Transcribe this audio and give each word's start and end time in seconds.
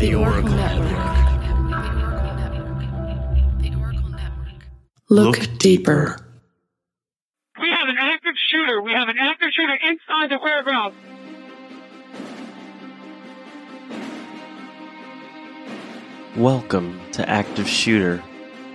The 0.00 0.14
Oracle 0.14 0.48
Network. 0.48 0.96
Look 5.10 5.58
deeper. 5.58 6.16
We 7.60 7.68
have 7.68 7.86
an 7.86 7.96
active 7.98 8.32
shooter. 8.48 8.80
We 8.80 8.92
have 8.92 9.10
an 9.10 9.18
active 9.18 9.50
shooter 9.52 9.74
inside 9.74 10.30
the 10.30 10.38
warehouse. 10.42 10.94
Welcome 16.34 16.98
to 17.12 17.28
Active 17.28 17.68
Shooter, 17.68 18.24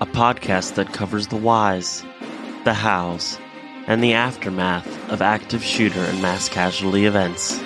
a 0.01 0.05
podcast 0.05 0.75
that 0.75 0.93
covers 0.93 1.25
the 1.25 1.37
whys, 1.37 2.03
the 2.65 2.75
hows, 2.75 3.39
and 3.87 4.03
the 4.03 4.13
aftermath 4.13 5.09
of 5.09 5.23
active 5.23 5.63
shooter 5.63 6.01
and 6.01 6.21
mass 6.21 6.49
casualty 6.49 7.07
events. 7.07 7.59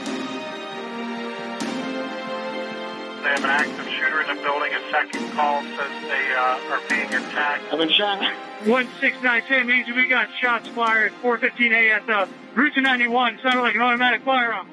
A 5.40 5.42
second 5.42 5.78
call 5.78 5.88
says 5.88 6.02
they 6.04 6.36
uh, 6.36 6.74
are 6.74 6.82
being 6.90 7.08
attacked. 7.08 7.64
I've 7.72 7.80
been 7.80 7.90
shot. 7.90 8.20
1692 8.66 9.64
means 9.64 9.88
we 9.96 10.08
got 10.08 10.28
shots 10.42 10.68
fired. 10.70 11.14
415 11.22 11.72
ASL. 11.72 12.28
Route 12.56 12.74
291 12.76 13.40
sounded 13.42 13.62
like 13.62 13.76
an 13.76 13.82
automatic 13.82 14.24
firearm. 14.24 14.70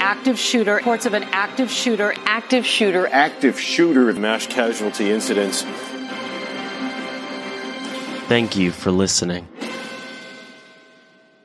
active 0.00 0.38
shooter, 0.38 0.74
reports 0.76 1.06
of 1.06 1.12
an 1.12 1.22
active 1.32 1.70
shooter, 1.70 2.14
active 2.24 2.64
shooter. 2.64 3.06
active 3.08 3.60
shooter 3.60 4.10
mass 4.14 4.46
casualty 4.46 5.10
incidents. 5.10 5.64
Thank 8.26 8.56
you 8.56 8.70
for 8.70 8.90
listening. 8.90 9.46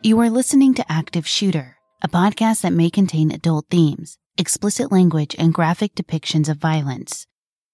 You 0.02 0.18
are 0.22 0.30
listening 0.30 0.74
to 0.76 0.86
Active 0.90 1.28
Shooter, 1.28 1.76
a 2.02 2.08
podcast 2.08 2.62
that 2.62 2.72
may 2.72 2.90
contain 2.90 3.32
adult 3.32 3.66
themes, 3.70 4.18
explicit 4.38 4.90
language, 4.90 5.36
and 5.38 5.54
graphic 5.54 5.94
depictions 5.94 6.48
of 6.48 6.56
violence. 6.56 7.28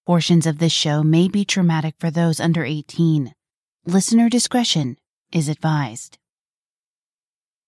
Portions 0.06 0.44
of 0.44 0.58
this 0.58 0.72
show 0.72 1.04
may 1.04 1.28
be 1.28 1.44
traumatic 1.44 1.94
for 2.00 2.10
those 2.10 2.40
under 2.40 2.64
18. 2.64 3.32
Listener 3.86 4.28
discretion 4.28 4.96
is 5.32 5.48
advised. 5.48 6.18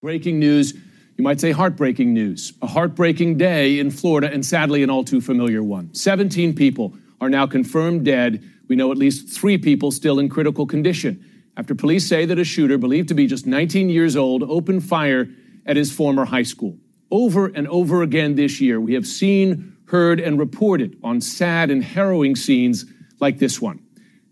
Breaking 0.03 0.41
news, 0.41 0.75
you 0.75 1.22
might 1.22 1.39
say 1.39 1.53
heartbreaking 1.53 2.12
news. 2.12 2.53
A 2.62 2.66
heartbreaking 2.66 3.39
day 3.39 3.78
in 3.78 3.92
Florida, 3.92 4.28
and 4.28 4.44
sadly, 4.44 4.83
an 4.83 4.91
all 4.91 5.05
too 5.05 5.20
familiar 5.20 5.62
one. 5.62 5.94
17 5.94 6.56
people 6.56 6.94
are 7.20 7.31
now 7.31 7.47
confirmed 7.47 8.05
dead. 8.05 8.42
We 8.66 8.75
know 8.75 8.91
at 8.91 8.98
least 8.98 9.28
three 9.28 9.56
people 9.56 9.92
still 9.92 10.19
in 10.19 10.28
critical 10.28 10.66
condition 10.66 11.25
after 11.58 11.74
police 11.74 12.06
say 12.06 12.24
that 12.24 12.38
a 12.38 12.44
shooter, 12.44 12.78
believed 12.78 13.08
to 13.08 13.14
be 13.14 13.26
just 13.26 13.44
19 13.44 13.88
years 13.88 14.14
old, 14.14 14.44
opened 14.44 14.84
fire 14.84 15.28
at 15.66 15.76
his 15.76 15.90
former 15.90 16.24
high 16.24 16.44
school. 16.44 16.78
Over 17.10 17.46
and 17.46 17.66
over 17.66 18.02
again 18.02 18.36
this 18.36 18.60
year, 18.60 18.80
we 18.80 18.94
have 18.94 19.04
seen, 19.04 19.76
heard, 19.88 20.20
and 20.20 20.38
reported 20.38 20.96
on 21.02 21.20
sad 21.20 21.72
and 21.72 21.82
harrowing 21.82 22.36
scenes 22.36 22.86
like 23.18 23.40
this 23.40 23.60
one. 23.60 23.80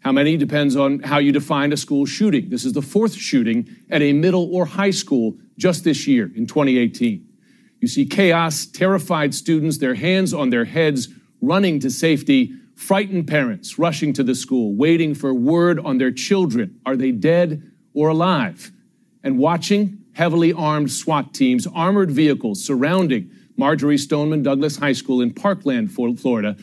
How 0.04 0.12
many 0.12 0.36
depends 0.36 0.76
on 0.76 1.00
how 1.00 1.18
you 1.18 1.32
define 1.32 1.72
a 1.72 1.76
school 1.76 2.06
shooting. 2.06 2.48
This 2.48 2.64
is 2.64 2.74
the 2.74 2.82
fourth 2.82 3.16
shooting 3.16 3.68
at 3.90 4.02
a 4.02 4.12
middle 4.12 4.54
or 4.54 4.64
high 4.64 4.92
school 4.92 5.36
just 5.58 5.82
this 5.82 6.06
year 6.06 6.30
in 6.36 6.46
2018. 6.46 7.26
You 7.80 7.88
see 7.88 8.06
chaos, 8.06 8.66
terrified 8.66 9.34
students, 9.34 9.78
their 9.78 9.94
hands 9.94 10.32
on 10.32 10.50
their 10.50 10.64
heads, 10.64 11.08
running 11.40 11.80
to 11.80 11.90
safety, 11.90 12.54
frightened 12.76 13.26
parents 13.26 13.78
rushing 13.78 14.12
to 14.12 14.22
the 14.22 14.34
school, 14.34 14.74
waiting 14.74 15.14
for 15.14 15.34
word 15.34 15.80
on 15.80 15.98
their 15.98 16.12
children. 16.12 16.78
Are 16.86 16.96
they 16.96 17.10
dead 17.10 17.72
or 17.94 18.08
alive? 18.08 18.70
And 19.24 19.38
watching 19.38 20.04
heavily 20.12 20.52
armed 20.52 20.92
SWAT 20.92 21.34
teams, 21.34 21.66
armored 21.66 22.10
vehicles 22.10 22.64
surrounding 22.64 23.30
Marjory 23.56 23.98
Stoneman 23.98 24.42
Douglas 24.42 24.76
High 24.76 24.92
School 24.92 25.20
in 25.20 25.32
Parkland, 25.32 25.90
Florida. 25.92 26.56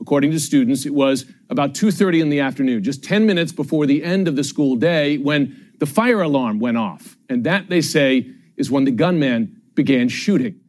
According 0.00 0.32
to 0.32 0.40
students, 0.40 0.84
it 0.84 0.94
was 0.94 1.24
about 1.48 1.74
2:30 1.74 2.20
in 2.20 2.28
the 2.28 2.40
afternoon, 2.40 2.82
just 2.82 3.02
10 3.02 3.24
minutes 3.26 3.52
before 3.52 3.86
the 3.86 4.04
end 4.04 4.28
of 4.28 4.36
the 4.36 4.44
school 4.44 4.76
day 4.76 5.16
when 5.16 5.56
the 5.78 5.86
fire 5.86 6.20
alarm 6.20 6.60
went 6.60 6.76
off. 6.76 7.16
And 7.30 7.42
that, 7.44 7.70
they 7.70 7.80
say, 7.80 8.30
is 8.56 8.70
when 8.70 8.84
the 8.84 8.90
gunman 8.90 9.62
began 9.74 10.08
shooting. 10.08 10.60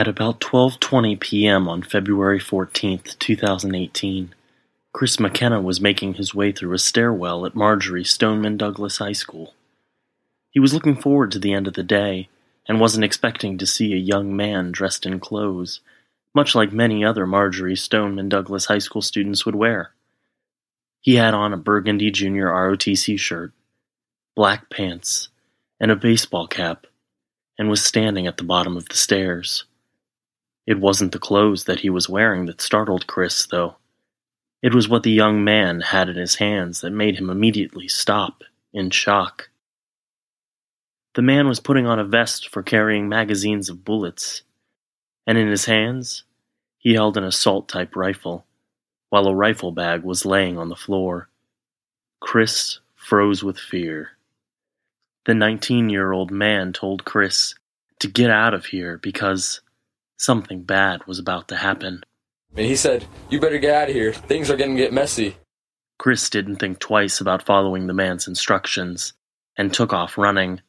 At 0.00 0.08
about 0.08 0.40
12:20 0.40 1.20
p.m. 1.20 1.68
on 1.68 1.82
February 1.82 2.38
14, 2.38 3.00
2018, 3.18 4.34
Chris 4.94 5.20
McKenna 5.20 5.60
was 5.60 5.78
making 5.78 6.14
his 6.14 6.34
way 6.34 6.52
through 6.52 6.72
a 6.72 6.78
stairwell 6.78 7.44
at 7.44 7.54
Marjory 7.54 8.02
Stoneman 8.02 8.56
Douglas 8.56 8.96
High 8.96 9.12
School. 9.12 9.52
He 10.52 10.58
was 10.58 10.72
looking 10.72 10.96
forward 10.96 11.30
to 11.32 11.38
the 11.38 11.52
end 11.52 11.68
of 11.68 11.74
the 11.74 11.82
day 11.82 12.30
and 12.66 12.80
wasn't 12.80 13.04
expecting 13.04 13.58
to 13.58 13.66
see 13.66 13.92
a 13.92 13.98
young 13.98 14.34
man 14.34 14.72
dressed 14.72 15.04
in 15.04 15.20
clothes, 15.20 15.82
much 16.34 16.54
like 16.54 16.72
many 16.72 17.04
other 17.04 17.26
Marjory 17.26 17.76
Stoneman 17.76 18.30
Douglas 18.30 18.64
High 18.64 18.78
School 18.78 19.02
students 19.02 19.44
would 19.44 19.54
wear. 19.54 19.90
He 21.02 21.16
had 21.16 21.34
on 21.34 21.52
a 21.52 21.58
burgundy 21.58 22.10
junior 22.10 22.46
ROTC 22.46 23.18
shirt, 23.18 23.52
black 24.34 24.70
pants, 24.70 25.28
and 25.78 25.90
a 25.90 25.94
baseball 25.94 26.46
cap, 26.46 26.86
and 27.58 27.68
was 27.68 27.84
standing 27.84 28.26
at 28.26 28.38
the 28.38 28.44
bottom 28.44 28.78
of 28.78 28.88
the 28.88 28.96
stairs. 28.96 29.64
It 30.70 30.78
wasn't 30.78 31.10
the 31.10 31.18
clothes 31.18 31.64
that 31.64 31.80
he 31.80 31.90
was 31.90 32.08
wearing 32.08 32.46
that 32.46 32.60
startled 32.60 33.08
Chris, 33.08 33.44
though. 33.44 33.78
It 34.62 34.72
was 34.72 34.88
what 34.88 35.02
the 35.02 35.10
young 35.10 35.42
man 35.42 35.80
had 35.80 36.08
in 36.08 36.14
his 36.14 36.36
hands 36.36 36.80
that 36.80 36.92
made 36.92 37.16
him 37.16 37.28
immediately 37.28 37.88
stop, 37.88 38.44
in 38.72 38.90
shock. 38.90 39.50
The 41.14 41.22
man 41.22 41.48
was 41.48 41.58
putting 41.58 41.88
on 41.88 41.98
a 41.98 42.04
vest 42.04 42.50
for 42.50 42.62
carrying 42.62 43.08
magazines 43.08 43.68
of 43.68 43.84
bullets, 43.84 44.42
and 45.26 45.36
in 45.36 45.48
his 45.48 45.64
hands 45.64 46.22
he 46.78 46.94
held 46.94 47.16
an 47.16 47.24
assault 47.24 47.68
type 47.68 47.96
rifle, 47.96 48.46
while 49.08 49.26
a 49.26 49.34
rifle 49.34 49.72
bag 49.72 50.04
was 50.04 50.24
laying 50.24 50.56
on 50.56 50.68
the 50.68 50.76
floor. 50.76 51.30
Chris 52.20 52.78
froze 52.94 53.42
with 53.42 53.58
fear. 53.58 54.10
The 55.24 55.34
19 55.34 55.88
year 55.88 56.12
old 56.12 56.30
man 56.30 56.72
told 56.72 57.04
Chris 57.04 57.56
to 57.98 58.06
get 58.06 58.30
out 58.30 58.54
of 58.54 58.66
here 58.66 58.98
because 58.98 59.62
Something 60.20 60.64
bad 60.64 61.06
was 61.06 61.18
about 61.18 61.48
to 61.48 61.56
happen. 61.56 62.02
And 62.54 62.66
he 62.66 62.76
said, 62.76 63.06
You 63.30 63.40
better 63.40 63.56
get 63.56 63.74
out 63.74 63.88
of 63.88 63.94
here. 63.94 64.12
Things 64.12 64.50
are 64.50 64.56
going 64.58 64.76
to 64.76 64.82
get 64.82 64.92
messy. 64.92 65.38
Chris 65.98 66.28
didn't 66.28 66.56
think 66.56 66.78
twice 66.78 67.22
about 67.22 67.46
following 67.46 67.86
the 67.86 67.94
man's 67.94 68.28
instructions 68.28 69.14
and 69.56 69.72
took 69.72 69.94
off 69.94 70.18
running. 70.18 70.60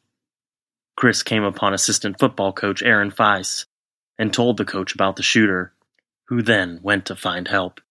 Chris 0.96 1.22
came 1.22 1.44
upon 1.44 1.74
assistant 1.74 2.18
football 2.18 2.54
coach 2.54 2.82
Aaron 2.82 3.10
Feis 3.10 3.66
and 4.18 4.32
told 4.32 4.56
the 4.56 4.64
coach 4.64 4.94
about 4.94 5.16
the 5.16 5.22
shooter, 5.22 5.74
who 6.28 6.40
then 6.40 6.80
went 6.82 7.04
to 7.04 7.14
find 7.14 7.46
help. 7.46 7.82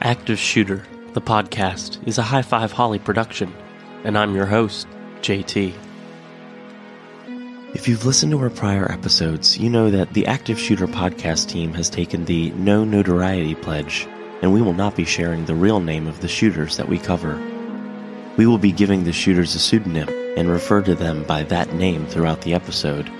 Active 0.00 0.38
Shooter, 0.38 0.86
the 1.12 1.20
podcast, 1.20 2.02
is 2.08 2.16
a 2.16 2.22
High 2.22 2.40
Five 2.40 2.72
Holly 2.72 2.98
production 2.98 3.52
and 4.06 4.16
I'm 4.16 4.36
your 4.36 4.46
host, 4.46 4.86
JT. 5.22 5.74
If 7.74 7.88
you've 7.88 8.06
listened 8.06 8.30
to 8.30 8.38
our 8.38 8.50
prior 8.50 8.88
episodes, 8.88 9.58
you 9.58 9.68
know 9.68 9.90
that 9.90 10.12
the 10.12 10.28
Active 10.28 10.60
Shooter 10.60 10.86
podcast 10.86 11.48
team 11.48 11.74
has 11.74 11.90
taken 11.90 12.24
the 12.24 12.50
No 12.52 12.84
Notoriety 12.84 13.56
pledge, 13.56 14.06
and 14.42 14.52
we 14.52 14.62
will 14.62 14.74
not 14.74 14.94
be 14.94 15.04
sharing 15.04 15.44
the 15.44 15.56
real 15.56 15.80
name 15.80 16.06
of 16.06 16.20
the 16.20 16.28
shooters 16.28 16.76
that 16.76 16.88
we 16.88 17.00
cover. 17.00 17.34
We 18.36 18.46
will 18.46 18.58
be 18.58 18.70
giving 18.70 19.02
the 19.02 19.12
shooters 19.12 19.56
a 19.56 19.58
pseudonym 19.58 20.08
and 20.38 20.48
refer 20.48 20.82
to 20.82 20.94
them 20.94 21.24
by 21.24 21.42
that 21.42 21.74
name 21.74 22.06
throughout 22.06 22.42
the 22.42 22.54
episode. 22.54 23.10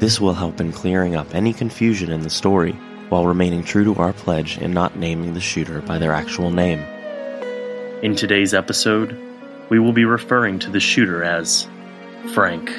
This 0.00 0.20
will 0.20 0.34
help 0.34 0.60
in 0.60 0.70
clearing 0.70 1.16
up 1.16 1.34
any 1.34 1.54
confusion 1.54 2.12
in 2.12 2.20
the 2.20 2.28
story 2.28 2.72
while 3.08 3.24
remaining 3.24 3.64
true 3.64 3.84
to 3.84 3.94
our 3.94 4.12
pledge 4.12 4.58
and 4.58 4.74
not 4.74 4.96
naming 4.96 5.32
the 5.32 5.40
shooter 5.40 5.80
by 5.80 5.96
their 5.96 6.12
actual 6.12 6.50
name. 6.50 6.80
In 8.02 8.14
today's 8.14 8.52
episode, 8.52 9.29
we 9.70 9.78
will 9.78 9.92
be 9.92 10.04
referring 10.04 10.58
to 10.58 10.70
the 10.70 10.80
shooter 10.80 11.22
as 11.22 11.66
Frank. 12.34 12.70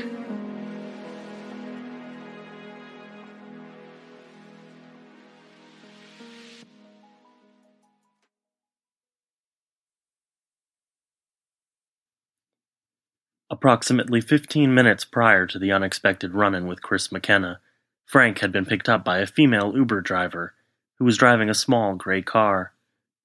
Approximately 13.49 14.21
15 14.21 14.73
minutes 14.73 15.05
prior 15.05 15.45
to 15.47 15.59
the 15.59 15.71
unexpected 15.71 16.33
run 16.33 16.55
in 16.55 16.67
with 16.67 16.81
Chris 16.81 17.11
McKenna, 17.11 17.59
Frank 18.05 18.39
had 18.39 18.51
been 18.51 18.65
picked 18.65 18.89
up 18.89 19.05
by 19.05 19.19
a 19.19 19.25
female 19.25 19.73
Uber 19.75 20.01
driver 20.01 20.53
who 20.97 21.05
was 21.05 21.17
driving 21.17 21.49
a 21.49 21.53
small 21.53 21.95
gray 21.95 22.21
car. 22.21 22.73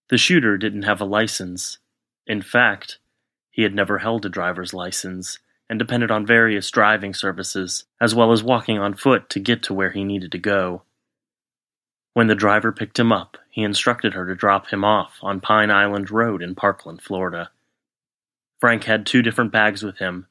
The 0.08 0.18
shooter 0.18 0.56
didn't 0.56 0.82
have 0.82 1.00
a 1.00 1.04
license. 1.04 1.78
In 2.26 2.42
fact, 2.42 2.98
he 3.56 3.62
had 3.62 3.74
never 3.74 3.96
held 3.96 4.26
a 4.26 4.28
driver's 4.28 4.74
license, 4.74 5.38
and 5.66 5.78
depended 5.78 6.10
on 6.10 6.26
various 6.26 6.70
driving 6.70 7.14
services, 7.14 7.84
as 7.98 8.14
well 8.14 8.30
as 8.30 8.42
walking 8.42 8.78
on 8.78 8.92
foot 8.92 9.30
to 9.30 9.40
get 9.40 9.62
to 9.62 9.72
where 9.72 9.92
he 9.92 10.04
needed 10.04 10.30
to 10.30 10.38
go. 10.38 10.82
When 12.12 12.26
the 12.26 12.34
driver 12.34 12.70
picked 12.70 12.98
him 12.98 13.12
up, 13.12 13.38
he 13.50 13.62
instructed 13.62 14.12
her 14.12 14.26
to 14.26 14.34
drop 14.34 14.68
him 14.68 14.84
off 14.84 15.14
on 15.22 15.40
Pine 15.40 15.70
Island 15.70 16.10
Road 16.10 16.42
in 16.42 16.54
Parkland, 16.54 17.00
Florida. 17.00 17.50
Frank 18.60 18.84
had 18.84 19.06
two 19.06 19.22
different 19.22 19.52
bags 19.52 19.82
with 19.82 19.96
him 19.96 20.26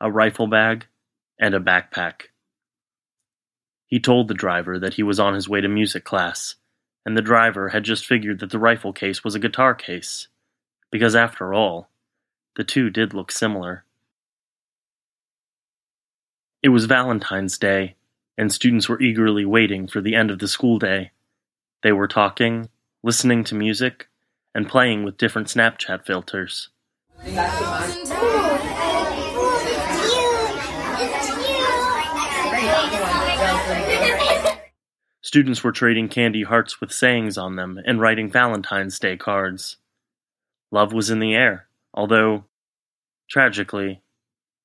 a 0.00 0.10
rifle 0.10 0.48
bag 0.48 0.86
and 1.38 1.54
a 1.54 1.60
backpack. 1.60 2.22
He 3.86 4.00
told 4.00 4.26
the 4.26 4.34
driver 4.34 4.80
that 4.80 4.94
he 4.94 5.04
was 5.04 5.20
on 5.20 5.34
his 5.34 5.48
way 5.48 5.60
to 5.60 5.68
music 5.68 6.02
class, 6.02 6.56
and 7.06 7.16
the 7.16 7.22
driver 7.22 7.68
had 7.68 7.84
just 7.84 8.04
figured 8.04 8.40
that 8.40 8.50
the 8.50 8.58
rifle 8.58 8.92
case 8.92 9.22
was 9.22 9.36
a 9.36 9.40
guitar 9.40 9.76
case, 9.76 10.26
because 10.90 11.14
after 11.14 11.54
all, 11.54 11.88
the 12.58 12.64
two 12.64 12.90
did 12.90 13.14
look 13.14 13.30
similar. 13.30 13.84
It 16.60 16.70
was 16.70 16.86
Valentine's 16.86 17.56
Day, 17.56 17.94
and 18.36 18.52
students 18.52 18.88
were 18.88 19.00
eagerly 19.00 19.44
waiting 19.44 19.86
for 19.86 20.00
the 20.00 20.16
end 20.16 20.32
of 20.32 20.40
the 20.40 20.48
school 20.48 20.80
day. 20.80 21.12
They 21.84 21.92
were 21.92 22.08
talking, 22.08 22.68
listening 23.04 23.44
to 23.44 23.54
music, 23.54 24.08
and 24.56 24.68
playing 24.68 25.04
with 25.04 25.18
different 25.18 25.46
Snapchat 25.46 26.04
filters. 26.04 26.70
Students 35.22 35.62
were 35.62 35.70
trading 35.70 36.08
candy 36.08 36.42
hearts 36.42 36.80
with 36.80 36.90
sayings 36.90 37.38
on 37.38 37.54
them 37.54 37.78
and 37.86 38.00
writing 38.00 38.32
Valentine's 38.32 38.98
Day 38.98 39.16
cards. 39.16 39.76
Love 40.72 40.92
was 40.92 41.08
in 41.08 41.20
the 41.20 41.36
air, 41.36 41.68
although, 41.94 42.47
tragically, 43.28 44.02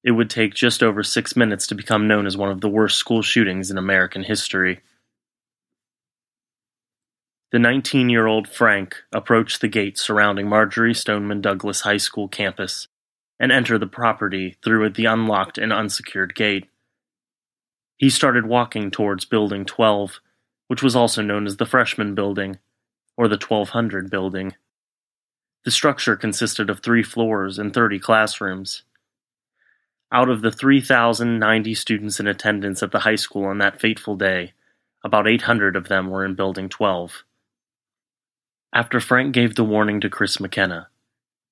it 0.03 0.11
would 0.11 0.29
take 0.29 0.53
just 0.53 0.83
over 0.83 1.03
six 1.03 1.35
minutes 1.35 1.67
to 1.67 1.75
become 1.75 2.07
known 2.07 2.25
as 2.25 2.35
one 2.35 2.49
of 2.49 2.61
the 2.61 2.69
worst 2.69 2.97
school 2.97 3.21
shootings 3.21 3.71
in 3.71 3.77
American 3.77 4.23
history. 4.23 4.81
The 7.51 7.59
19 7.59 8.09
year 8.09 8.25
old 8.25 8.49
Frank 8.49 8.95
approached 9.11 9.61
the 9.61 9.67
gate 9.67 9.97
surrounding 9.97 10.49
Marjory 10.49 10.93
Stoneman 10.93 11.39
Douglas 11.39 11.81
High 11.81 11.97
School 11.97 12.27
campus 12.27 12.87
and 13.39 13.51
entered 13.51 13.79
the 13.79 13.87
property 13.87 14.57
through 14.63 14.89
the 14.89 15.05
unlocked 15.05 15.57
and 15.57 15.71
unsecured 15.71 16.33
gate. 16.33 16.67
He 17.97 18.09
started 18.09 18.45
walking 18.45 18.89
towards 18.89 19.25
Building 19.25 19.65
12, 19.65 20.19
which 20.67 20.81
was 20.81 20.95
also 20.95 21.21
known 21.21 21.45
as 21.45 21.57
the 21.57 21.65
Freshman 21.65 22.15
Building, 22.15 22.57
or 23.15 23.27
the 23.27 23.37
1200 23.37 24.09
Building. 24.09 24.55
The 25.63 25.71
structure 25.71 26.15
consisted 26.15 26.69
of 26.69 26.79
three 26.79 27.03
floors 27.03 27.57
and 27.57 27.73
30 27.73 27.99
classrooms. 27.99 28.83
Out 30.11 30.29
of 30.29 30.41
the 30.41 30.51
3,090 30.51 31.73
students 31.73 32.19
in 32.19 32.27
attendance 32.27 32.83
at 32.83 32.91
the 32.91 32.99
high 32.99 33.15
school 33.15 33.45
on 33.45 33.59
that 33.59 33.79
fateful 33.79 34.15
day, 34.15 34.53
about 35.03 35.27
800 35.27 35.75
of 35.75 35.87
them 35.87 36.09
were 36.09 36.25
in 36.25 36.35
Building 36.35 36.69
12. 36.69 37.23
After 38.73 38.99
Frank 38.99 39.33
gave 39.33 39.55
the 39.55 39.63
warning 39.63 40.01
to 40.01 40.09
Chris 40.09 40.39
McKenna, 40.39 40.89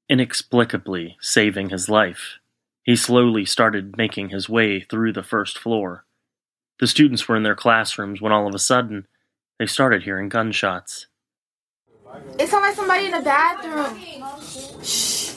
inexplicably 0.10 1.18
saving 1.22 1.70
his 1.70 1.88
life, 1.88 2.40
he 2.84 2.96
slowly 2.96 3.46
started 3.46 3.98
making 3.98 4.30
his 4.30 4.50
way 4.50 4.82
through 4.82 5.14
the 5.14 5.24
first 5.24 5.58
floor. 5.58 6.06
The 6.80 6.88
students 6.88 7.28
were 7.28 7.36
in 7.38 7.44
their 7.44 7.56
classrooms 7.56 8.20
when 8.20 8.32
all 8.32 8.48
of 8.48 8.56
a 8.56 8.60
sudden, 8.60 9.08
they 9.60 9.68
started 9.68 10.04
hearing 10.04 10.30
gunshots. 10.30 11.08
It 12.40 12.50
sounds 12.50 12.64
like 12.64 12.76
somebody 12.76 13.06
in 13.06 13.12
the 13.12 13.22
bathroom. 13.22 14.00
Shh. 14.84 15.36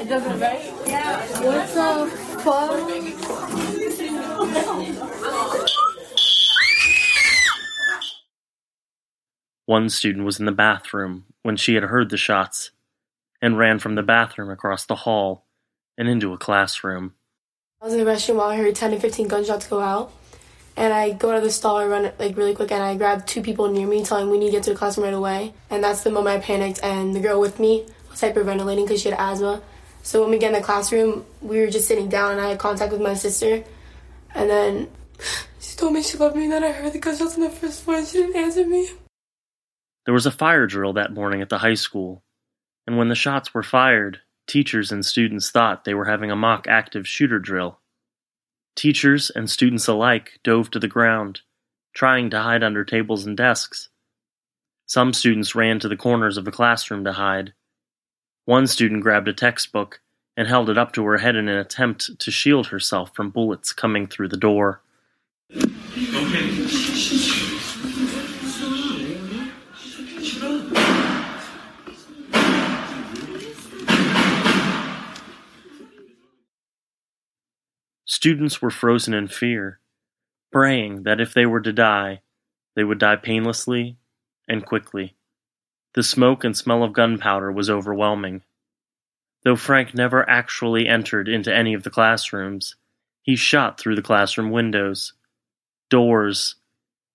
It 0.00 0.08
doesn't 0.08 0.40
right? 0.40 0.72
What 1.42 1.68
the 1.74 2.10
fuck? 2.40 2.70
One 9.66 9.88
student 9.88 10.24
was 10.24 10.38
in 10.38 10.46
the 10.46 10.52
bathroom 10.52 11.24
when 11.42 11.56
she 11.56 11.74
had 11.74 11.84
heard 11.84 12.10
the 12.10 12.16
shots 12.16 12.70
and 13.40 13.58
ran 13.58 13.78
from 13.78 13.94
the 13.94 14.02
bathroom 14.02 14.50
across 14.50 14.84
the 14.84 14.94
hall 14.94 15.46
and 15.96 16.08
into 16.08 16.32
a 16.32 16.38
classroom. 16.38 17.14
I 17.80 17.86
was 17.86 17.94
in 17.94 18.04
the 18.04 18.10
restroom 18.10 18.36
while 18.36 18.48
I 18.48 18.56
heard 18.56 18.74
10 18.74 18.92
to 18.92 19.00
15 19.00 19.28
gunshots 19.28 19.66
go 19.66 19.80
out. 19.80 20.12
And 20.76 20.92
I 20.92 21.12
go 21.12 21.30
out 21.30 21.36
of 21.36 21.42
the 21.42 21.50
stall, 21.50 21.76
I 21.76 21.86
run 21.86 22.10
like 22.18 22.36
really 22.36 22.54
quick, 22.54 22.72
and 22.72 22.82
I 22.82 22.96
grab 22.96 23.26
two 23.26 23.42
people 23.42 23.68
near 23.68 23.86
me, 23.86 24.04
telling 24.04 24.30
we 24.30 24.38
need 24.38 24.46
to 24.46 24.52
get 24.52 24.64
to 24.64 24.70
the 24.70 24.76
classroom 24.76 25.04
right 25.04 25.14
away. 25.14 25.54
And 25.70 25.84
that's 25.84 26.02
the 26.02 26.10
moment 26.10 26.36
I 26.36 26.44
panicked, 26.44 26.80
and 26.82 27.14
the 27.14 27.20
girl 27.20 27.40
with 27.40 27.60
me 27.60 27.86
was 28.10 28.20
hyperventilating 28.20 28.84
because 28.84 29.00
she 29.00 29.10
had 29.10 29.18
asthma. 29.18 29.62
So 30.02 30.20
when 30.20 30.30
we 30.30 30.38
get 30.38 30.52
in 30.52 30.60
the 30.60 30.64
classroom, 30.64 31.24
we 31.40 31.60
were 31.60 31.70
just 31.70 31.86
sitting 31.86 32.08
down, 32.08 32.32
and 32.32 32.40
I 32.40 32.48
had 32.48 32.58
contact 32.58 32.92
with 32.92 33.00
my 33.00 33.14
sister. 33.14 33.64
And 34.34 34.50
then 34.50 34.90
she 35.60 35.76
told 35.76 35.92
me 35.92 36.02
she 36.02 36.18
loved 36.18 36.36
me, 36.36 36.44
and 36.44 36.52
then 36.52 36.64
I 36.64 36.72
heard 36.72 36.92
the 36.92 36.98
gunshots 36.98 37.36
on 37.36 37.42
the 37.42 37.50
first 37.50 37.82
floor, 37.82 37.98
and 37.98 38.06
she 38.06 38.18
didn't 38.18 38.36
answer 38.36 38.66
me. 38.66 38.90
There 40.04 40.14
was 40.14 40.26
a 40.26 40.30
fire 40.30 40.66
drill 40.66 40.92
that 40.94 41.14
morning 41.14 41.40
at 41.40 41.48
the 41.48 41.58
high 41.58 41.74
school, 41.74 42.22
and 42.86 42.98
when 42.98 43.08
the 43.08 43.14
shots 43.14 43.54
were 43.54 43.62
fired, 43.62 44.20
teachers 44.46 44.92
and 44.92 45.06
students 45.06 45.50
thought 45.50 45.84
they 45.84 45.94
were 45.94 46.04
having 46.04 46.30
a 46.30 46.36
mock 46.36 46.66
active 46.68 47.08
shooter 47.08 47.38
drill. 47.38 47.80
Teachers 48.76 49.30
and 49.30 49.48
students 49.48 49.86
alike 49.86 50.40
dove 50.42 50.70
to 50.70 50.78
the 50.78 50.88
ground, 50.88 51.40
trying 51.94 52.28
to 52.30 52.42
hide 52.42 52.62
under 52.62 52.84
tables 52.84 53.24
and 53.24 53.36
desks. 53.36 53.88
Some 54.86 55.12
students 55.12 55.54
ran 55.54 55.78
to 55.80 55.88
the 55.88 55.96
corners 55.96 56.36
of 56.36 56.44
the 56.44 56.50
classroom 56.50 57.04
to 57.04 57.12
hide. 57.12 57.54
One 58.44 58.66
student 58.66 59.02
grabbed 59.02 59.28
a 59.28 59.32
textbook 59.32 60.00
and 60.36 60.48
held 60.48 60.68
it 60.68 60.76
up 60.76 60.92
to 60.92 61.04
her 61.04 61.18
head 61.18 61.36
in 61.36 61.48
an 61.48 61.56
attempt 61.56 62.18
to 62.18 62.30
shield 62.30 62.66
herself 62.66 63.14
from 63.14 63.30
bullets 63.30 63.72
coming 63.72 64.06
through 64.06 64.28
the 64.28 64.36
door. 64.36 64.82
Okay. 65.52 67.53
Students 78.24 78.62
were 78.62 78.70
frozen 78.70 79.12
in 79.12 79.28
fear, 79.28 79.80
praying 80.50 81.02
that 81.02 81.20
if 81.20 81.34
they 81.34 81.44
were 81.44 81.60
to 81.60 81.74
die, 81.74 82.22
they 82.74 82.82
would 82.82 82.98
die 82.98 83.16
painlessly 83.16 83.98
and 84.48 84.64
quickly. 84.64 85.14
The 85.92 86.02
smoke 86.02 86.42
and 86.42 86.56
smell 86.56 86.82
of 86.82 86.94
gunpowder 86.94 87.52
was 87.52 87.68
overwhelming. 87.68 88.40
Though 89.42 89.56
Frank 89.56 89.94
never 89.94 90.26
actually 90.26 90.88
entered 90.88 91.28
into 91.28 91.54
any 91.54 91.74
of 91.74 91.82
the 91.82 91.90
classrooms, 91.90 92.76
he 93.20 93.36
shot 93.36 93.78
through 93.78 93.94
the 93.94 94.00
classroom 94.00 94.50
windows, 94.50 95.12
doors, 95.90 96.54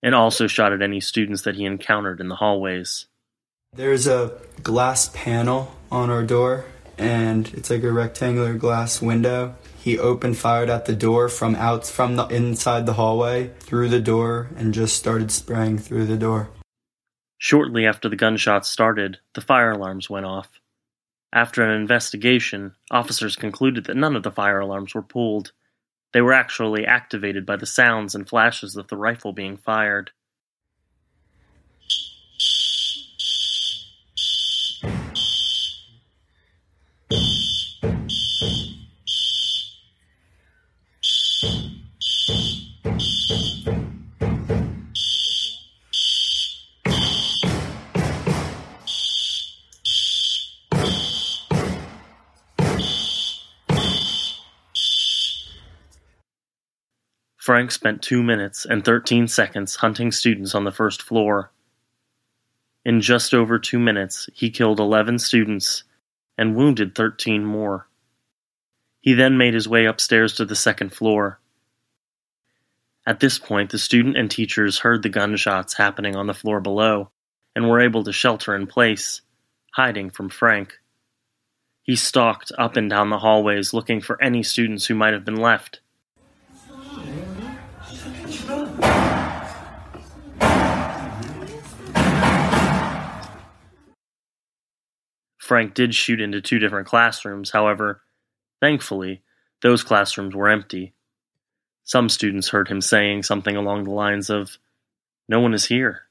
and 0.04 0.14
also 0.14 0.46
shot 0.46 0.72
at 0.72 0.80
any 0.80 1.00
students 1.00 1.42
that 1.42 1.56
he 1.56 1.64
encountered 1.64 2.20
in 2.20 2.28
the 2.28 2.36
hallways. 2.36 3.06
There's 3.72 4.06
a 4.06 4.38
glass 4.62 5.10
panel 5.12 5.74
on 5.90 6.08
our 6.08 6.22
door, 6.22 6.66
and 6.96 7.52
it's 7.54 7.68
like 7.68 7.82
a 7.82 7.90
rectangular 7.90 8.54
glass 8.54 9.02
window. 9.02 9.56
He 9.80 9.98
opened 9.98 10.36
fired 10.36 10.68
at 10.68 10.84
the 10.84 10.94
door 10.94 11.30
from 11.30 11.54
out 11.54 11.86
from 11.86 12.16
the 12.16 12.26
inside 12.26 12.84
the 12.84 12.92
hallway 12.92 13.48
through 13.60 13.88
the 13.88 14.00
door 14.00 14.50
and 14.54 14.74
just 14.74 14.94
started 14.94 15.30
spraying 15.30 15.78
through 15.78 16.04
the 16.04 16.18
door. 16.18 16.50
Shortly 17.38 17.86
after 17.86 18.10
the 18.10 18.16
gunshots 18.16 18.68
started, 18.68 19.20
the 19.32 19.40
fire 19.40 19.70
alarms 19.70 20.10
went 20.10 20.26
off. 20.26 20.60
After 21.32 21.64
an 21.64 21.70
investigation, 21.70 22.74
officers 22.90 23.36
concluded 23.36 23.84
that 23.86 23.96
none 23.96 24.16
of 24.16 24.22
the 24.22 24.30
fire 24.30 24.60
alarms 24.60 24.94
were 24.94 25.00
pulled. 25.00 25.52
They 26.12 26.20
were 26.20 26.34
actually 26.34 26.84
activated 26.84 27.46
by 27.46 27.56
the 27.56 27.64
sounds 27.64 28.14
and 28.14 28.28
flashes 28.28 28.76
of 28.76 28.88
the 28.88 28.98
rifle 28.98 29.32
being 29.32 29.56
fired. 29.56 30.10
Frank 57.40 57.70
spent 57.70 58.02
two 58.02 58.22
minutes 58.22 58.66
and 58.66 58.84
thirteen 58.84 59.26
seconds 59.26 59.76
hunting 59.76 60.12
students 60.12 60.54
on 60.54 60.64
the 60.64 60.70
first 60.70 61.00
floor. 61.00 61.50
In 62.84 63.00
just 63.00 63.32
over 63.32 63.58
two 63.58 63.78
minutes, 63.78 64.28
he 64.34 64.50
killed 64.50 64.78
eleven 64.78 65.18
students 65.18 65.84
and 66.36 66.54
wounded 66.54 66.94
thirteen 66.94 67.46
more. 67.46 67.88
He 69.00 69.14
then 69.14 69.38
made 69.38 69.54
his 69.54 69.66
way 69.66 69.86
upstairs 69.86 70.34
to 70.34 70.44
the 70.44 70.54
second 70.54 70.92
floor. 70.92 71.40
At 73.06 73.20
this 73.20 73.38
point, 73.38 73.70
the 73.70 73.78
student 73.78 74.18
and 74.18 74.30
teachers 74.30 74.80
heard 74.80 75.02
the 75.02 75.08
gunshots 75.08 75.72
happening 75.72 76.16
on 76.16 76.26
the 76.26 76.34
floor 76.34 76.60
below 76.60 77.10
and 77.56 77.70
were 77.70 77.80
able 77.80 78.04
to 78.04 78.12
shelter 78.12 78.54
in 78.54 78.66
place, 78.66 79.22
hiding 79.72 80.10
from 80.10 80.28
Frank. 80.28 80.78
He 81.80 81.96
stalked 81.96 82.52
up 82.58 82.76
and 82.76 82.90
down 82.90 83.08
the 83.08 83.18
hallways 83.18 83.72
looking 83.72 84.02
for 84.02 84.22
any 84.22 84.42
students 84.42 84.84
who 84.84 84.94
might 84.94 85.14
have 85.14 85.24
been 85.24 85.40
left. 85.40 85.80
Frank 95.50 95.74
did 95.74 95.96
shoot 95.96 96.20
into 96.20 96.40
two 96.40 96.60
different 96.60 96.86
classrooms, 96.86 97.50
however, 97.50 98.02
thankfully, 98.60 99.22
those 99.62 99.82
classrooms 99.82 100.32
were 100.32 100.48
empty. 100.48 100.94
Some 101.82 102.08
students 102.08 102.50
heard 102.50 102.68
him 102.68 102.80
saying 102.80 103.24
something 103.24 103.56
along 103.56 103.82
the 103.82 103.90
lines 103.90 104.30
of, 104.30 104.58
No 105.28 105.40
one 105.40 105.52
is 105.52 105.66
here. 105.66 106.02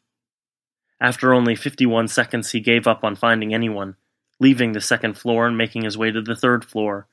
After 1.00 1.34
only 1.34 1.56
51 1.56 2.10
seconds, 2.10 2.52
he 2.52 2.60
gave 2.60 2.86
up 2.86 3.06
on 3.06 3.16
finding 3.16 3.54
anyone, 3.54 3.96
leaving 4.42 4.74
the 4.74 4.82
second 4.82 5.18
floor 5.18 5.48
and 5.48 5.58
making 5.58 5.84
his 5.84 5.98
way 5.98 6.12
to 6.12 6.22
the 6.22 6.36
third 6.36 6.66
floor. 6.66 7.08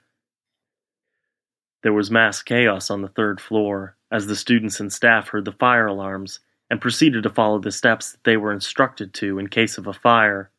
There 1.85 1.93
was 1.93 2.11
mass 2.11 2.43
chaos 2.43 2.91
on 2.91 3.03
the 3.03 3.09
third 3.09 3.41
floor 3.41 3.99
as 4.11 4.27
the 4.27 4.35
students 4.35 4.81
and 4.81 4.93
staff 4.93 5.29
heard 5.29 5.45
the 5.45 5.53
fire 5.53 5.87
alarms 5.87 6.41
and 6.69 6.81
proceeded 6.81 7.23
to 7.23 7.31
follow 7.31 7.61
the 7.61 7.71
steps 7.71 8.11
that 8.11 8.25
they 8.25 8.37
were 8.37 8.53
instructed 8.53 9.15
to 9.15 9.39
in 9.39 9.47
case 9.47 9.79
of 9.79 9.87
a 9.87 9.93
fire, 9.93 10.51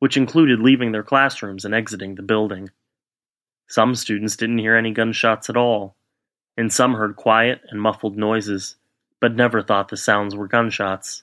which 0.00 0.16
included 0.16 0.58
leaving 0.58 0.90
their 0.90 1.04
classrooms 1.04 1.64
and 1.64 1.74
exiting 1.74 2.16
the 2.16 2.22
building. 2.22 2.70
Some 3.68 3.94
students 3.94 4.36
didn't 4.36 4.58
hear 4.58 4.74
any 4.74 4.90
gunshots 4.90 5.48
at 5.48 5.56
all, 5.56 5.94
and 6.56 6.72
some 6.72 6.94
heard 6.94 7.14
quiet 7.14 7.60
and 7.70 7.80
muffled 7.80 8.16
noises, 8.16 8.76
but 9.20 9.36
never 9.36 9.62
thought 9.62 9.88
the 9.88 9.96
sounds 9.96 10.34
were 10.34 10.48
gunshots. 10.48 11.22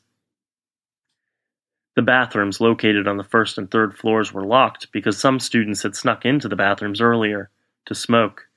The 1.95 2.03
bathrooms 2.03 2.61
located 2.61 3.07
on 3.07 3.17
the 3.17 3.23
first 3.23 3.57
and 3.57 3.69
third 3.69 3.97
floors 3.97 4.31
were 4.31 4.45
locked 4.45 4.91
because 4.91 5.19
some 5.19 5.39
students 5.39 5.81
had 5.81 5.95
snuck 5.95 6.25
into 6.25 6.47
the 6.47 6.55
bathrooms 6.55 7.01
earlier 7.01 7.49
to 7.87 7.95
smoke. 7.95 8.47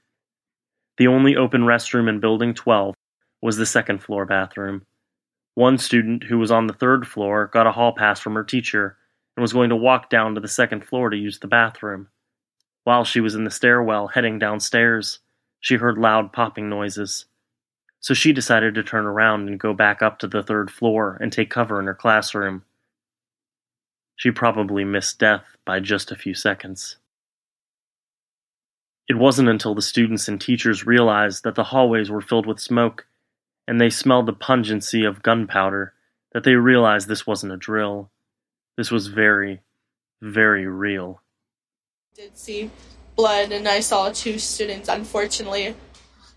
The 0.99 1.07
only 1.07 1.35
open 1.35 1.62
restroom 1.62 2.11
in 2.11 2.21
Building 2.21 2.53
12 2.53 2.95
was 3.41 3.57
the 3.57 3.65
second 3.65 4.03
floor 4.03 4.27
bathroom. 4.27 4.85
One 5.55 5.79
student 5.79 6.25
who 6.25 6.39
was 6.39 6.50
on 6.50 6.67
the 6.67 6.75
third 6.75 7.09
floor 7.09 7.47
got 7.47 7.67
a 7.67 7.73
hall 7.73 7.93
pass 7.93 8.21
from 8.21 8.35
her 8.35 8.45
teacher 8.45 8.99
and 9.37 9.42
was 9.42 9.52
going 9.52 9.70
to 9.70 9.76
walk 9.76 10.10
down 10.10 10.34
to 10.34 10.40
the 10.40 10.49
second 10.49 10.84
floor 10.84 11.10
to 11.10 11.16
use 11.16 11.38
the 11.38 11.46
bathroom. 11.46 12.08
While 12.84 13.04
she 13.04 13.20
was 13.20 13.34
in 13.34 13.44
the 13.44 13.50
stairwell 13.50 14.08
heading 14.08 14.38
downstairs, 14.38 15.20
she 15.60 15.76
heard 15.76 15.99
loud 15.99 16.32
popping 16.32 16.68
noises. 16.68 17.26
So 18.00 18.14
she 18.14 18.32
decided 18.32 18.75
to 18.75 18.82
turn 18.82 19.04
around 19.04 19.49
and 19.49 19.60
go 19.60 19.75
back 19.75 20.00
up 20.00 20.18
to 20.20 20.26
the 20.26 20.42
third 20.42 20.70
floor 20.70 21.18
and 21.20 21.32
take 21.32 21.50
cover 21.50 21.78
in 21.78 21.87
her 21.87 21.94
classroom. 21.94 22.64
She 24.16 24.30
probably 24.30 24.84
missed 24.84 25.18
death 25.18 25.44
by 25.64 25.80
just 25.80 26.10
a 26.10 26.16
few 26.16 26.34
seconds. 26.34 26.96
It 29.08 29.18
wasn't 29.18 29.49
until 29.49 29.75
the 29.75 29.82
students 29.82 30.28
and 30.28 30.40
teachers 30.40 30.87
realized 30.87 31.42
that 31.44 31.54
the 31.54 31.64
hallways 31.64 32.10
were 32.10 32.20
filled 32.20 32.46
with 32.46 32.60
smoke 32.60 33.06
and 33.66 33.80
they 33.80 33.90
smelled 33.90 34.26
the 34.26 34.32
pungency 34.32 35.04
of 35.04 35.22
gunpowder 35.22 35.94
that 36.32 36.44
they 36.44 36.54
realized 36.54 37.08
this 37.08 37.26
wasn't 37.26 37.52
a 37.52 37.56
drill. 37.56 38.10
This 38.77 38.91
was 38.91 39.09
very, 39.09 39.61
very 40.21 40.67
real. 40.67 41.21
I 42.12 42.23
did 42.23 42.39
see 42.39 42.71
blood 43.17 43.53
and 43.53 43.69
I 43.69 43.81
saw 43.81 44.11
two 44.11 44.39
students 44.39 44.89
unfortunately 44.89 45.75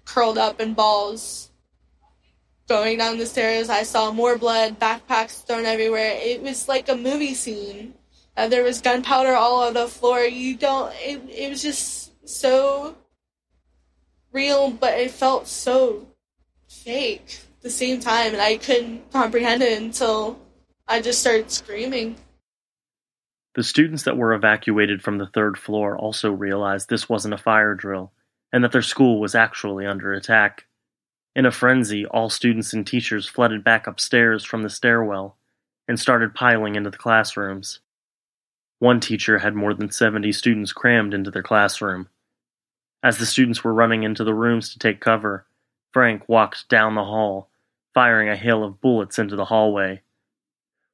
curled 0.06 0.38
up 0.38 0.60
in 0.60 0.74
balls 0.74 1.52
Going 2.70 2.98
down 2.98 3.18
the 3.18 3.26
stairs, 3.26 3.70
I 3.70 3.84
saw 3.84 4.12
more 4.12 4.38
blood, 4.38 4.80
backpacks 4.80 5.46
thrown 5.46 5.66
everywhere. 5.66 6.14
It 6.16 6.42
was 6.42 6.70
like 6.70 6.88
a 6.88 6.96
movie 6.96 7.34
scene. 7.34 7.94
Uh, 8.38 8.48
there 8.48 8.64
was 8.64 8.80
gunpowder 8.80 9.34
all 9.34 9.62
over 9.62 9.74
the 9.74 9.88
floor. 9.88 10.22
You 10.22 10.56
don't. 10.56 10.94
It, 10.96 11.22
it 11.30 11.50
was 11.50 11.62
just 11.62 12.28
so 12.28 12.96
real, 14.32 14.72
but 14.72 14.98
it 14.98 15.12
felt 15.12 15.48
so 15.48 16.08
fake 16.70 17.42
at 17.58 17.64
the 17.64 17.70
same 17.70 18.00
time, 18.00 18.32
and 18.32 18.42
I 18.42 18.56
couldn't 18.56 19.12
comprehend 19.12 19.62
it 19.62 19.82
until 19.82 20.40
I 20.88 21.02
just 21.02 21.22
started 21.22 21.50
screaming. 21.50 22.18
The 23.56 23.64
students 23.64 24.04
that 24.04 24.18
were 24.18 24.34
evacuated 24.34 25.02
from 25.02 25.18
the 25.18 25.28
third 25.28 25.58
floor 25.58 25.98
also 25.98 26.32
realized 26.32 26.90
this 26.90 27.08
wasn't 27.08 27.34
a 27.34 27.38
fire 27.38 27.74
drill, 27.74 28.12
and 28.52 28.64
that 28.64 28.72
their 28.72 28.82
school 28.82 29.20
was 29.20 29.36
actually 29.36 29.86
under 29.86 30.14
attack. 30.14 30.66
In 31.36 31.46
a 31.46 31.52
frenzy, 31.52 32.06
all 32.06 32.30
students 32.30 32.74
and 32.74 32.86
teachers 32.86 33.28
flooded 33.28 33.64
back 33.64 33.88
upstairs 33.88 34.44
from 34.44 34.62
the 34.62 34.70
stairwell 34.70 35.38
and 35.88 36.00
started 36.00 36.36
piling 36.36 36.76
into 36.76 36.92
the 36.92 36.98
classrooms. 36.98 37.80
One 38.80 39.00
teacher 39.00 39.40
had 39.40 39.56
more 39.56 39.74
than 39.74 39.92
70 39.92 40.32
students 40.34 40.74
crammed 40.74 41.14
into 41.14 41.32
their 41.32 41.42
classroom. 41.42 42.10
As 43.02 43.18
the 43.18 43.26
students 43.26 43.64
were 43.64 43.74
running 43.74 44.04
into 44.04 44.24
the 44.24 44.36
rooms 44.36 44.72
to 44.74 44.80
take 44.80 45.00
cover, 45.00 45.46
Frank 45.92 46.28
walked 46.28 46.70
down 46.70 46.96
the 46.96 47.04
hall, 47.04 47.50
firing 47.94 48.30
a 48.30 48.36
hail 48.36 48.64
of 48.64 48.80
bullets 48.80 49.18
into 49.18 49.36
the 49.36 49.46
hallway. 49.46 50.03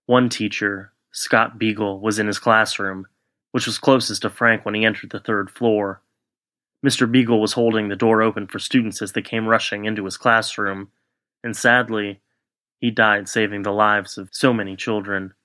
One 0.10 0.28
teacher, 0.28 0.92
Scott 1.12 1.60
Beigel, 1.60 2.02
was 2.02 2.18
in 2.18 2.26
his 2.26 2.40
classroom, 2.40 3.06
which 3.52 3.68
was 3.68 3.78
closest 3.78 4.24
to 4.24 4.32
Frank 4.32 4.66
when 4.66 4.74
he 4.74 4.84
entered 4.84 5.12
the 5.12 5.20
third 5.20 5.52
floor. 5.52 6.02
Mr. 6.84 7.08
Beigel 7.08 7.40
was 7.40 7.54
holding 7.54 7.90
the 7.90 7.96
door 7.96 8.24
open 8.24 8.48
for 8.48 8.58
students 8.58 9.04
as 9.04 9.12
they 9.12 9.22
came 9.22 9.46
rushing 9.46 9.86
into 9.86 10.06
his 10.06 10.18
classroom, 10.18 10.90
and 11.44 11.56
sadly, 11.56 12.22
he 12.82 12.90
died 12.90 13.30
saving 13.30 13.62
the 13.62 13.72
lives 13.72 14.18
of 14.18 14.30
so 14.32 14.52
many 14.52 14.76
children. 14.76 15.36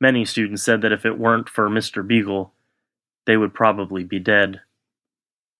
Many 0.00 0.24
students 0.24 0.62
said 0.62 0.80
that 0.82 0.92
if 0.92 1.04
it 1.04 1.18
weren't 1.18 1.48
for 1.48 1.68
Mr. 1.68 2.06
Beigel, 2.06 2.52
they 3.26 3.36
would 3.36 3.52
probably 3.52 4.04
be 4.04 4.20
dead. 4.20 4.60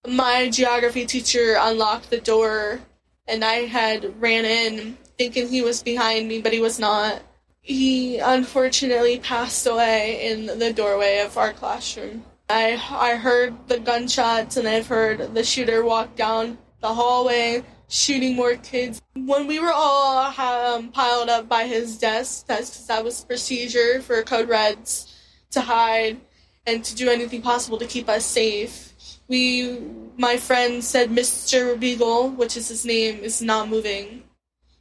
My 0.06 0.48
geography 0.48 1.06
teacher 1.06 1.56
unlocked 1.58 2.10
the 2.10 2.20
door, 2.20 2.78
and 3.26 3.44
I 3.44 3.64
had 3.66 4.22
ran 4.22 4.44
in 4.44 4.96
thinking 5.18 5.48
he 5.48 5.62
was 5.62 5.82
behind 5.82 6.28
me, 6.28 6.40
but 6.40 6.52
he 6.52 6.60
was 6.60 6.78
not. 6.78 7.20
He 7.66 8.18
unfortunately 8.18 9.18
passed 9.18 9.66
away 9.66 10.30
in 10.30 10.46
the 10.46 10.72
doorway 10.72 11.18
of 11.18 11.36
our 11.36 11.52
classroom. 11.52 12.24
I 12.48 12.80
I 12.90 13.16
heard 13.16 13.66
the 13.66 13.80
gunshots 13.80 14.56
and 14.56 14.68
I've 14.68 14.86
heard 14.86 15.34
the 15.34 15.42
shooter 15.42 15.84
walk 15.84 16.14
down 16.14 16.58
the 16.80 16.94
hallway 16.94 17.64
shooting 17.88 18.36
more 18.36 18.54
kids. 18.54 19.02
When 19.14 19.48
we 19.48 19.58
were 19.58 19.72
all 19.74 20.32
um, 20.38 20.92
piled 20.92 21.28
up 21.28 21.48
by 21.48 21.66
his 21.66 21.98
desk, 21.98 22.46
that's 22.46 22.70
because 22.70 22.86
that 22.86 23.04
was 23.04 23.24
procedure 23.24 24.00
for 24.00 24.22
Code 24.22 24.48
Reds 24.48 25.12
to 25.50 25.60
hide 25.60 26.20
and 26.66 26.84
to 26.84 26.94
do 26.94 27.10
anything 27.10 27.42
possible 27.42 27.78
to 27.78 27.86
keep 27.86 28.08
us 28.08 28.24
safe. 28.24 28.92
We, 29.26 29.80
my 30.16 30.36
friend 30.36 30.84
said 30.84 31.10
Mr. 31.10 31.74
Beigel, 31.74 32.36
which 32.36 32.56
is 32.56 32.68
his 32.68 32.86
name, 32.86 33.18
is 33.24 33.42
not 33.42 33.68
moving. 33.68 34.22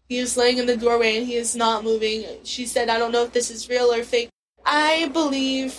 He 0.07 0.19
is 0.19 0.37
laying 0.37 0.57
in 0.57 0.65
the 0.65 0.77
doorway 0.77 1.17
and 1.17 1.25
he 1.25 1.35
is 1.35 1.55
not 1.55 1.83
moving. 1.83 2.25
She 2.43 2.65
said, 2.65 2.89
I 2.89 2.99
don't 2.99 3.11
know 3.11 3.23
if 3.23 3.33
this 3.33 3.49
is 3.49 3.69
real 3.69 3.91
or 3.91 4.03
fake. 4.03 4.29
I 4.65 5.09
believe 5.13 5.75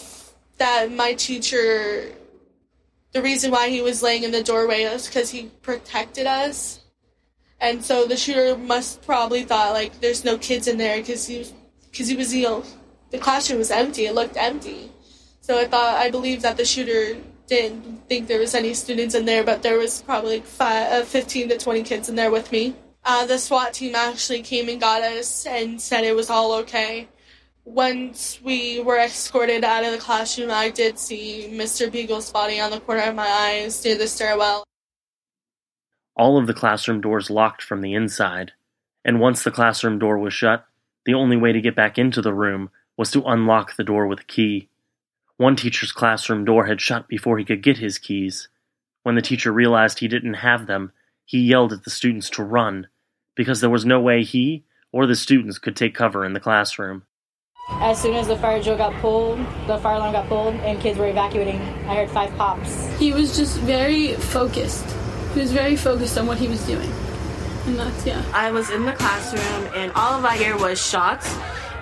that 0.59 0.91
my 0.91 1.15
teacher, 1.15 2.13
the 3.13 3.23
reason 3.23 3.51
why 3.51 3.69
he 3.69 3.83
was 3.83 4.03
laying 4.03 4.25
in 4.25 4.33
the 4.33 4.43
doorway 4.43 4.85
was 4.85 5.07
because 5.07 5.31
he 5.31 5.51
protected 5.63 6.27
us. 6.27 6.81
And 7.61 7.85
so 7.85 8.07
the 8.07 8.17
shooter 8.17 8.57
must 8.57 9.03
probably 9.03 9.45
thought 9.45 9.73
like 9.73 10.01
there's 10.01 10.25
no 10.25 10.37
kids 10.39 10.69
in 10.69 10.77
there 10.77 10.99
because 10.99 11.27
he 11.27 11.39
was 11.39 11.53
because 11.91 12.09
he 12.09 12.17
was 12.17 12.35
you 12.35 12.43
know 12.43 12.65
the 13.11 13.19
classroom 13.19 13.59
was 13.59 13.71
empty. 13.71 14.07
It 14.07 14.15
looked 14.15 14.37
empty. 14.37 14.91
So 15.41 15.59
I 15.59 15.65
thought 15.67 15.97
I 15.97 16.11
believe 16.11 16.43
that 16.43 16.57
the 16.57 16.65
shooter 16.65 17.17
didn't 17.47 18.09
think 18.09 18.27
there 18.27 18.41
was 18.41 18.55
any 18.55 18.75
students 18.75 19.15
in 19.15 19.25
there, 19.25 19.45
but 19.45 19.63
there 19.63 19.79
was 19.79 20.03
probably 20.03 20.41
five, 20.41 20.93
uh, 20.93 21.05
15 21.05 21.49
to 21.51 21.59
20 21.59 21.83
kids 21.85 22.09
in 22.09 22.17
there 22.17 22.31
with 22.31 22.51
me. 22.51 22.75
Uh, 23.09 23.25
the 23.25 23.39
SWAT 23.39 23.73
team 23.73 23.95
actually 23.95 24.43
came 24.43 24.69
and 24.69 24.81
got 24.81 25.01
us 25.01 25.47
and 25.47 25.81
said 25.81 26.05
it 26.05 26.17
was 26.17 26.29
all 26.29 26.53
okay 26.55 27.09
once 27.67 28.41
we 28.45 28.79
were 28.81 28.97
escorted 28.97 29.65
out 29.65 29.85
of 29.85 29.91
the 29.91 29.99
classroom, 29.99 30.53
I 30.53 30.71
did 30.71 30.99
see 30.99 31.51
Mr. 31.53 31.91
Beigel's 31.91 32.31
body 32.31 32.61
on 32.61 32.71
the 32.71 32.81
corner 32.81 33.03
of 33.03 33.17
my 33.17 33.27
eyes 33.27 33.85
near 33.85 33.99
the 33.99 34.07
stairwell. 34.07 34.63
All 36.15 36.39
of 36.39 36.47
the 36.47 36.55
classroom 36.55 37.01
doors 37.01 37.29
locked 37.29 37.63
from 37.63 37.81
the 37.81 37.93
inside, 37.93 38.53
and 39.05 39.21
once 39.21 39.43
the 39.43 39.51
classroom 39.51 39.99
door 39.99 40.17
was 40.17 40.33
shut, 40.33 40.65
the 41.05 41.15
only 41.15 41.37
way 41.37 41.53
to 41.53 41.61
get 41.61 41.75
back 41.75 41.99
into 41.99 42.23
the 42.23 42.33
room 42.33 42.71
was 42.97 43.11
to 43.11 43.25
unlock 43.25 43.75
the 43.75 43.85
door 43.85 44.07
with 44.07 44.21
a 44.21 44.25
key. 44.25 44.69
One 45.37 45.57
teacher's 45.57 45.93
classroom 45.93 46.45
door 46.45 46.67
had 46.67 46.81
shut 46.81 47.09
before 47.09 47.37
he 47.37 47.45
could 47.45 47.63
get 47.63 47.79
his 47.79 47.99
keys. 47.99 48.49
When 49.03 49.17
the 49.17 49.23
teacher 49.23 49.53
realized 49.53 49.99
he 49.99 50.09
didn't 50.09 50.35
have 50.35 50.67
them, 50.67 50.93
he 51.25 51.41
yelled 51.41 51.73
at 51.73 51.83
the 51.83 51.91
students 51.91 52.31
to 52.31 52.45
run, 52.45 52.87
because 53.37 53.61
there 53.61 53.71
was 53.71 53.85
no 53.85 54.01
way 54.01 54.25
he 54.25 54.65
or 54.91 55.07
the 55.07 55.15
students 55.15 55.59
could 55.59 55.77
take 55.77 55.95
cover 55.95 56.25
in 56.25 56.33
the 56.33 56.41
classroom. 56.41 57.05
As 57.69 58.01
soon 58.01 58.15
as 58.15 58.29
the 58.29 58.37
fire 58.37 58.63
drill 58.63 58.77
got 58.77 58.93
pulled, 59.01 59.39
the 59.67 59.79
fire 59.79 59.97
alarm 59.97 60.13
got 60.13 60.29
pulled, 60.29 60.55
and 60.55 60.81
kids 60.81 60.99
were 60.99 61.09
evacuating, 61.09 61.61
I 61.89 61.97
heard 61.97 62.11
five 62.11 62.35
pops. 62.37 62.87
He 62.97 63.13
was 63.13 63.37
just 63.37 63.59
very 63.59 64.15
focused. 64.15 64.87
He 65.35 65.41
was 65.41 65.53
very 65.53 65.77
focused 65.77 66.17
on 66.17 66.27
what 66.27 66.39
he 66.39 66.49
was 66.49 66.65
doing. 66.67 66.91
And 67.67 67.79
that's, 67.79 68.07
yeah. 68.07 68.23
I 68.33 68.53
was 68.53 68.71
in 68.71 68.87
the 68.87 68.93
classroom, 68.93 69.73
and 69.75 69.93
all 69.93 70.15
of 70.15 70.25
I 70.25 70.37
hear 70.37 70.57
was 70.57 70.81
shots. 70.85 71.37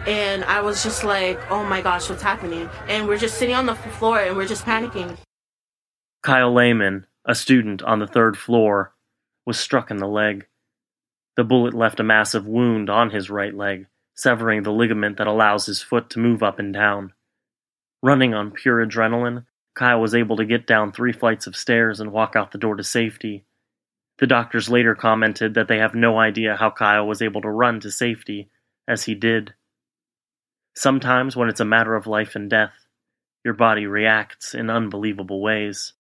And 0.07 0.45
I 0.45 0.61
was 0.61 0.83
just 0.83 1.05
like, 1.05 1.39
oh 1.51 1.65
my 1.65 1.81
gosh, 1.81 2.11
what's 2.11 2.23
happening? 2.23 2.69
And 2.89 3.07
we're 3.07 3.19
just 3.19 3.39
sitting 3.39 3.55
on 3.55 3.65
the 3.65 3.75
floor 3.75 4.21
and 4.21 4.37
we're 4.37 4.47
just 4.47 4.67
panicking. 4.67 5.17
Kyle 6.23 6.53
Laman, 6.53 7.07
a 7.25 7.35
student 7.35 7.83
on 7.83 8.01
the 8.01 8.07
third 8.07 8.37
floor, 8.37 8.95
was 9.47 9.59
struck 9.59 9.91
in 9.91 9.97
the 9.97 10.07
leg. 10.07 10.47
The 11.37 11.45
bullet 11.45 11.75
left 11.75 12.01
a 12.01 12.05
massive 12.05 12.47
wound 12.47 12.89
on 12.89 13.11
his 13.11 13.29
right 13.29 13.55
leg, 13.55 13.87
severing 14.15 14.63
the 14.63 14.73
ligament 14.73 15.17
that 15.19 15.27
allows 15.27 15.67
his 15.67 15.83
foot 15.83 16.11
to 16.11 16.21
move 16.21 16.43
up 16.43 16.59
and 16.59 16.73
down. 16.73 17.13
Running 18.03 18.35
on 18.35 18.53
pure 18.53 18.85
adrenaline, 18.87 19.47
Kyle 19.75 20.01
was 20.01 20.15
able 20.15 20.37
to 20.37 20.45
get 20.45 20.67
down 20.67 20.93
three 20.93 21.13
flights 21.13 21.47
of 21.47 21.57
stairs 21.57 21.99
and 21.99 22.13
walk 22.13 22.37
out 22.37 22.53
the 22.53 22.59
door 22.59 22.77
to 22.77 22.85
safety. 22.85 23.45
The 24.19 24.29
doctors 24.29 24.69
later 24.69 24.95
commented 24.95 25.55
that 25.55 25.67
they 25.67 25.79
have 25.79 25.95
no 25.95 26.19
idea 26.19 26.57
how 26.57 26.71
Kyle 26.71 27.07
was 27.07 27.21
able 27.21 27.43
to 27.43 27.51
run 27.51 27.81
to 27.81 27.91
safety, 27.91 28.49
as 28.87 29.05
he 29.05 29.17
did. 29.17 29.55
Sometimes, 30.77 31.35
when 31.35 31.49
it's 31.49 31.61
a 31.61 31.65
matter 31.65 31.97
of 31.97 32.07
life 32.07 32.37
and 32.37 32.49
death, 32.49 32.87
your 33.45 33.55
body 33.55 33.87
reacts 33.87 34.55
in 34.55 34.71
unbelievable 34.71 35.41
ways. 35.41 35.95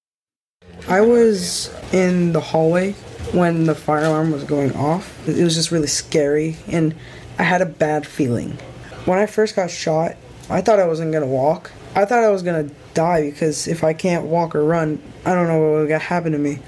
I 0.88 1.00
was 1.00 1.74
in 1.92 2.32
the 2.32 2.40
hallway 2.40 2.94
when 3.34 3.64
the 3.64 3.74
fire 3.74 4.04
alarm 4.04 4.30
was 4.30 4.44
going 4.44 4.74
off. 4.76 5.28
It 5.28 5.42
was 5.42 5.54
just 5.54 5.70
really 5.70 5.88
scary, 5.88 6.56
and 6.68 6.94
I 7.38 7.42
had 7.42 7.60
a 7.60 7.66
bad 7.66 8.06
feeling. 8.06 8.56
When 9.04 9.18
I 9.18 9.26
first 9.26 9.56
got 9.56 9.70
shot, 9.70 10.16
I 10.48 10.60
thought 10.60 10.78
I 10.78 10.86
wasn't 10.86 11.12
gonna 11.12 11.26
walk. 11.26 11.72
I 11.94 12.04
thought 12.04 12.22
I 12.24 12.30
was 12.30 12.42
gonna 12.42 12.70
die 12.94 13.30
because 13.30 13.66
if 13.66 13.82
I 13.82 13.92
can't 13.92 14.26
walk 14.26 14.54
or 14.54 14.64
run, 14.64 15.00
I 15.24 15.34
don't 15.34 15.48
know 15.48 15.60
what 15.60 15.88
would 15.88 15.90
happen 15.90 16.32
to 16.32 16.38
me. 16.38 16.60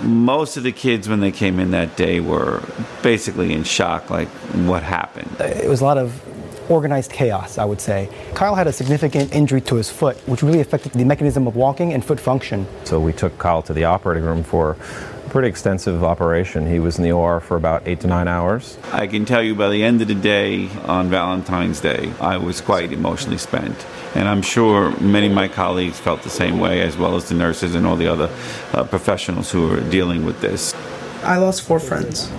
Most 0.00 0.56
of 0.56 0.62
the 0.62 0.72
kids, 0.72 1.08
when 1.08 1.20
they 1.20 1.30
came 1.30 1.60
in 1.60 1.70
that 1.72 1.96
day, 1.96 2.20
were 2.20 2.62
basically 3.02 3.52
in 3.52 3.64
shock 3.64 4.10
like, 4.10 4.28
what 4.28 4.82
happened? 4.82 5.30
It 5.40 5.68
was 5.68 5.80
a 5.80 5.84
lot 5.84 5.98
of 5.98 6.22
organized 6.70 7.12
chaos, 7.12 7.58
I 7.58 7.64
would 7.64 7.80
say. 7.80 8.08
Kyle 8.34 8.54
had 8.54 8.66
a 8.66 8.72
significant 8.72 9.34
injury 9.34 9.60
to 9.62 9.74
his 9.74 9.90
foot, 9.90 10.16
which 10.28 10.42
really 10.42 10.60
affected 10.60 10.92
the 10.92 11.04
mechanism 11.04 11.46
of 11.46 11.56
walking 11.56 11.92
and 11.92 12.04
foot 12.04 12.20
function. 12.20 12.66
So 12.84 13.00
we 13.00 13.12
took 13.12 13.36
Kyle 13.38 13.60
to 13.62 13.74
the 13.74 13.84
operating 13.84 14.24
room 14.24 14.44
for 14.44 14.76
a 15.19 15.19
pretty 15.30 15.48
extensive 15.48 16.02
operation. 16.02 16.66
He 16.66 16.80
was 16.80 16.98
in 16.98 17.04
the 17.04 17.12
OR 17.12 17.40
for 17.40 17.56
about 17.56 17.86
eight 17.86 18.00
to 18.00 18.08
nine 18.08 18.26
hours. 18.26 18.76
I 18.92 19.06
can 19.06 19.24
tell 19.24 19.42
you 19.42 19.54
by 19.54 19.68
the 19.68 19.82
end 19.82 20.02
of 20.02 20.08
the 20.08 20.14
day 20.14 20.68
on 20.84 21.08
Valentine's 21.08 21.80
Day, 21.80 22.12
I 22.20 22.36
was 22.36 22.60
quite 22.60 22.92
emotionally 22.92 23.38
spent. 23.38 23.86
And 24.14 24.28
I'm 24.28 24.42
sure 24.42 24.90
many 25.00 25.28
of 25.28 25.32
my 25.32 25.46
colleagues 25.46 26.00
felt 26.00 26.22
the 26.22 26.30
same 26.30 26.58
way, 26.58 26.82
as 26.82 26.96
well 26.96 27.14
as 27.14 27.28
the 27.28 27.36
nurses 27.36 27.76
and 27.76 27.86
all 27.86 27.94
the 27.94 28.08
other 28.08 28.28
uh, 28.72 28.82
professionals 28.84 29.52
who 29.52 29.72
are 29.72 29.80
dealing 29.88 30.24
with 30.24 30.40
this. 30.40 30.74
I 31.22 31.36
lost 31.36 31.62
four 31.62 31.78
friends. 31.78 32.30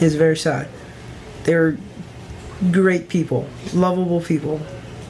It's 0.00 0.16
very 0.16 0.36
sad. 0.36 0.68
They 1.44 1.54
were 1.54 1.76
great 2.72 3.08
people, 3.08 3.48
lovable 3.72 4.20
people. 4.20 4.60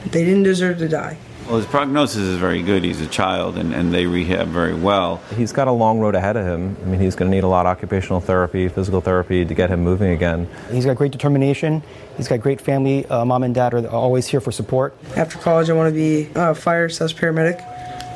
They 0.05 0.23
didn't 0.23 0.43
deserve 0.43 0.77
to 0.77 0.87
die. 0.87 1.17
Well, 1.47 1.55
his 1.55 1.65
prognosis 1.65 2.17
is 2.17 2.37
very 2.39 2.61
good. 2.61 2.83
He's 2.83 2.99
a 2.99 3.07
child, 3.07 3.57
and, 3.57 3.73
and 3.73 3.93
they 3.93 4.05
rehab 4.05 4.49
very 4.49 4.73
well. 4.73 5.21
He's 5.33 5.53
got 5.53 5.69
a 5.69 5.71
long 5.71 5.97
road 5.97 6.13
ahead 6.13 6.35
of 6.35 6.45
him. 6.45 6.75
I 6.81 6.85
mean, 6.87 6.99
he's 6.99 7.15
going 7.15 7.31
to 7.31 7.33
need 7.33 7.45
a 7.45 7.47
lot 7.47 7.65
of 7.65 7.69
occupational 7.69 8.19
therapy, 8.19 8.67
physical 8.67 8.99
therapy 8.99 9.45
to 9.45 9.53
get 9.53 9.69
him 9.69 9.79
moving 9.79 10.11
again. 10.11 10.49
He's 10.69 10.83
got 10.83 10.97
great 10.97 11.13
determination. 11.13 11.83
He's 12.17 12.27
got 12.27 12.41
great 12.41 12.59
family. 12.59 13.05
Uh, 13.05 13.23
mom 13.23 13.43
and 13.43 13.55
dad 13.55 13.73
are 13.73 13.87
always 13.87 14.27
here 14.27 14.41
for 14.41 14.51
support. 14.51 14.93
After 15.15 15.39
college, 15.39 15.69
I 15.69 15.73
want 15.73 15.87
to 15.87 15.95
be 15.95 16.29
a 16.35 16.53
fire 16.53 16.89
slash 16.89 17.15
paramedic 17.15 17.61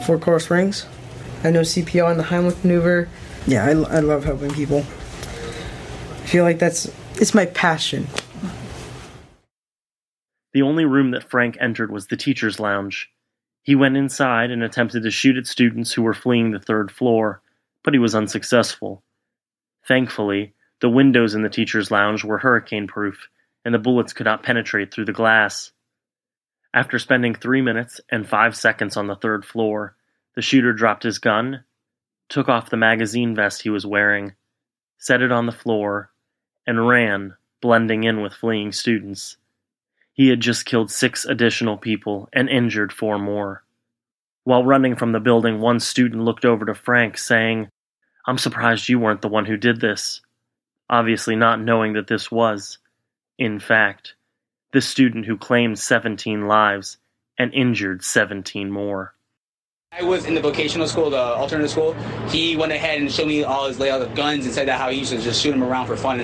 for 0.05 0.19
Coral 0.19 0.41
Springs. 0.41 0.85
I 1.45 1.51
know 1.51 1.61
CPR 1.61 2.11
and 2.11 2.19
the 2.19 2.25
Heimlich 2.25 2.61
maneuver. 2.65 3.07
Yeah, 3.47 3.63
I, 3.63 3.69
I 3.69 3.99
love 4.01 4.25
helping 4.25 4.51
people. 4.51 4.79
I 4.79 6.25
feel 6.25 6.43
like 6.43 6.59
that's 6.59 6.91
it's 7.15 7.33
my 7.33 7.45
passion. 7.45 8.07
The 10.51 10.63
only 10.63 10.83
room 10.83 11.11
that 11.11 11.29
Frank 11.29 11.55
entered 11.61 11.91
was 11.91 12.07
the 12.07 12.17
teacher's 12.17 12.59
lounge. 12.59 13.09
He 13.63 13.75
went 13.75 13.97
inside 13.97 14.51
and 14.51 14.63
attempted 14.63 15.03
to 15.03 15.11
shoot 15.11 15.37
at 15.37 15.45
students 15.45 15.93
who 15.93 16.01
were 16.01 16.13
fleeing 16.13 16.51
the 16.51 16.59
third 16.59 16.91
floor, 16.91 17.41
but 17.83 17.93
he 17.93 17.99
was 17.99 18.15
unsuccessful. 18.15 19.03
Thankfully, 19.87 20.53
the 20.79 20.89
windows 20.89 21.35
in 21.35 21.43
the 21.43 21.49
teacher's 21.49 21.91
lounge 21.91 22.23
were 22.23 22.39
hurricane 22.39 22.87
proof, 22.87 23.29
and 23.63 23.73
the 23.73 23.79
bullets 23.79 24.13
could 24.13 24.25
not 24.25 24.43
penetrate 24.43 24.91
through 24.91 25.05
the 25.05 25.11
glass. 25.13 25.71
After 26.73 26.97
spending 26.97 27.35
three 27.35 27.61
minutes 27.61 28.01
and 28.09 28.27
five 28.27 28.55
seconds 28.55 28.97
on 28.97 29.07
the 29.07 29.15
third 29.15 29.45
floor, 29.45 29.95
the 30.35 30.41
shooter 30.41 30.73
dropped 30.73 31.03
his 31.03 31.19
gun, 31.19 31.63
took 32.29 32.49
off 32.49 32.69
the 32.69 32.77
magazine 32.77 33.35
vest 33.35 33.61
he 33.61 33.69
was 33.69 33.85
wearing, 33.85 34.33
set 34.97 35.21
it 35.21 35.31
on 35.31 35.45
the 35.45 35.51
floor, 35.51 36.11
and 36.65 36.87
ran, 36.87 37.35
blending 37.61 38.05
in 38.05 38.21
with 38.21 38.33
fleeing 38.33 38.71
students. 38.71 39.37
He 40.13 40.29
had 40.29 40.39
just 40.39 40.65
killed 40.65 40.91
six 40.91 41.25
additional 41.25 41.77
people 41.77 42.29
and 42.33 42.49
injured 42.49 42.91
four 42.91 43.17
more. 43.17 43.63
While 44.43 44.63
running 44.63 44.95
from 44.95 45.11
the 45.11 45.19
building, 45.19 45.59
one 45.59 45.79
student 45.79 46.23
looked 46.23 46.45
over 46.45 46.65
to 46.65 46.73
Frank, 46.73 47.17
saying, 47.17 47.69
I'm 48.25 48.37
surprised 48.37 48.89
you 48.89 48.99
weren't 48.99 49.21
the 49.21 49.29
one 49.29 49.45
who 49.45 49.57
did 49.57 49.79
this. 49.79 50.21
Obviously, 50.89 51.35
not 51.35 51.61
knowing 51.61 51.93
that 51.93 52.07
this 52.07 52.31
was, 52.31 52.77
in 53.37 53.59
fact, 53.59 54.15
the 54.73 54.81
student 54.81 55.25
who 55.25 55.37
claimed 55.37 55.79
17 55.79 56.47
lives 56.47 56.97
and 57.37 57.53
injured 57.53 58.03
17 58.03 58.69
more. 58.69 59.13
I 59.93 60.03
was 60.03 60.25
in 60.25 60.35
the 60.35 60.41
vocational 60.41 60.87
school, 60.87 61.09
the 61.09 61.17
alternative 61.17 61.69
school. 61.69 61.93
He 62.29 62.55
went 62.55 62.71
ahead 62.71 63.01
and 63.01 63.11
showed 63.11 63.27
me 63.27 63.43
all 63.43 63.67
his 63.67 63.77
layout 63.77 64.01
of 64.01 64.15
guns 64.15 64.45
and 64.45 64.53
said 64.53 64.67
that 64.67 64.79
how 64.79 64.89
he 64.89 64.99
used 64.99 65.11
to 65.11 65.19
just 65.19 65.41
shoot 65.41 65.51
them 65.51 65.63
around 65.63 65.87
for 65.87 65.97
fun. 65.97 66.21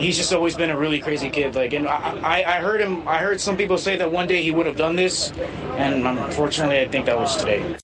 He's 0.00 0.16
just 0.16 0.32
always 0.32 0.54
been 0.56 0.70
a 0.70 0.78
really 0.78 0.98
crazy 0.98 1.28
kid. 1.28 1.54
Like, 1.54 1.72
and 1.74 1.86
I, 1.86 2.42
I 2.42 2.60
heard 2.60 2.80
him. 2.80 3.06
I 3.06 3.18
heard 3.18 3.40
some 3.40 3.56
people 3.56 3.76
say 3.76 3.96
that 3.96 4.10
one 4.10 4.26
day 4.26 4.42
he 4.42 4.50
would 4.50 4.66
have 4.66 4.76
done 4.76 4.96
this, 4.96 5.30
and 5.76 6.06
unfortunately, 6.06 6.80
I 6.80 6.88
think 6.88 7.06
that 7.06 7.18
was 7.18 7.36
today. 7.36 7.76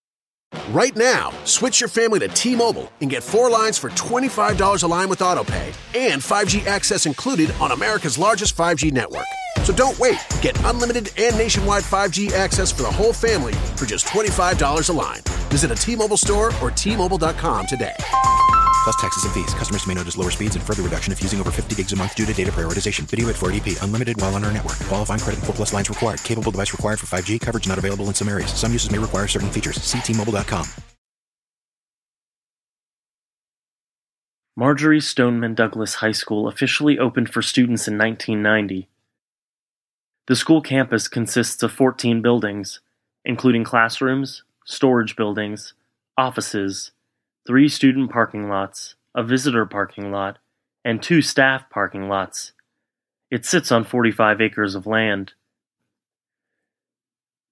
Right 0.70 0.96
now, 0.96 1.30
switch 1.44 1.80
your 1.80 1.88
family 1.88 2.18
to 2.20 2.28
T-Mobile 2.28 2.90
and 3.00 3.10
get 3.10 3.22
four 3.22 3.50
lines 3.50 3.78
for 3.78 3.90
$25 3.90 4.82
a 4.82 4.86
line 4.86 5.08
with 5.08 5.20
AutoPay 5.20 5.66
and 5.94 6.20
5G 6.20 6.66
access 6.66 7.06
included 7.06 7.52
on 7.60 7.70
America's 7.70 8.18
largest 8.18 8.56
5G 8.56 8.92
network. 8.92 9.26
So 9.62 9.72
don't 9.72 9.98
wait. 9.98 10.18
Get 10.42 10.58
unlimited 10.64 11.10
and 11.18 11.36
nationwide 11.36 11.84
5G 11.84 12.32
access 12.32 12.72
for 12.72 12.82
the 12.82 12.90
whole 12.90 13.12
family 13.12 13.52
for 13.76 13.84
just 13.84 14.06
$25 14.06 14.88
a 14.88 14.92
line. 14.92 15.20
Visit 15.50 15.70
a 15.70 15.74
T-Mobile 15.74 16.16
store 16.16 16.52
or 16.62 16.70
T-Mobile.com 16.70 17.66
today. 17.66 17.94
Plus 18.86 18.94
taxes 18.94 19.24
and 19.24 19.34
fees. 19.34 19.52
Customers 19.52 19.84
may 19.88 19.94
notice 19.94 20.16
lower 20.16 20.30
speeds 20.30 20.54
and 20.54 20.64
further 20.64 20.82
reduction 20.84 21.12
if 21.12 21.20
using 21.20 21.40
over 21.40 21.50
50 21.50 21.74
gigs 21.74 21.92
a 21.92 21.96
month 21.96 22.14
due 22.14 22.24
to 22.24 22.32
data 22.32 22.52
prioritization. 22.52 23.00
Video 23.00 23.28
at 23.28 23.34
480p. 23.34 23.82
Unlimited 23.82 24.16
while 24.20 24.32
on 24.36 24.44
our 24.44 24.52
network. 24.52 24.78
Qualifying 24.86 25.18
credit 25.18 25.42
4 25.42 25.56
plus 25.56 25.72
lines 25.74 25.90
required. 25.90 26.22
Capable 26.22 26.52
device 26.52 26.72
required 26.72 27.00
for 27.00 27.06
5G. 27.06 27.40
Coverage 27.40 27.66
not 27.66 27.78
available 27.78 28.04
in 28.04 28.14
some 28.14 28.28
areas. 28.28 28.52
Some 28.54 28.70
uses 28.70 28.92
may 28.92 28.98
require 28.98 29.26
certain 29.26 29.50
features. 29.50 29.82
See 29.82 29.98
T-Mobile.com. 29.98 30.66
Marjory 34.54 35.00
Stoneman 35.00 35.56
Douglas 35.56 35.96
High 35.96 36.12
School 36.12 36.46
officially 36.46 36.96
opened 36.96 37.28
for 37.28 37.42
students 37.42 37.88
in 37.88 37.98
1990. 37.98 38.86
The 40.28 40.36
school 40.36 40.60
campus 40.60 41.08
consists 41.08 41.60
of 41.64 41.72
14 41.72 42.22
buildings, 42.22 42.78
including 43.24 43.64
classrooms, 43.64 44.44
storage 44.64 45.16
buildings, 45.16 45.74
offices, 46.16 46.92
three 47.46 47.68
student 47.68 48.10
parking 48.10 48.48
lots, 48.48 48.96
a 49.14 49.22
visitor 49.22 49.64
parking 49.64 50.10
lot, 50.10 50.38
and 50.84 51.02
two 51.02 51.22
staff 51.22 51.70
parking 51.70 52.08
lots. 52.08 52.52
It 53.30 53.44
sits 53.44 53.70
on 53.70 53.84
45 53.84 54.40
acres 54.40 54.74
of 54.74 54.86
land. 54.86 55.32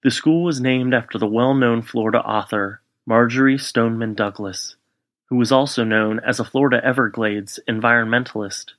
The 0.02 0.10
school 0.10 0.42
was 0.42 0.60
named 0.60 0.94
after 0.94 1.18
the 1.18 1.26
well 1.26 1.54
known 1.54 1.80
Florida 1.80 2.18
author 2.18 2.80
Marjory 3.06 3.56
Stoneman 3.56 4.14
Douglas, 4.14 4.76
who 5.26 5.36
was 5.36 5.52
also 5.52 5.84
known 5.84 6.20
as 6.20 6.40
a 6.40 6.44
Florida 6.44 6.84
Everglades 6.84 7.60
environmentalist. 7.68 8.72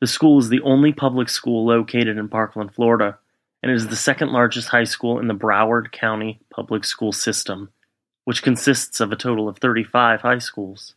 The 0.00 0.06
school 0.06 0.38
is 0.38 0.48
the 0.48 0.62
only 0.62 0.92
public 0.92 1.28
school 1.28 1.66
located 1.66 2.16
in 2.16 2.28
Parkland, 2.28 2.74
Florida, 2.74 3.18
and 3.62 3.72
is 3.72 3.88
the 3.88 3.96
second 3.96 4.30
largest 4.30 4.68
high 4.68 4.84
school 4.84 5.18
in 5.18 5.26
the 5.26 5.34
Broward 5.34 5.90
County 5.90 6.40
public 6.50 6.84
school 6.84 7.12
system, 7.12 7.70
which 8.28 8.42
consists 8.42 9.00
of 9.00 9.10
a 9.10 9.16
total 9.16 9.48
of 9.48 9.56
35 9.56 10.20
high 10.20 10.36
schools. 10.36 10.94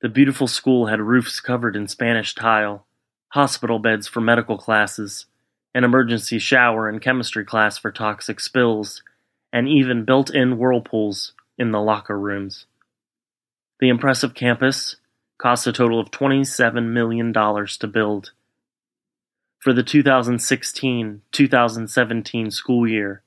The 0.00 0.08
beautiful 0.08 0.46
school 0.46 0.86
had 0.86 1.02
roofs 1.02 1.38
covered 1.38 1.76
in 1.76 1.86
Spanish 1.86 2.34
tile, 2.34 2.86
hospital 3.32 3.78
beds 3.78 4.08
for 4.08 4.22
medical 4.22 4.56
classes, 4.56 5.26
an 5.74 5.84
emergency 5.84 6.38
shower 6.38 6.88
and 6.88 7.02
chemistry 7.02 7.44
class 7.44 7.76
for 7.76 7.92
toxic 7.92 8.40
spills, 8.40 9.02
and 9.52 9.68
even 9.68 10.06
built 10.06 10.30
in 10.30 10.56
whirlpools 10.56 11.34
in 11.58 11.72
the 11.72 11.82
locker 11.82 12.18
rooms. 12.18 12.64
The 13.80 13.90
impressive 13.90 14.32
campus 14.32 14.96
cost 15.36 15.66
a 15.66 15.74
total 15.74 16.00
of 16.00 16.10
$27 16.10 16.90
million 16.90 17.34
to 17.34 17.86
build. 17.86 18.32
For 19.58 19.74
the 19.74 19.82
2016 19.82 21.20
2017 21.32 22.50
school 22.50 22.88
year, 22.88 23.23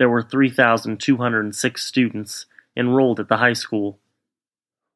there 0.00 0.08
were 0.08 0.22
3,206 0.22 1.84
students 1.84 2.46
enrolled 2.74 3.20
at 3.20 3.28
the 3.28 3.36
high 3.36 3.52
school. 3.52 3.98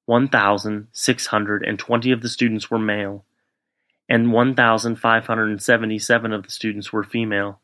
1,620 0.06 2.10
of 2.10 2.22
the 2.22 2.28
students 2.30 2.70
were 2.70 2.78
male, 2.78 3.26
and 4.08 4.32
1,577 4.32 6.32
of 6.32 6.42
the 6.42 6.50
students 6.50 6.90
were 6.90 7.04
female. 7.04 7.60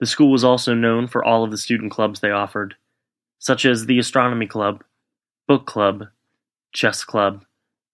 The 0.00 0.06
school 0.06 0.30
was 0.30 0.44
also 0.44 0.72
known 0.72 1.08
for 1.08 1.22
all 1.22 1.44
of 1.44 1.50
the 1.50 1.58
student 1.58 1.92
clubs 1.92 2.20
they 2.20 2.30
offered, 2.30 2.76
such 3.38 3.66
as 3.66 3.84
the 3.84 3.98
Astronomy 3.98 4.46
Club, 4.46 4.82
book 5.46 5.66
club, 5.66 6.04
chess 6.72 7.04
club, 7.04 7.44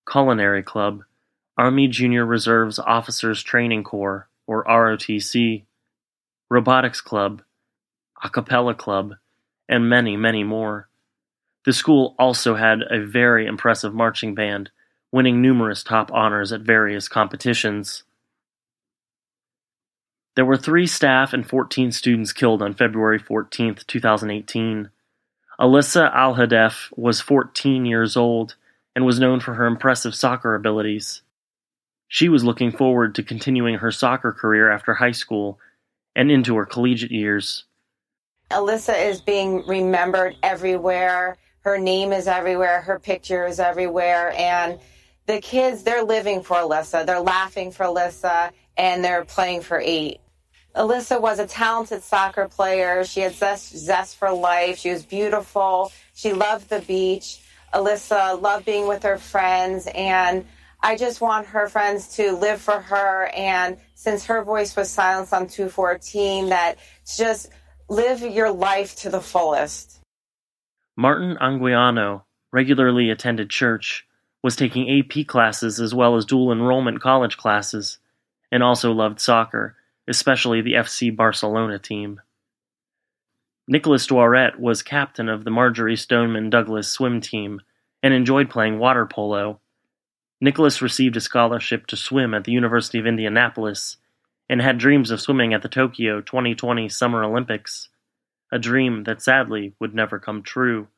culinary 0.09 0.63
club, 0.63 1.03
Army 1.59 1.89
Junior 1.89 2.25
Reserves 2.25 2.79
Officers 2.79 3.43
Training 3.43 3.83
Corps, 3.83 4.29
or 4.47 4.63
ROTC, 4.67 5.65
robotics 6.49 7.01
club, 7.01 7.43
a 8.23 8.29
cappella 8.29 8.75
club, 8.75 9.15
and 9.69 9.89
many, 9.89 10.17
many 10.17 10.45
more. 10.45 10.89
The 11.65 11.73
school 11.73 12.15
also 12.19 12.55
had 12.55 12.81
a 12.91 13.05
very 13.05 13.47
impressive 13.47 13.95
marching 13.95 14.35
band, 14.35 14.71
winning 15.13 15.43
numerous 15.43 15.83
top 15.83 16.11
honors 16.13 16.53
at 16.53 16.63
various 16.63 17.09
competitions. 17.09 18.05
There 20.37 20.45
were 20.45 20.57
three 20.57 20.87
staff 20.87 21.33
and 21.33 21.47
14 21.47 21.93
students 21.93 22.33
killed 22.33 22.63
on 22.63 22.75
February 22.75 23.19
14, 23.19 23.77
2018. 23.87 24.91
Alyssa 25.61 26.15
Alhadeff 26.15 26.97
was 26.97 27.21
14 27.21 27.85
years 27.85 28.17
old 28.17 28.55
and 28.95 29.05
was 29.05 29.21
known 29.21 29.41
for 29.41 29.55
her 29.55 29.67
impressive 29.67 30.15
soccer 30.15 30.55
abilities. 30.55 31.23
She 32.09 32.29
was 32.29 32.45
looking 32.45 32.73
forward 32.73 33.15
to 33.15 33.23
continuing 33.23 33.77
her 33.77 33.91
soccer 33.91 34.33
career 34.33 34.71
after 34.71 34.95
high 34.95 35.13
school 35.13 35.59
and 36.17 36.31
into 36.31 36.57
her 36.57 36.67
collegiate 36.67 37.13
years. 37.13 37.65
Alyssa 38.51 39.09
is 39.09 39.21
being 39.21 39.67
remembered 39.67 40.37
everywhere. 40.43 41.37
Her 41.61 41.79
name 41.79 42.13
is 42.13 42.27
everywhere. 42.27 42.81
Her 42.81 42.99
picture 42.99 43.47
is 43.47 43.61
everywhere. 43.61 44.33
And 44.37 44.81
the 45.27 45.41
kids, 45.41 45.83
they're 45.83 46.05
living 46.05 46.43
for 46.43 46.57
Alyssa. 46.57 47.07
They're 47.07 47.21
laughing 47.21 47.71
for 47.71 47.85
Alyssa 47.85 48.51
and 48.77 49.05
they're 49.05 49.25
playing 49.25 49.61
for 49.61 49.81
eight. 49.81 50.21
Alyssa 50.75 51.21
was 51.21 51.39
a 51.39 51.47
talented 51.47 52.03
soccer 52.03 52.49
player. 52.49 53.05
She 53.05 53.21
had 53.21 53.35
zest, 53.35 53.77
zest 53.77 54.17
for 54.17 54.31
life. 54.31 54.79
She 54.79 54.91
was 54.91 55.05
beautiful. 55.05 55.93
She 56.15 56.33
loved 56.33 56.69
the 56.69 56.81
beach. 56.81 57.41
Alyssa 57.75 58.41
loved 58.41 58.67
being 58.67 58.89
with 58.89 59.03
her 59.03 59.19
friends. 59.19 59.89
And 59.95 60.47
I 60.83 60.97
just 60.97 61.21
want 61.21 61.47
her 61.49 61.69
friends 61.69 62.17
to 62.17 62.33
live 62.33 62.61
for 62.61 62.81
her. 62.81 63.27
And 63.35 63.79
since 63.95 64.25
her 64.27 64.43
voice 64.43 64.75
was 64.77 64.91
silenced 64.91 65.33
on 65.33 65.47
214, 65.47 66.49
that 66.49 66.77
just 67.17 67.51
live 67.91 68.23
your 68.23 68.51
life 68.51 68.97
to 68.97 69.11
the 69.11 69.21
fullest. 69.21 70.01
Martin 70.97 71.37
Anguiano 71.37 72.23
regularly 72.53 73.11
attended 73.11 73.51
church, 73.51 74.07
was 74.43 74.57
taking 74.57 74.91
AP 74.91 75.27
classes 75.27 75.81
as 75.81 75.95
well 75.95 76.17
as 76.17 76.25
dual 76.25 76.51
enrollment 76.51 77.01
college 77.01 77.37
classes, 77.37 77.99
and 78.51 78.63
also 78.63 78.93
loved 78.93 79.21
soccer, 79.21 79.77
especially 80.09 80.61
the 80.61 80.73
FC 80.73 81.15
Barcelona 81.15 81.79
team. 81.79 82.21
Nicholas 83.69 84.07
Dworet 84.07 84.59
was 84.59 84.83
captain 84.83 85.29
of 85.29 85.45
the 85.45 85.51
Marjory 85.51 85.95
Stoneman 85.95 86.51
Douglas 86.51 86.91
swim 86.91 87.21
team 87.21 87.61
and 88.03 88.13
enjoyed 88.13 88.51
playing 88.51 88.79
water 88.79 89.07
polo. 89.07 89.61
Nicholas 90.41 90.83
received 90.83 91.17
a 91.17 91.21
scholarship 91.21 91.87
to 91.87 91.97
swim 91.97 92.35
at 92.35 92.45
the 92.45 92.53
University 92.53 92.99
of 92.99 93.07
Indianapolis 93.07 93.99
and 94.51 94.61
had 94.61 94.79
dreams 94.79 95.13
of 95.13 95.21
swimming 95.21 95.55
at 95.55 95.63
the 95.63 95.69
Tokyo 95.69 96.21
2020 96.21 96.89
Summer 96.89 97.23
Olympics, 97.23 97.89
a 98.51 98.59
dream 98.59 99.05
that 99.05 99.23
sadly 99.23 99.75
would 99.79 99.95
never 99.95 100.19
come 100.19 100.43
true. 100.43 100.89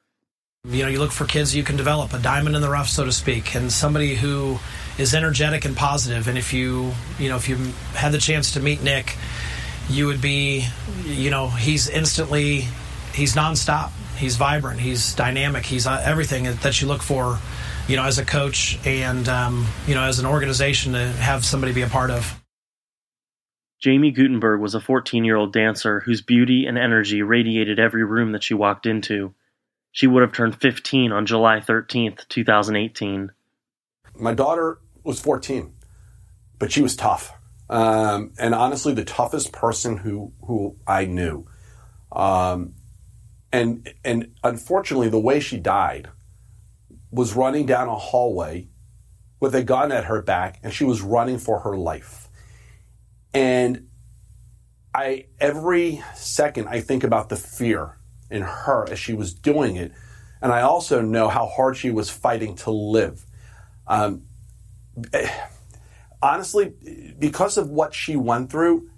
You 0.64 0.84
know, 0.84 0.88
you 0.88 0.98
look 0.98 1.12
for 1.12 1.26
kids 1.26 1.54
you 1.54 1.62
can 1.62 1.76
develop, 1.76 2.14
a 2.14 2.18
diamond 2.18 2.56
in 2.56 2.62
the 2.62 2.70
rough, 2.70 2.88
so 2.88 3.04
to 3.04 3.12
speak, 3.12 3.54
and 3.54 3.70
somebody 3.70 4.14
who 4.14 4.58
is 4.96 5.14
energetic 5.14 5.66
and 5.66 5.76
positive. 5.76 6.28
And 6.28 6.38
if 6.38 6.54
you, 6.54 6.92
you 7.18 7.28
know, 7.28 7.36
if 7.36 7.46
you 7.46 7.56
had 7.92 8.12
the 8.12 8.18
chance 8.18 8.52
to 8.54 8.60
meet 8.60 8.82
Nick, 8.82 9.18
you 9.90 10.06
would 10.06 10.22
be, 10.22 10.66
you 11.04 11.28
know, 11.28 11.48
he's 11.48 11.90
instantly, 11.90 12.64
he's 13.12 13.34
nonstop. 13.34 13.90
He's 14.16 14.36
vibrant. 14.36 14.80
He's 14.80 15.14
dynamic. 15.14 15.66
He's 15.66 15.86
uh, 15.86 16.00
everything 16.02 16.44
that 16.44 16.80
you 16.80 16.86
look 16.86 17.02
for, 17.02 17.38
you 17.86 17.96
know, 17.96 18.04
as 18.04 18.18
a 18.18 18.24
coach 18.24 18.78
and, 18.86 19.28
um, 19.28 19.66
you 19.86 19.94
know, 19.94 20.04
as 20.04 20.20
an 20.20 20.26
organization 20.26 20.92
to 20.92 21.08
have 21.08 21.44
somebody 21.44 21.72
be 21.74 21.82
a 21.82 21.88
part 21.88 22.10
of. 22.10 22.41
Jaime 23.84 24.12
Guttenberg 24.12 24.60
was 24.60 24.74
a 24.74 24.80
14 24.80 25.24
year 25.24 25.36
old 25.36 25.52
dancer 25.52 26.00
whose 26.00 26.22
beauty 26.22 26.66
and 26.66 26.78
energy 26.78 27.22
radiated 27.22 27.78
every 27.80 28.04
room 28.04 28.32
that 28.32 28.42
she 28.42 28.54
walked 28.54 28.86
into. 28.86 29.34
She 29.90 30.06
would 30.06 30.22
have 30.22 30.32
turned 30.32 30.60
15 30.60 31.12
on 31.12 31.26
July 31.26 31.58
13th, 31.58 32.26
2018. 32.28 33.32
My 34.14 34.34
daughter 34.34 34.78
was 35.04 35.20
14, 35.20 35.72
but 36.58 36.72
she 36.72 36.80
was 36.80 36.96
tough. 36.96 37.32
Um, 37.68 38.32
and 38.38 38.54
honestly, 38.54 38.94
the 38.94 39.04
toughest 39.04 39.52
person 39.52 39.98
who, 39.98 40.32
who 40.46 40.76
I 40.86 41.06
knew. 41.06 41.46
Um, 42.10 42.74
and, 43.52 43.92
and 44.04 44.32
unfortunately, 44.44 45.08
the 45.08 45.18
way 45.18 45.40
she 45.40 45.58
died 45.58 46.08
was 47.10 47.34
running 47.34 47.66
down 47.66 47.88
a 47.88 47.96
hallway 47.96 48.68
with 49.40 49.54
a 49.54 49.62
gun 49.62 49.92
at 49.92 50.04
her 50.04 50.22
back, 50.22 50.58
and 50.62 50.72
she 50.72 50.84
was 50.84 51.02
running 51.02 51.38
for 51.38 51.60
her 51.60 51.76
life. 51.76 52.21
And 53.34 53.88
I, 54.94 55.26
every 55.40 56.02
second, 56.14 56.68
I 56.68 56.80
think 56.80 57.04
about 57.04 57.28
the 57.28 57.36
fear 57.36 57.98
in 58.30 58.42
her 58.42 58.88
as 58.90 58.98
she 58.98 59.14
was 59.14 59.32
doing 59.32 59.76
it. 59.76 59.92
And 60.40 60.52
I 60.52 60.62
also 60.62 61.00
know 61.00 61.28
how 61.28 61.46
hard 61.46 61.76
she 61.76 61.90
was 61.90 62.10
fighting 62.10 62.56
to 62.56 62.70
live. 62.70 63.24
Um, 63.86 64.22
honestly, 66.20 66.72
because 67.18 67.56
of 67.56 67.70
what 67.70 67.94
she 67.94 68.16
went 68.16 68.50
through, 68.50 68.90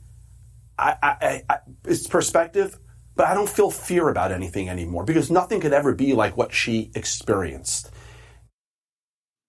I, 0.78 0.96
I, 1.02 1.42
I, 1.48 1.58
it's 1.84 2.06
perspective, 2.06 2.78
but 3.14 3.26
I 3.26 3.34
don't 3.34 3.48
feel 3.48 3.70
fear 3.70 4.08
about 4.08 4.32
anything 4.32 4.68
anymore 4.68 5.04
because 5.04 5.30
nothing 5.30 5.60
could 5.60 5.72
ever 5.72 5.94
be 5.94 6.14
like 6.14 6.36
what 6.36 6.52
she 6.52 6.90
experienced. 6.94 7.90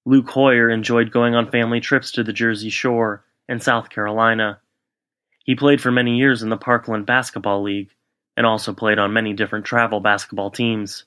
Luke 0.05 0.29
Hoyer 0.29 0.69
enjoyed 0.69 1.11
going 1.11 1.33
on 1.33 1.49
family 1.49 1.79
trips 1.79 2.11
to 2.11 2.23
the 2.23 2.33
Jersey 2.33 2.69
Shore 2.69 3.25
and 3.49 3.61
South 3.61 3.89
Carolina. 3.89 4.59
He 5.45 5.53
played 5.53 5.79
for 5.79 5.91
many 5.91 6.17
years 6.17 6.41
in 6.41 6.49
the 6.49 6.57
Parkland 6.57 7.05
Basketball 7.05 7.61
League 7.61 7.91
and 8.35 8.47
also 8.47 8.73
played 8.73 8.97
on 8.97 9.13
many 9.13 9.31
different 9.31 9.63
travel 9.63 9.99
basketball 9.99 10.49
teams. 10.49 11.05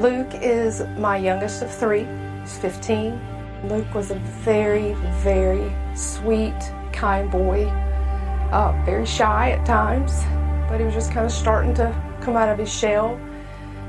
Luke 0.00 0.30
is 0.34 0.82
my 0.98 1.16
youngest 1.16 1.62
of 1.62 1.74
three. 1.74 2.06
He's 2.42 2.58
15. 2.58 3.18
Luke 3.64 3.92
was 3.94 4.10
a 4.10 4.16
very, 4.44 4.92
very 5.22 5.74
sweet, 5.94 6.54
kind 6.92 7.30
boy. 7.30 7.64
Uh, 8.52 8.80
very 8.84 9.06
shy 9.06 9.52
at 9.52 9.64
times, 9.64 10.12
but 10.68 10.78
he 10.78 10.84
was 10.84 10.94
just 10.94 11.12
kind 11.12 11.24
of 11.24 11.32
starting 11.32 11.72
to 11.74 12.18
come 12.20 12.36
out 12.36 12.50
of 12.50 12.58
his 12.58 12.72
shell. 12.72 13.18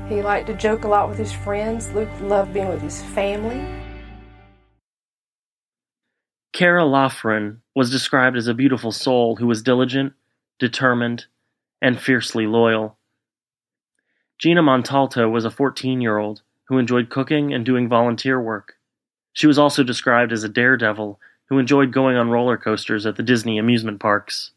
He 0.08 0.22
liked 0.22 0.46
to 0.46 0.54
joke 0.54 0.84
a 0.84 0.88
lot 0.88 1.10
with 1.10 1.18
his 1.18 1.32
friends. 1.32 1.92
Luke 1.92 2.08
loved 2.22 2.54
being 2.54 2.68
with 2.68 2.80
his 2.80 3.02
family. 3.02 3.77
Cara 6.52 6.84
Loughran 6.84 7.60
was 7.74 7.90
described 7.90 8.36
as 8.36 8.46
a 8.46 8.54
beautiful 8.54 8.90
soul 8.90 9.36
who 9.36 9.46
was 9.46 9.62
diligent, 9.62 10.14
determined, 10.58 11.26
and 11.80 12.00
fiercely 12.00 12.46
loyal. 12.46 12.96
Gina 14.38 14.62
Montalto 14.62 15.30
was 15.30 15.44
a 15.44 15.50
14 15.50 16.00
year 16.00 16.18
old 16.18 16.42
who 16.64 16.78
enjoyed 16.78 17.10
cooking 17.10 17.52
and 17.52 17.64
doing 17.64 17.88
volunteer 17.88 18.40
work. 18.40 18.76
She 19.32 19.46
was 19.46 19.58
also 19.58 19.82
described 19.82 20.32
as 20.32 20.44
a 20.44 20.48
daredevil 20.48 21.20
who 21.46 21.58
enjoyed 21.58 21.92
going 21.92 22.16
on 22.16 22.30
roller 22.30 22.56
coasters 22.56 23.06
at 23.06 23.16
the 23.16 23.22
Disney 23.22 23.58
amusement 23.58 24.00
parks. 24.00 24.50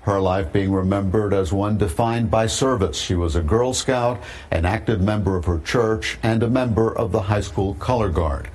Her 0.00 0.20
life 0.20 0.52
being 0.52 0.72
remembered 0.72 1.34
as 1.34 1.52
one 1.52 1.78
defined 1.78 2.30
by 2.30 2.46
service. 2.46 2.96
She 2.96 3.14
was 3.14 3.34
a 3.34 3.42
Girl 3.42 3.74
Scout, 3.74 4.22
an 4.50 4.64
active 4.64 5.00
member 5.00 5.36
of 5.36 5.46
her 5.46 5.58
church, 5.58 6.18
and 6.22 6.42
a 6.42 6.48
member 6.48 6.96
of 6.96 7.12
the 7.12 7.22
high 7.22 7.40
school 7.40 7.74
color 7.74 8.08
guard. 8.08 8.48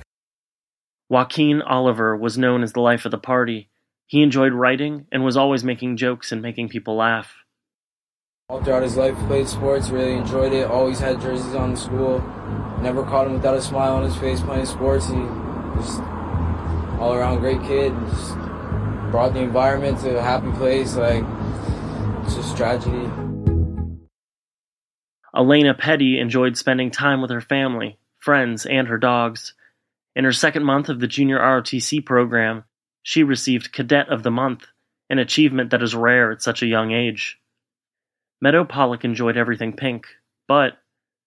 Joaquin 1.12 1.60
Oliver 1.60 2.16
was 2.16 2.38
known 2.38 2.62
as 2.62 2.72
the 2.72 2.80
life 2.80 3.04
of 3.04 3.10
the 3.10 3.18
party. 3.18 3.68
He 4.06 4.22
enjoyed 4.22 4.54
writing 4.54 5.06
and 5.12 5.22
was 5.22 5.36
always 5.36 5.62
making 5.62 5.98
jokes 5.98 6.32
and 6.32 6.40
making 6.40 6.70
people 6.70 6.96
laugh. 6.96 7.34
All 8.48 8.64
throughout 8.64 8.82
his 8.82 8.96
life, 8.96 9.14
played 9.26 9.46
sports, 9.46 9.90
really 9.90 10.12
enjoyed 10.12 10.54
it, 10.54 10.66
always 10.70 11.00
had 11.00 11.20
jerseys 11.20 11.54
on 11.54 11.72
the 11.72 11.76
school. 11.76 12.20
Never 12.80 13.02
caught 13.02 13.26
him 13.26 13.34
without 13.34 13.54
a 13.54 13.60
smile 13.60 13.96
on 13.96 14.04
his 14.04 14.16
face 14.16 14.40
playing 14.40 14.64
sports. 14.64 15.08
He 15.08 15.16
was 15.16 16.00
all 16.98 17.12
around 17.12 17.40
great 17.40 17.60
kid. 17.64 17.92
Just 18.08 18.34
brought 19.10 19.34
the 19.34 19.40
environment 19.40 20.00
to 20.00 20.16
a 20.16 20.22
happy 20.22 20.50
place. 20.52 20.96
Like, 20.96 21.24
it's 22.24 22.36
just 22.36 22.56
tragedy. 22.56 23.06
Alaina 25.34 25.74
Petty 25.74 26.18
enjoyed 26.18 26.56
spending 26.56 26.90
time 26.90 27.20
with 27.20 27.30
her 27.30 27.42
family, 27.42 27.98
friends, 28.18 28.64
and 28.64 28.88
her 28.88 28.96
dogs. 28.96 29.52
In 30.14 30.24
her 30.24 30.32
second 30.32 30.64
month 30.64 30.88
of 30.88 31.00
the 31.00 31.06
junior 31.06 31.38
ROTC 31.38 32.04
program, 32.04 32.64
she 33.02 33.22
received 33.22 33.72
Cadet 33.72 34.08
of 34.08 34.22
the 34.22 34.30
Month, 34.30 34.66
an 35.08 35.18
achievement 35.18 35.70
that 35.70 35.82
is 35.82 35.94
rare 35.94 36.30
at 36.30 36.42
such 36.42 36.62
a 36.62 36.66
young 36.66 36.92
age. 36.92 37.40
Meadow 38.40 38.64
Pollack 38.64 39.04
enjoyed 39.04 39.36
everything 39.36 39.72
pink, 39.72 40.06
but 40.46 40.78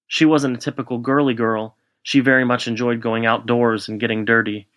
she 0.07 0.25
wasn't 0.25 0.57
a 0.57 0.59
typical 0.59 0.99
girly 0.99 1.33
girl. 1.33 1.77
She 2.03 2.19
very 2.19 2.45
much 2.45 2.67
enjoyed 2.67 3.01
going 3.01 3.25
outdoors 3.25 3.89
and 3.89 3.99
getting 3.99 4.25
dirty. 4.25 4.67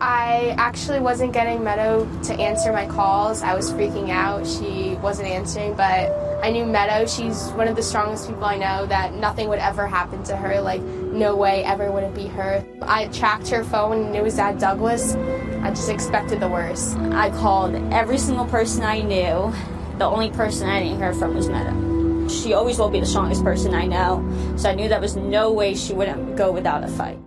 I 0.00 0.54
actually 0.58 0.98
wasn't 0.98 1.32
getting 1.32 1.62
Meadow 1.62 2.08
to 2.24 2.34
answer 2.34 2.72
my 2.72 2.86
calls. 2.86 3.42
I 3.42 3.54
was 3.54 3.72
freaking 3.72 4.10
out. 4.10 4.44
She 4.44 4.96
wasn't 4.96 5.28
answering, 5.28 5.74
but 5.74 6.10
I 6.42 6.50
knew 6.50 6.66
Meadow. 6.66 7.06
She's 7.06 7.48
one 7.50 7.68
of 7.68 7.76
the 7.76 7.82
strongest 7.82 8.28
people 8.28 8.44
I 8.44 8.56
know 8.56 8.86
that 8.86 9.14
nothing 9.14 9.48
would 9.48 9.60
ever 9.60 9.86
happen 9.86 10.24
to 10.24 10.36
her. 10.36 10.60
Like, 10.60 10.82
no 10.82 11.36
way 11.36 11.62
ever 11.64 11.92
would 11.92 12.02
it 12.02 12.14
be 12.14 12.26
her. 12.26 12.66
I 12.82 13.06
tracked 13.08 13.48
her 13.48 13.62
phone 13.62 14.06
and 14.06 14.16
it 14.16 14.22
was 14.22 14.38
at 14.38 14.58
Douglas. 14.58 15.14
I 15.62 15.70
just 15.70 15.88
expected 15.88 16.40
the 16.40 16.48
worst. 16.48 16.96
I 16.96 17.30
called 17.30 17.74
every 17.92 18.18
single 18.18 18.46
person 18.46 18.82
I 18.82 19.00
knew. 19.00 19.54
The 19.98 20.04
only 20.04 20.30
person 20.30 20.68
I 20.68 20.82
didn't 20.82 20.98
hear 20.98 21.14
from 21.14 21.36
was 21.36 21.48
Meadow. 21.48 22.28
She 22.28 22.52
always 22.52 22.78
will 22.78 22.90
be 22.90 22.98
the 22.98 23.06
strongest 23.06 23.44
person 23.44 23.74
I 23.74 23.86
know, 23.86 24.26
so 24.56 24.70
I 24.70 24.74
knew 24.74 24.88
there 24.88 25.00
was 25.00 25.14
no 25.14 25.52
way 25.52 25.74
she 25.74 25.92
wouldn't 25.92 26.36
go 26.36 26.50
without 26.50 26.82
a 26.82 26.88
fight. 26.88 27.18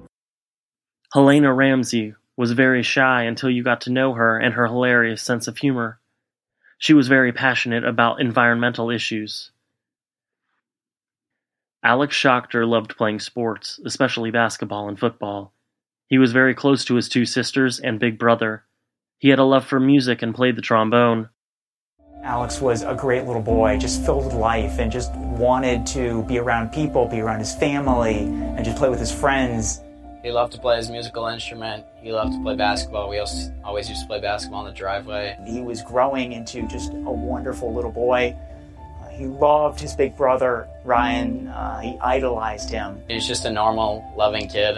Helena 1.14 1.54
Ramsay 1.54 2.14
was 2.38 2.52
very 2.52 2.84
shy 2.84 3.24
until 3.24 3.50
you 3.50 3.64
got 3.64 3.82
to 3.82 3.92
know 3.92 4.14
her 4.14 4.38
and 4.38 4.54
her 4.54 4.68
hilarious 4.68 5.22
sense 5.22 5.48
of 5.48 5.58
humor. 5.58 6.00
She 6.78 6.94
was 6.94 7.08
very 7.08 7.34
passionate 7.34 7.84
about 7.84 8.22
environmental 8.22 8.92
issues. 8.92 9.52
Alex 11.84 12.16
Schachter 12.16 12.68
loved 12.68 12.96
playing 12.96 13.20
sports, 13.20 13.80
especially 13.84 14.30
basketball 14.30 14.88
and 14.88 15.00
football. 15.00 15.54
He 16.08 16.20
was 16.20 16.32
very 16.32 16.54
close 16.54 16.86
to 16.86 16.96
his 16.96 17.10
two 17.10 17.26
sisters 17.26 17.80
and 17.80 18.00
big 18.00 18.20
brother. 18.20 18.64
He 19.18 19.30
had 19.30 19.40
a 19.40 19.44
love 19.44 19.66
for 19.66 19.80
music 19.80 20.22
and 20.22 20.36
played 20.36 20.56
the 20.56 20.62
trombone. 20.62 21.30
Alex 22.24 22.62
was 22.62 22.84
a 22.84 22.94
great 22.94 23.26
little 23.26 23.42
boy, 23.42 23.78
just 23.78 24.04
filled 24.06 24.26
with 24.26 24.34
life 24.34 24.80
and 24.80 24.92
just 24.92 25.14
wanted 25.16 25.86
to 25.88 26.24
be 26.24 26.38
around 26.38 26.72
people, 26.72 27.08
be 27.08 27.20
around 27.20 27.40
his 27.40 27.56
family, 27.56 28.18
and 28.18 28.64
just 28.66 28.78
play 28.78 28.90
with 28.90 29.00
his 29.00 29.12
friends. 29.12 29.82
He 30.28 30.34
loved 30.34 30.52
to 30.52 30.60
play 30.60 30.76
his 30.76 30.90
musical 30.90 31.26
instrument. 31.28 31.86
He 32.02 32.12
loved 32.12 32.34
to 32.34 32.44
play 32.44 32.54
basketball. 32.58 33.08
We 33.08 33.18
always 33.64 33.90
used 33.90 34.02
to 34.02 34.08
play 34.08 34.20
basketball 34.20 34.68
in 34.68 34.74
the 34.74 34.78
driveway. 34.78 35.38
He 35.48 35.62
was 35.62 35.82
growing 35.82 36.34
into 36.34 36.68
just 36.68 36.92
a 36.92 36.96
wonderful 36.98 37.74
little 37.74 37.94
boy. 37.94 38.36
Uh, 39.02 39.08
he 39.08 39.26
loved 39.26 39.80
his 39.80 39.96
big 39.96 40.18
brother, 40.18 40.68
Ryan. 40.84 41.48
Uh, 41.48 41.80
he 41.80 41.98
idolized 42.00 42.70
him. 42.70 43.02
He 43.08 43.16
was 43.16 43.26
just 43.26 43.46
a 43.46 43.50
normal, 43.50 44.04
loving 44.18 44.50
kid. 44.50 44.78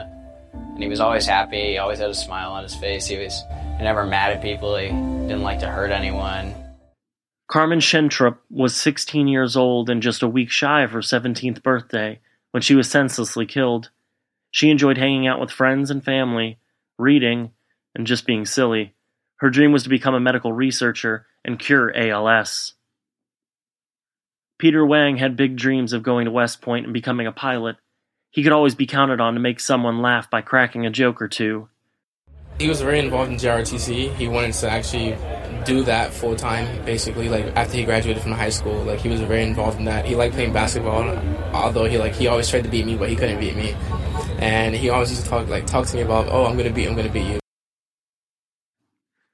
And 0.54 0.84
he 0.84 0.88
was 0.88 1.00
always 1.00 1.26
happy. 1.26 1.72
He 1.72 1.78
always 1.80 1.98
had 1.98 2.12
a 2.12 2.14
smile 2.14 2.52
on 2.52 2.62
his 2.62 2.76
face. 2.76 3.08
He 3.08 3.18
was 3.18 3.42
never 3.82 4.06
mad 4.06 4.34
at 4.34 4.44
people. 4.44 4.78
He 4.78 4.90
didn't 4.90 5.42
like 5.42 5.62
to 5.62 5.68
hurt 5.68 5.90
anyone. 5.90 6.54
Carmen 7.48 7.80
Schentrup 7.80 8.38
was 8.52 8.76
16 8.76 9.28
years 9.28 9.58
old 9.58 9.90
and 9.90 10.04
just 10.04 10.22
a 10.22 10.28
week 10.28 10.52
shy 10.52 10.84
of 10.84 10.92
her 10.92 11.00
17th 11.00 11.64
birthday 11.64 12.20
when 12.52 12.62
she 12.62 12.76
was 12.76 12.88
senselessly 12.88 13.48
killed. 13.48 13.90
She 14.52 14.70
enjoyed 14.70 14.98
hanging 14.98 15.28
out 15.28 15.40
with 15.40 15.52
friends 15.52 15.92
and 15.92 16.04
family, 16.04 16.60
reading, 16.98 17.52
and 17.96 18.08
just 18.08 18.26
being 18.26 18.46
silly. 18.46 18.96
Her 19.38 19.50
dream 19.50 19.72
was 19.72 19.84
to 19.84 19.90
become 19.90 20.16
a 20.16 20.20
medical 20.20 20.52
researcher 20.52 21.28
and 21.46 21.60
cure 21.60 21.96
ALS. 21.96 22.74
Peter 24.58 24.86
Wang 24.86 25.18
had 25.18 25.38
big 25.38 25.56
dreams 25.56 25.94
of 25.94 26.04
going 26.04 26.26
to 26.26 26.32
West 26.32 26.62
Point 26.62 26.86
and 26.86 26.94
becoming 26.94 27.28
a 27.28 27.32
pilot. 27.32 27.78
He 28.32 28.44
could 28.44 28.52
always 28.52 28.76
be 28.76 28.86
counted 28.86 29.22
on 29.22 29.36
to 29.36 29.40
make 29.40 29.60
someone 29.60 30.02
laugh 30.02 30.30
by 30.30 30.42
cracking 30.42 30.86
a 30.86 30.90
joke 30.90 31.22
or 31.22 31.30
two. 31.30 31.70
He 32.60 32.68
was 32.68 32.82
very 32.82 33.00
involved 33.00 33.32
in 33.32 33.38
JROTC. 33.38 34.14
He 34.16 34.28
wanted 34.28 34.52
to 34.56 34.70
actually 34.70 35.18
do 35.64 35.84
that 35.84 36.14
full 36.14 36.36
time, 36.36 36.84
basically. 36.84 37.30
Like 37.30 37.46
after 37.56 37.78
he 37.78 37.86
graduated 37.86 38.22
from 38.22 38.34
high 38.34 38.50
school, 38.50 38.84
like 38.84 39.00
he 39.00 39.08
was 39.08 39.22
very 39.22 39.44
involved 39.44 39.80
in 39.80 39.86
that. 39.86 40.06
He 40.06 40.16
liked 40.18 40.36
playing 40.36 40.52
basketball, 40.52 41.18
although 41.54 41.86
he 41.86 41.98
like 41.98 42.14
he 42.14 42.28
always 42.28 42.50
tried 42.50 42.66
to 42.66 42.70
beat 42.70 42.86
me, 42.86 42.98
but 42.98 43.08
he 43.08 43.16
couldn't 43.16 43.40
beat 43.40 43.56
me 43.56 43.76
and 44.40 44.74
he 44.74 44.90
always 44.90 45.10
used 45.12 45.24
to 45.24 45.30
talk 45.30 45.48
like 45.48 45.68
talk 45.68 45.86
to 45.88 45.96
me 45.96 46.02
about, 46.02 46.28
oh, 46.30 46.46
I'm 46.46 46.58
gonna 46.58 46.72
beat, 46.72 46.88
I'm 46.88 46.96
gonna 46.96 47.10
beat 47.10 47.28
you. 47.28 47.40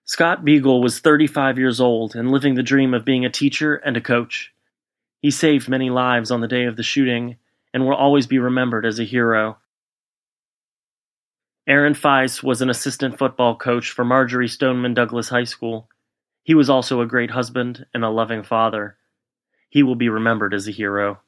Scott 0.03 0.43
Beigel 0.43 0.81
was 0.81 0.99
35 0.99 1.57
years 1.57 1.79
old 1.79 2.15
and 2.15 2.31
living 2.31 2.55
the 2.55 2.63
dream 2.63 2.93
of 2.93 3.05
being 3.05 3.25
a 3.25 3.29
teacher 3.29 3.75
and 3.75 3.95
a 3.97 4.01
coach. 4.01 4.53
He 5.21 5.31
saved 5.31 5.69
many 5.69 5.89
lives 5.89 6.31
on 6.31 6.41
the 6.41 6.47
day 6.47 6.65
of 6.65 6.75
the 6.75 6.83
shooting 6.83 7.37
and 7.73 7.85
will 7.85 7.95
always 7.95 8.27
be 8.27 8.39
remembered 8.39 8.85
as 8.85 8.99
a 8.99 9.03
hero. 9.03 9.57
Aaron 11.67 11.93
Feis 11.93 12.43
was 12.43 12.61
an 12.61 12.69
assistant 12.69 13.17
football 13.17 13.55
coach 13.55 13.91
for 13.91 14.05
Marjory 14.05 14.47
Stoneman 14.47 14.93
Douglas 14.93 15.29
High 15.29 15.45
School. 15.45 15.89
He 16.43 16.53
was 16.53 16.69
also 16.69 17.01
a 17.01 17.07
great 17.07 17.31
husband 17.31 17.85
and 17.93 18.03
a 18.03 18.09
loving 18.09 18.43
father. 18.43 18.97
He 19.69 19.81
will 19.81 19.95
be 19.95 20.09
remembered 20.09 20.53
as 20.53 20.67
a 20.67 20.71
hero. 20.71 21.19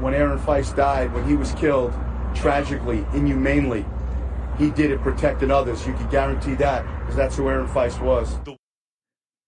When 0.00 0.14
Aaron 0.14 0.38
Feis 0.40 0.74
died, 0.74 1.12
when 1.14 1.28
he 1.28 1.36
was 1.36 1.52
killed, 1.52 1.94
tragically, 2.34 3.04
inhumanely. 3.14 3.84
He 4.58 4.70
did 4.70 4.90
it 4.90 5.00
protecting 5.00 5.50
others. 5.50 5.86
You 5.86 5.94
could 5.94 6.10
guarantee 6.10 6.54
that 6.56 6.84
because 7.00 7.16
that's 7.16 7.36
who 7.36 7.48
Aaron 7.48 7.66
Feis 7.66 8.00
was. 8.00 8.36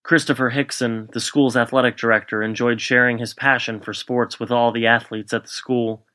Christopher 0.03 0.51
Hixon, 0.51 1.09
the 1.13 1.19
school's 1.19 1.57
athletic 1.57 1.97
director, 1.97 2.43
enjoyed 2.43 2.79
sharing 2.79 3.17
his 3.17 3.33
passion 3.33 3.79
for 3.79 3.93
sports 3.93 4.39
with 4.39 4.51
all 4.51 4.71
the 4.71 4.85
athletes 4.85 5.33
at 5.33 5.43
the 5.43 5.49
school. 5.49 6.05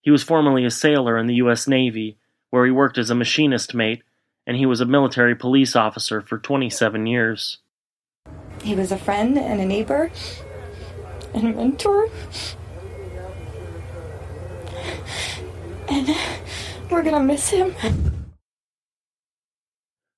He 0.00 0.10
was 0.10 0.22
formerly 0.22 0.64
a 0.64 0.70
sailor 0.70 1.18
in 1.18 1.26
the 1.26 1.34
U.S. 1.34 1.68
Navy, 1.68 2.16
where 2.48 2.64
he 2.64 2.72
worked 2.72 2.96
as 2.96 3.10
a 3.10 3.14
machinist 3.14 3.74
mate, 3.74 4.02
and 4.46 4.56
he 4.56 4.64
was 4.64 4.80
a 4.80 4.86
military 4.86 5.34
police 5.34 5.76
officer 5.76 6.22
for 6.22 6.38
27 6.38 7.06
years. 7.06 7.58
He 8.62 8.74
was 8.74 8.90
a 8.90 8.96
friend 8.96 9.38
and 9.38 9.60
a 9.60 9.66
neighbor 9.66 10.10
and 11.34 11.48
a 11.48 11.52
mentor 11.52 12.08
and 15.90 16.16
we're 16.90 17.02
gonna 17.02 17.22
miss 17.22 17.50
him. 17.50 17.74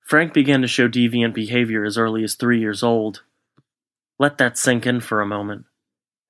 Frank 0.01 0.35
began 0.35 0.61
to 0.61 0.69
show 0.69 0.89
deviant 0.89 1.35
behavior 1.35 1.85
as 1.85 1.97
early 1.97 2.23
as 2.23 2.35
three 2.35 2.61
years 2.61 2.83
old. 2.83 3.23
Let 4.19 4.39
that 4.39 4.59
sink 4.59 4.87
in 4.87 5.01
for 5.01 5.21
a 5.21 5.27
moment. 5.27 5.65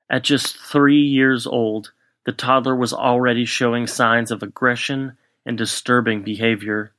At 0.08 0.22
just 0.22 0.56
three 0.56 1.02
years 1.02 1.46
old, 1.46 1.92
the 2.24 2.32
toddler 2.32 2.76
was 2.76 2.92
already 2.92 3.44
showing 3.44 3.86
signs 3.86 4.30
of 4.30 4.42
aggression 4.42 5.16
and 5.44 5.58
disturbing 5.58 6.22
behavior. 6.22 6.92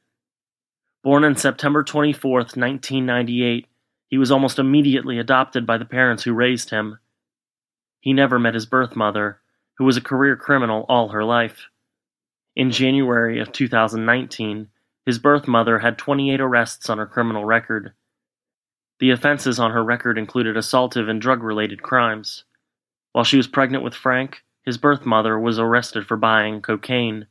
Born 1.03 1.23
on 1.23 1.35
September 1.35 1.83
24, 1.83 2.31
1998, 2.31 3.67
he 4.09 4.17
was 4.17 4.31
almost 4.31 4.59
immediately 4.59 5.19
adopted 5.19 5.65
by 5.65 5.77
the 5.77 5.85
parents 5.85 6.23
who 6.23 6.33
raised 6.33 6.69
him. 6.69 6.99
He 8.01 8.13
never 8.13 8.37
met 8.37 8.53
his 8.53 8.65
birth 8.65 8.95
mother, 8.95 9.39
who 9.77 9.85
was 9.85 9.95
a 9.95 10.01
career 10.01 10.35
criminal 10.35 10.85
all 10.89 11.09
her 11.09 11.23
life. 11.23 11.69
In 12.55 12.71
January 12.71 13.39
of 13.39 13.51
2019, 13.51 14.67
his 15.05 15.19
birth 15.19 15.47
mother 15.47 15.79
had 15.79 15.97
28 15.97 16.39
arrests 16.39 16.89
on 16.89 16.97
her 16.97 17.07
criminal 17.07 17.45
record. 17.45 17.93
The 18.99 19.09
offenses 19.09 19.59
on 19.59 19.71
her 19.71 19.83
record 19.83 20.17
included 20.17 20.55
assaultive 20.55 21.09
and 21.09 21.21
drug 21.21 21.41
related 21.41 21.81
crimes. 21.81 22.43
While 23.11 23.23
she 23.23 23.37
was 23.37 23.47
pregnant 23.47 23.83
with 23.83 23.95
Frank, 23.95 24.43
his 24.63 24.77
birth 24.77 25.05
mother 25.05 25.37
was 25.37 25.59
arrested 25.59 26.05
for 26.05 26.15
buying 26.15 26.61
cocaine. 26.61 27.27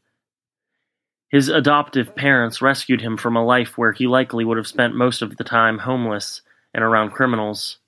His 1.29 1.49
adoptive 1.49 2.15
parents 2.15 2.61
rescued 2.61 3.01
him 3.01 3.17
from 3.17 3.37
a 3.37 3.45
life 3.45 3.79
where 3.79 3.93
he 3.93 4.07
likely 4.07 4.45
would 4.45 4.59
have 4.59 4.67
spent 4.67 4.95
most 4.95 5.23
of 5.23 5.39
the 5.39 5.45
time 5.45 5.79
homeless 5.79 6.43
and 6.75 6.85
around 6.85 7.11
criminals. 7.11 7.79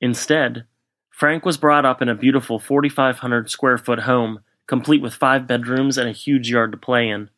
Instead, 0.00 0.66
Frank 1.10 1.44
was 1.44 1.56
brought 1.56 1.84
up 1.84 2.00
in 2.00 2.08
a 2.08 2.14
beautiful 2.14 2.58
4,500 2.58 3.50
square 3.50 3.78
foot 3.78 4.00
home 4.00 4.40
complete 4.66 5.02
with 5.02 5.14
five 5.14 5.46
bedrooms 5.46 5.98
and 5.98 6.08
a 6.08 6.12
huge 6.12 6.50
yard 6.50 6.72
to 6.72 6.78
play 6.78 7.08
in. 7.08 7.30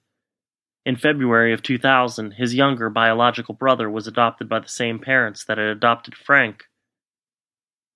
In 0.87 0.97
February 0.97 1.53
of 1.53 1.63
2000, 1.63 2.33
his 2.33 2.55
younger 2.55 2.91
biological 2.91 3.55
brother 3.55 3.91
was 3.91 4.07
adopted 4.07 4.49
by 4.49 4.61
the 4.61 4.69
same 4.69 4.99
parents 4.99 5.45
that 5.45 5.57
had 5.57 5.69
adopted 5.69 6.15
Frank. 6.15 6.65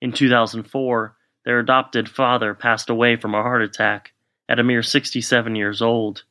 In 0.00 0.12
2004, 0.12 1.16
their 1.44 1.58
adopted 1.58 2.08
father 2.08 2.54
passed 2.54 2.88
away 2.88 3.16
from 3.16 3.34
a 3.34 3.42
heart 3.42 3.62
attack 3.62 4.12
at 4.48 4.58
a 4.58 4.64
mere 4.64 4.82
67 4.82 5.54
years 5.54 5.82
old. 5.82 6.24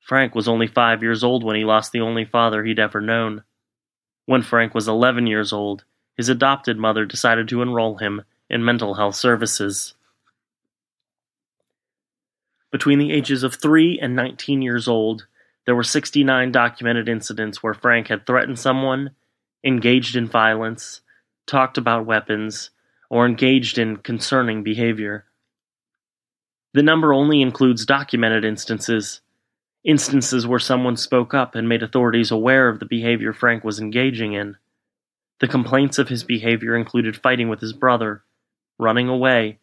Frank 0.00 0.34
was 0.34 0.48
only 0.48 0.66
five 0.66 1.02
years 1.02 1.22
old 1.22 1.44
when 1.44 1.56
he 1.56 1.64
lost 1.64 1.92
the 1.92 2.00
only 2.00 2.24
father 2.24 2.64
he'd 2.64 2.78
ever 2.78 3.00
known. 3.00 3.42
When 4.24 4.42
Frank 4.42 4.74
was 4.74 4.88
11 4.88 5.26
years 5.26 5.52
old, 5.52 5.84
his 6.16 6.28
adopted 6.28 6.76
mother 6.78 7.04
decided 7.04 7.48
to 7.48 7.62
enroll 7.62 7.98
him 7.98 8.22
in 8.48 8.64
mental 8.64 8.94
health 8.94 9.16
services. 9.16 9.94
Between 12.72 12.98
the 12.98 13.12
ages 13.12 13.42
of 13.42 13.54
3 13.54 13.98
and 14.00 14.16
19 14.16 14.62
years 14.62 14.88
old, 14.88 15.26
there 15.64 15.74
were 15.74 15.82
69 15.82 16.52
documented 16.52 17.08
incidents 17.08 17.62
where 17.62 17.74
Frank 17.74 18.08
had 18.08 18.26
threatened 18.26 18.58
someone, 18.58 19.10
engaged 19.64 20.16
in 20.16 20.28
violence, 20.28 21.00
talked 21.46 21.78
about 21.78 22.06
weapons, 22.06 22.70
or 23.08 23.26
engaged 23.26 23.78
in 23.78 23.96
concerning 23.96 24.62
behavior. 24.62 25.24
The 26.74 26.82
number 26.82 27.14
only 27.14 27.40
includes 27.40 27.86
documented 27.86 28.44
instances, 28.44 29.20
instances 29.84 30.46
where 30.46 30.58
someone 30.58 30.96
spoke 30.96 31.32
up 31.32 31.54
and 31.54 31.68
made 31.68 31.82
authorities 31.82 32.30
aware 32.30 32.68
of 32.68 32.80
the 32.80 32.86
behavior 32.86 33.32
Frank 33.32 33.64
was 33.64 33.80
engaging 33.80 34.34
in. 34.34 34.56
The 35.40 35.48
complaints 35.48 35.98
of 35.98 36.08
his 36.08 36.24
behavior 36.24 36.76
included 36.76 37.16
fighting 37.16 37.48
with 37.48 37.60
his 37.60 37.72
brother, 37.72 38.22
running 38.78 39.08
away, 39.08 39.58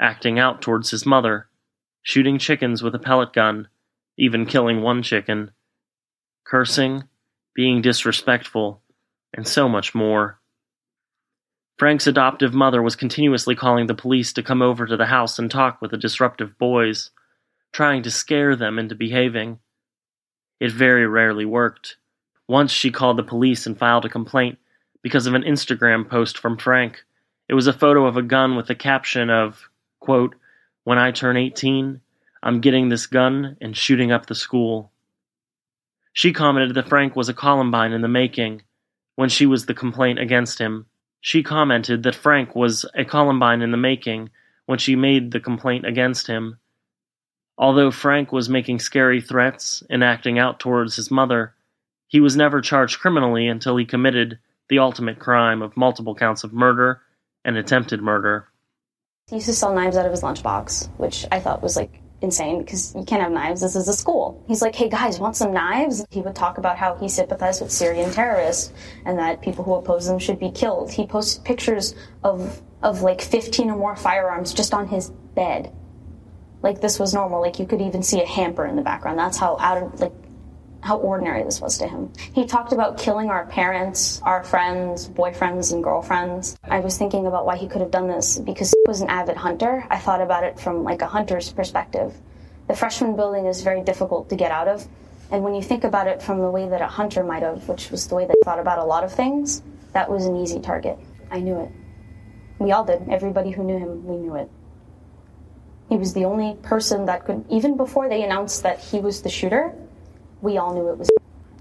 acting 0.00 0.38
out 0.38 0.62
towards 0.62 0.90
his 0.90 1.04
mother, 1.04 1.48
shooting 2.02 2.38
chickens 2.38 2.82
with 2.82 2.94
a 2.94 2.98
pellet 2.98 3.32
gun, 3.32 3.68
even 4.16 4.46
killing 4.46 4.82
one 4.82 5.02
chicken, 5.02 5.50
cursing, 6.44 7.04
being 7.54 7.82
disrespectful, 7.82 8.82
and 9.34 9.46
so 9.46 9.68
much 9.68 9.94
more. 9.94 10.40
Frank's 11.78 12.06
adoptive 12.06 12.52
mother 12.52 12.82
was 12.82 12.96
continuously 12.96 13.54
calling 13.54 13.86
the 13.86 13.94
police 13.94 14.32
to 14.34 14.42
come 14.42 14.60
over 14.60 14.86
to 14.86 14.96
the 14.96 15.06
house 15.06 15.38
and 15.38 15.50
talk 15.50 15.80
with 15.80 15.90
the 15.90 15.96
disruptive 15.96 16.58
boys, 16.58 17.10
trying 17.72 18.02
to 18.02 18.10
scare 18.10 18.54
them 18.54 18.78
into 18.78 18.94
behaving. 18.94 19.58
It 20.60 20.72
very 20.72 21.06
rarely 21.06 21.46
worked. 21.46 21.96
Once 22.46 22.70
she 22.70 22.90
called 22.90 23.16
the 23.16 23.22
police 23.22 23.66
and 23.66 23.78
filed 23.78 24.04
a 24.04 24.10
complaint 24.10 24.58
because 25.02 25.26
of 25.26 25.34
an 25.34 25.42
Instagram 25.42 26.08
post 26.08 26.36
from 26.36 26.58
Frank. 26.58 27.04
It 27.48 27.54
was 27.54 27.66
a 27.66 27.72
photo 27.72 28.06
of 28.06 28.16
a 28.16 28.22
gun 28.22 28.56
with 28.56 28.66
the 28.66 28.74
caption 28.74 29.30
of, 29.30 29.70
quote, 30.00 30.34
When 30.84 30.98
I 30.98 31.10
turn 31.10 31.36
18, 31.36 32.00
I'm 32.42 32.60
getting 32.60 32.88
this 32.88 33.06
gun 33.06 33.56
and 33.60 33.76
shooting 33.76 34.12
up 34.12 34.26
the 34.26 34.34
school. 34.34 34.92
She 36.12 36.32
commented 36.32 36.74
that 36.74 36.88
Frank 36.88 37.14
was 37.14 37.28
a 37.28 37.34
Columbine 37.34 37.92
in 37.92 38.00
the 38.00 38.08
making 38.08 38.62
when 39.14 39.28
she 39.28 39.46
was 39.46 39.66
the 39.66 39.74
complaint 39.74 40.18
against 40.18 40.58
him. 40.58 40.86
She 41.20 41.42
commented 41.42 42.02
that 42.02 42.14
Frank 42.14 42.54
was 42.54 42.86
a 42.94 43.04
Columbine 43.04 43.60
in 43.60 43.70
the 43.70 43.76
making 43.76 44.30
when 44.64 44.78
she 44.78 44.96
made 44.96 45.30
the 45.30 45.40
complaint 45.40 45.84
against 45.84 46.26
him. 46.26 46.58
Although 47.58 47.90
Frank 47.90 48.32
was 48.32 48.48
making 48.48 48.78
scary 48.78 49.20
threats 49.20 49.82
and 49.90 50.02
acting 50.02 50.38
out 50.38 50.58
towards 50.58 50.96
his 50.96 51.10
mother, 51.10 51.54
he 52.08 52.20
was 52.20 52.36
never 52.36 52.62
charged 52.62 53.00
criminally 53.00 53.46
until 53.46 53.76
he 53.76 53.84
committed 53.84 54.38
the 54.70 54.78
ultimate 54.78 55.18
crime 55.18 55.60
of 55.60 55.76
multiple 55.76 56.14
counts 56.14 56.42
of 56.42 56.54
murder 56.54 57.02
and 57.44 57.58
attempted 57.58 58.00
murder. 58.00 58.48
He 59.30 59.36
used 59.36 59.46
to 59.46 59.52
sell 59.52 59.72
knives 59.72 59.96
out 59.96 60.06
of 60.06 60.10
his 60.10 60.22
lunchbox, 60.22 60.88
which 60.98 61.24
I 61.30 61.38
thought 61.38 61.62
was 61.62 61.76
like 61.76 62.00
insane 62.20 62.58
because 62.58 62.92
you 62.96 63.04
can't 63.04 63.22
have 63.22 63.30
knives. 63.30 63.60
This 63.60 63.76
is 63.76 63.86
a 63.86 63.92
school. 63.92 64.44
He's 64.48 64.60
like, 64.60 64.74
hey 64.74 64.88
guys, 64.88 65.20
want 65.20 65.36
some 65.36 65.52
knives? 65.52 66.04
He 66.10 66.20
would 66.20 66.34
talk 66.34 66.58
about 66.58 66.76
how 66.76 66.96
he 66.96 67.08
sympathized 67.08 67.62
with 67.62 67.70
Syrian 67.70 68.10
terrorists 68.10 68.72
and 69.04 69.16
that 69.20 69.40
people 69.40 69.62
who 69.62 69.74
oppose 69.74 70.08
them 70.08 70.18
should 70.18 70.40
be 70.40 70.50
killed. 70.50 70.90
He 70.90 71.06
posted 71.06 71.44
pictures 71.44 71.94
of 72.24 72.60
of 72.82 73.02
like 73.02 73.20
15 73.20 73.70
or 73.70 73.76
more 73.76 73.94
firearms 73.94 74.52
just 74.52 74.74
on 74.74 74.88
his 74.88 75.10
bed. 75.36 75.72
Like 76.62 76.80
this 76.80 76.98
was 76.98 77.14
normal. 77.14 77.40
Like 77.40 77.60
you 77.60 77.66
could 77.66 77.80
even 77.80 78.02
see 78.02 78.20
a 78.20 78.26
hamper 78.26 78.66
in 78.66 78.74
the 78.74 78.82
background. 78.82 79.16
That's 79.16 79.38
how 79.38 79.56
out 79.60 79.80
of 79.80 80.00
like 80.00 80.19
how 80.82 80.98
ordinary 80.98 81.42
this 81.42 81.60
was 81.60 81.78
to 81.78 81.86
him. 81.86 82.12
He 82.34 82.46
talked 82.46 82.72
about 82.72 82.98
killing 82.98 83.28
our 83.28 83.46
parents, 83.46 84.20
our 84.22 84.42
friends, 84.42 85.08
boyfriends, 85.08 85.72
and 85.72 85.82
girlfriends. 85.84 86.58
I 86.64 86.80
was 86.80 86.96
thinking 86.96 87.26
about 87.26 87.46
why 87.46 87.56
he 87.56 87.68
could 87.68 87.80
have 87.80 87.90
done 87.90 88.08
this 88.08 88.38
because 88.38 88.70
he 88.70 88.88
was 88.88 89.00
an 89.00 89.10
avid 89.10 89.36
hunter. 89.36 89.86
I 89.90 89.98
thought 89.98 90.20
about 90.20 90.44
it 90.44 90.58
from 90.58 90.82
like 90.82 91.02
a 91.02 91.06
hunter's 91.06 91.52
perspective. 91.52 92.14
The 92.68 92.76
freshman 92.76 93.16
building 93.16 93.46
is 93.46 93.62
very 93.62 93.82
difficult 93.82 94.28
to 94.30 94.36
get 94.36 94.50
out 94.50 94.68
of. 94.68 94.86
And 95.30 95.44
when 95.44 95.54
you 95.54 95.62
think 95.62 95.84
about 95.84 96.06
it 96.06 96.22
from 96.22 96.40
the 96.40 96.50
way 96.50 96.68
that 96.68 96.80
a 96.80 96.86
hunter 96.86 97.22
might 97.22 97.42
have, 97.42 97.68
which 97.68 97.90
was 97.90 98.08
the 98.08 98.14
way 98.14 98.26
they 98.26 98.34
thought 98.44 98.58
about 98.58 98.78
a 98.78 98.84
lot 98.84 99.04
of 99.04 99.12
things, 99.12 99.62
that 99.92 100.10
was 100.10 100.26
an 100.26 100.36
easy 100.36 100.60
target. 100.60 100.98
I 101.30 101.40
knew 101.40 101.60
it. 101.60 101.70
We 102.58 102.72
all 102.72 102.84
did. 102.84 103.08
Everybody 103.08 103.50
who 103.50 103.64
knew 103.64 103.78
him, 103.78 104.04
we 104.04 104.16
knew 104.16 104.34
it. 104.36 104.50
He 105.88 105.96
was 105.96 106.14
the 106.14 106.24
only 106.24 106.56
person 106.62 107.06
that 107.06 107.24
could, 107.24 107.44
even 107.50 107.76
before 107.76 108.08
they 108.08 108.22
announced 108.22 108.62
that 108.62 108.78
he 108.78 109.00
was 109.00 109.22
the 109.22 109.28
shooter, 109.28 109.74
we 110.42 110.58
all 110.58 110.74
knew 110.74 110.88
it 110.88 110.98
was. 110.98 111.10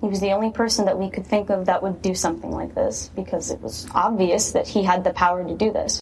He 0.01 0.07
was 0.07 0.19
the 0.19 0.31
only 0.31 0.51
person 0.51 0.85
that 0.85 0.97
we 0.97 1.09
could 1.09 1.27
think 1.27 1.49
of 1.49 1.65
that 1.65 1.83
would 1.83 2.01
do 2.01 2.15
something 2.15 2.51
like 2.51 2.73
this 2.73 3.09
because 3.15 3.51
it 3.51 3.61
was 3.61 3.87
obvious 3.93 4.51
that 4.51 4.67
he 4.67 4.83
had 4.83 5.03
the 5.03 5.11
power 5.11 5.43
to 5.43 5.55
do 5.55 5.71
this. 5.71 5.99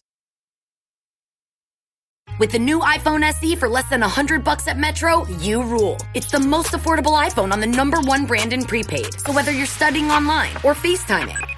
With 2.38 2.52
the 2.52 2.58
new 2.60 2.78
iPhone 2.78 3.24
SE 3.24 3.56
for 3.56 3.68
less 3.68 3.90
than 3.90 4.00
100 4.00 4.44
bucks 4.44 4.68
at 4.68 4.78
Metro, 4.78 5.26
you 5.40 5.60
rule. 5.62 5.96
It's 6.14 6.30
the 6.30 6.38
most 6.38 6.72
affordable 6.72 7.20
iPhone 7.20 7.52
on 7.52 7.58
the 7.58 7.66
number 7.66 8.00
one 8.00 8.26
brand 8.26 8.52
in 8.52 8.64
prepaid. 8.64 9.18
So 9.18 9.32
whether 9.32 9.50
you're 9.50 9.66
studying 9.66 10.08
online 10.12 10.54
or 10.62 10.74
FaceTiming, 10.74 11.57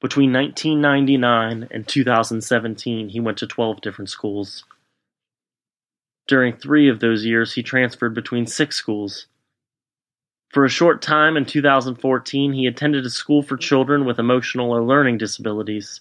Between 0.00 0.32
1999 0.32 1.68
and 1.70 1.86
2017, 1.86 3.10
he 3.10 3.20
went 3.20 3.36
to 3.38 3.46
12 3.46 3.82
different 3.82 4.08
schools. 4.08 4.64
During 6.26 6.56
three 6.56 6.88
of 6.88 7.00
those 7.00 7.24
years, 7.24 7.52
he 7.52 7.62
transferred 7.62 8.14
between 8.14 8.46
six 8.46 8.76
schools. 8.76 9.26
For 10.48 10.64
a 10.64 10.70
short 10.70 11.02
time 11.02 11.36
in 11.36 11.44
2014, 11.44 12.52
he 12.54 12.66
attended 12.66 13.04
a 13.04 13.10
school 13.10 13.42
for 13.42 13.56
children 13.56 14.04
with 14.04 14.18
emotional 14.18 14.70
or 14.70 14.82
learning 14.82 15.18
disabilities, 15.18 16.00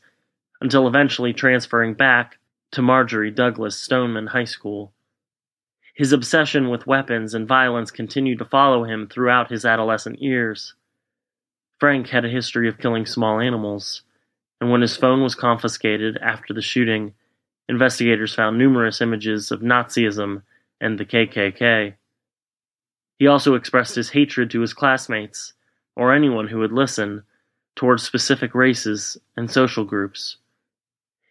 until 0.61 0.87
eventually 0.87 1.33
transferring 1.33 1.93
back 1.93 2.37
to 2.71 2.81
Marjory 2.81 3.31
Douglas 3.31 3.75
Stoneman 3.75 4.27
High 4.27 4.45
School. 4.45 4.93
His 5.93 6.13
obsession 6.13 6.69
with 6.69 6.87
weapons 6.87 7.33
and 7.33 7.47
violence 7.47 7.91
continued 7.91 8.39
to 8.39 8.45
follow 8.45 8.85
him 8.85 9.07
throughout 9.07 9.51
his 9.51 9.65
adolescent 9.65 10.21
years. 10.21 10.73
Frank 11.79 12.09
had 12.09 12.25
a 12.25 12.29
history 12.29 12.67
of 12.67 12.77
killing 12.77 13.05
small 13.05 13.39
animals, 13.39 14.01
and 14.59 14.69
when 14.69 14.81
his 14.81 14.97
phone 14.97 15.23
was 15.23 15.35
confiscated 15.35 16.17
after 16.21 16.53
the 16.53 16.61
shooting, 16.61 17.13
investigators 17.69 18.33
found 18.33 18.57
numerous 18.57 18.99
images 18.99 19.49
of 19.49 19.61
Nazism 19.61 20.43
and 20.81 20.99
the 20.99 21.05
KKK. 21.05 21.93
He 23.17 23.27
also 23.27 23.55
expressed 23.55 23.95
his 23.95 24.09
hatred 24.09 24.51
to 24.51 24.61
his 24.61 24.73
classmates, 24.73 25.53
or 25.95 26.13
anyone 26.13 26.47
who 26.47 26.59
would 26.59 26.73
listen, 26.73 27.23
towards 27.75 28.03
specific 28.03 28.53
races 28.53 29.17
and 29.37 29.49
social 29.49 29.85
groups. 29.85 30.35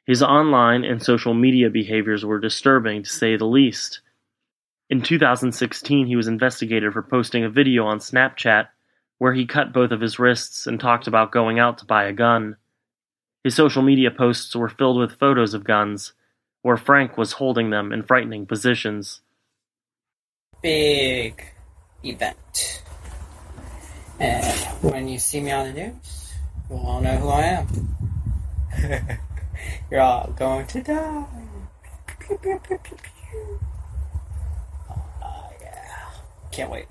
His 0.07 0.23
online 0.23 0.85
and 0.85 1.03
social 1.03 1.35
media 1.35 1.69
behaviors 1.69 2.25
were 2.25 2.39
disturbing, 2.39 3.03
to 3.03 3.11
say 3.11 3.37
the 3.37 3.45
least. 3.45 4.01
In 4.89 5.03
2016, 5.03 6.07
he 6.07 6.17
was 6.17 6.27
investigated 6.27 6.95
for 6.95 7.03
posting 7.03 7.45
a 7.45 7.51
video 7.51 7.85
on 7.85 7.99
Snapchat 7.99 8.69
where 9.19 9.35
he 9.35 9.47
cut 9.47 9.73
both 9.73 9.91
of 9.91 10.01
his 10.01 10.19
wrists 10.19 10.67
and 10.67 10.81
talked 10.81 11.07
about 11.07 11.33
going 11.33 11.59
out 11.59 11.79
to 11.79 11.85
buy 11.85 12.05
a 12.05 12.13
gun. 12.13 12.57
His 13.45 13.55
social 13.55 13.83
media 13.83 14.11
posts 14.11 14.55
were 14.55 14.69
filled 14.69 14.99
with 14.99 15.19
photos 15.19 15.55
of 15.55 15.65
guns, 15.65 16.13
where 16.63 16.77
Frank 16.77 17.17
was 17.17 17.33
holding 17.33 17.71
them 17.71 17.93
in 17.93 18.03
frightening 18.03 18.47
positions. 18.47 19.21
Big 20.63 21.45
event. 22.03 22.83
And 24.21 24.45
when 24.83 25.09
you 25.09 25.19
see 25.19 25.41
me 25.41 25.53
on 25.53 25.67
the 25.67 25.73
news, 25.73 26.35
you'll 26.69 26.81
all 26.81 27.01
know 27.01 27.17
who 27.17 27.29
I 27.29 27.43
am. 27.43 27.97
You're 29.91 30.01
all 30.01 30.33
going 30.37 30.67
to 30.69 30.83
die. 30.83 31.25
Oh, 34.91 35.51
yeah. 35.61 36.11
Can't 36.51 36.71
wait. 36.71 36.87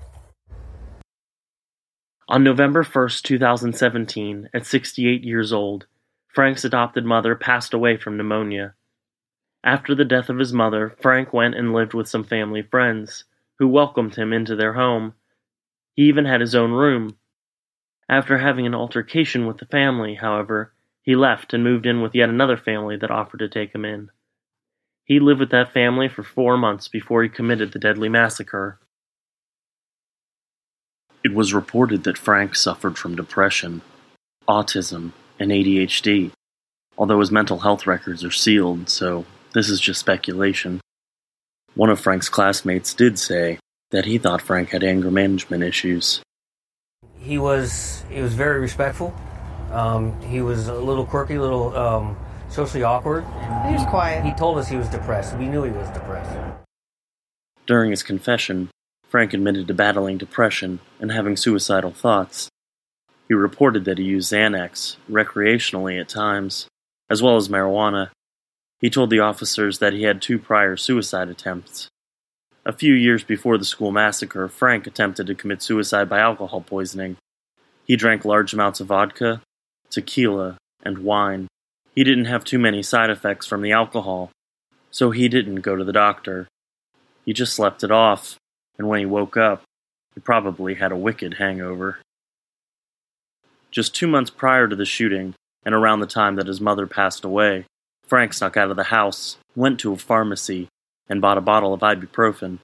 On 2.30 2.44
November 2.44 2.82
1, 2.82 3.08
2017, 3.22 4.50
at 4.52 4.66
68 4.66 5.24
years 5.24 5.50
old, 5.50 5.86
Frank's 6.26 6.62
adopted 6.62 7.06
mother 7.06 7.34
passed 7.34 7.72
away 7.72 7.96
from 7.96 8.18
pneumonia. 8.18 8.74
After 9.64 9.94
the 9.94 10.04
death 10.04 10.28
of 10.28 10.38
his 10.38 10.52
mother, 10.52 10.90
Frank 11.00 11.32
went 11.32 11.54
and 11.54 11.72
lived 11.72 11.94
with 11.94 12.06
some 12.06 12.24
family 12.24 12.60
friends, 12.60 13.24
who 13.58 13.66
welcomed 13.66 14.16
him 14.16 14.34
into 14.34 14.54
their 14.54 14.74
home. 14.74 15.14
He 15.94 16.02
even 16.02 16.26
had 16.26 16.42
his 16.42 16.54
own 16.54 16.72
room. 16.72 17.16
After 18.10 18.36
having 18.36 18.66
an 18.66 18.74
altercation 18.74 19.46
with 19.46 19.56
the 19.56 19.64
family, 19.64 20.16
however, 20.16 20.74
he 21.00 21.16
left 21.16 21.54
and 21.54 21.64
moved 21.64 21.86
in 21.86 22.02
with 22.02 22.14
yet 22.14 22.28
another 22.28 22.58
family 22.58 22.98
that 22.98 23.10
offered 23.10 23.40
to 23.40 23.48
take 23.48 23.74
him 23.74 23.86
in. 23.86 24.10
He 25.02 25.18
lived 25.18 25.40
with 25.40 25.50
that 25.52 25.72
family 25.72 26.10
for 26.10 26.22
four 26.22 26.58
months 26.58 26.88
before 26.88 27.22
he 27.22 27.30
committed 27.30 27.72
the 27.72 27.78
deadly 27.78 28.10
massacre. 28.10 28.78
It 31.28 31.34
was 31.34 31.52
reported 31.52 32.04
that 32.04 32.16
Frank 32.16 32.54
suffered 32.54 32.96
from 32.96 33.14
depression, 33.14 33.82
autism, 34.48 35.12
and 35.38 35.50
ADHD, 35.50 36.30
although 36.96 37.20
his 37.20 37.30
mental 37.30 37.58
health 37.58 37.86
records 37.86 38.24
are 38.24 38.30
sealed, 38.30 38.88
so 38.88 39.26
this 39.52 39.68
is 39.68 39.78
just 39.78 40.00
speculation. 40.00 40.80
One 41.74 41.90
of 41.90 42.00
Frank's 42.00 42.30
classmates 42.30 42.94
did 42.94 43.18
say 43.18 43.58
that 43.90 44.06
he 44.06 44.16
thought 44.16 44.40
Frank 44.40 44.70
had 44.70 44.82
anger 44.82 45.10
management 45.10 45.62
issues. 45.64 46.22
He 47.18 47.36
was 47.36 48.06
he 48.10 48.22
was 48.22 48.32
very 48.32 48.58
respectful. 48.58 49.14
Um, 49.70 50.18
he 50.22 50.40
was 50.40 50.68
a 50.68 50.80
little 50.80 51.04
quirky, 51.04 51.34
a 51.34 51.42
little 51.42 51.76
um, 51.76 52.16
socially 52.48 52.84
awkward. 52.84 53.24
He 53.66 53.74
was 53.74 53.84
quiet. 53.90 54.24
He 54.24 54.32
told 54.32 54.56
us 54.56 54.66
he 54.66 54.78
was 54.78 54.88
depressed. 54.88 55.36
We 55.36 55.46
knew 55.46 55.62
he 55.62 55.72
was 55.72 55.90
depressed. 55.90 56.38
During 57.66 57.90
his 57.90 58.02
confession, 58.02 58.70
Frank 59.08 59.32
admitted 59.32 59.66
to 59.68 59.74
battling 59.74 60.18
depression 60.18 60.80
and 61.00 61.10
having 61.10 61.36
suicidal 61.36 61.92
thoughts. 61.92 62.50
He 63.26 63.34
reported 63.34 63.84
that 63.84 63.98
he 63.98 64.04
used 64.04 64.32
Xanax 64.32 64.96
recreationally 65.10 66.00
at 66.00 66.08
times, 66.08 66.66
as 67.10 67.22
well 67.22 67.36
as 67.36 67.48
marijuana. 67.48 68.10
He 68.80 68.90
told 68.90 69.10
the 69.10 69.20
officers 69.20 69.78
that 69.78 69.92
he 69.92 70.04
had 70.04 70.20
two 70.20 70.38
prior 70.38 70.76
suicide 70.76 71.28
attempts. 71.28 71.88
A 72.64 72.72
few 72.72 72.92
years 72.92 73.24
before 73.24 73.56
the 73.56 73.64
school 73.64 73.90
massacre, 73.90 74.46
Frank 74.46 74.86
attempted 74.86 75.26
to 75.26 75.34
commit 75.34 75.62
suicide 75.62 76.08
by 76.08 76.18
alcohol 76.18 76.60
poisoning. 76.60 77.16
He 77.86 77.96
drank 77.96 78.24
large 78.24 78.52
amounts 78.52 78.80
of 78.80 78.88
vodka, 78.88 79.40
tequila, 79.90 80.58
and 80.82 80.98
wine. 80.98 81.48
He 81.94 82.04
didn't 82.04 82.26
have 82.26 82.44
too 82.44 82.58
many 82.58 82.82
side 82.82 83.08
effects 83.08 83.46
from 83.46 83.62
the 83.62 83.72
alcohol, 83.72 84.30
so 84.90 85.10
he 85.10 85.28
didn't 85.28 85.62
go 85.62 85.76
to 85.76 85.84
the 85.84 85.92
doctor. 85.92 86.46
He 87.24 87.32
just 87.32 87.54
slept 87.54 87.82
it 87.82 87.90
off, 87.90 88.36
and 88.78 88.88
when 88.88 89.00
he 89.00 89.06
woke 89.06 89.36
up, 89.36 89.62
he 90.14 90.20
probably 90.20 90.74
had 90.74 90.92
a 90.92 90.96
wicked 90.96 91.34
hangover. 91.34 91.98
Just 93.70 93.94
two 93.94 94.06
months 94.06 94.30
prior 94.30 94.66
to 94.68 94.76
the 94.76 94.84
shooting, 94.84 95.34
and 95.64 95.74
around 95.74 96.00
the 96.00 96.06
time 96.06 96.36
that 96.36 96.46
his 96.46 96.60
mother 96.60 96.86
passed 96.86 97.24
away, 97.24 97.66
Frank 98.06 98.32
snuck 98.32 98.56
out 98.56 98.70
of 98.70 98.76
the 98.76 98.84
house, 98.84 99.36
went 99.54 99.78
to 99.80 99.92
a 99.92 99.96
pharmacy, 99.96 100.68
and 101.08 101.20
bought 101.20 101.38
a 101.38 101.42
bottle 101.42 101.74
of 101.74 101.80
ibuprofen. 101.80 102.58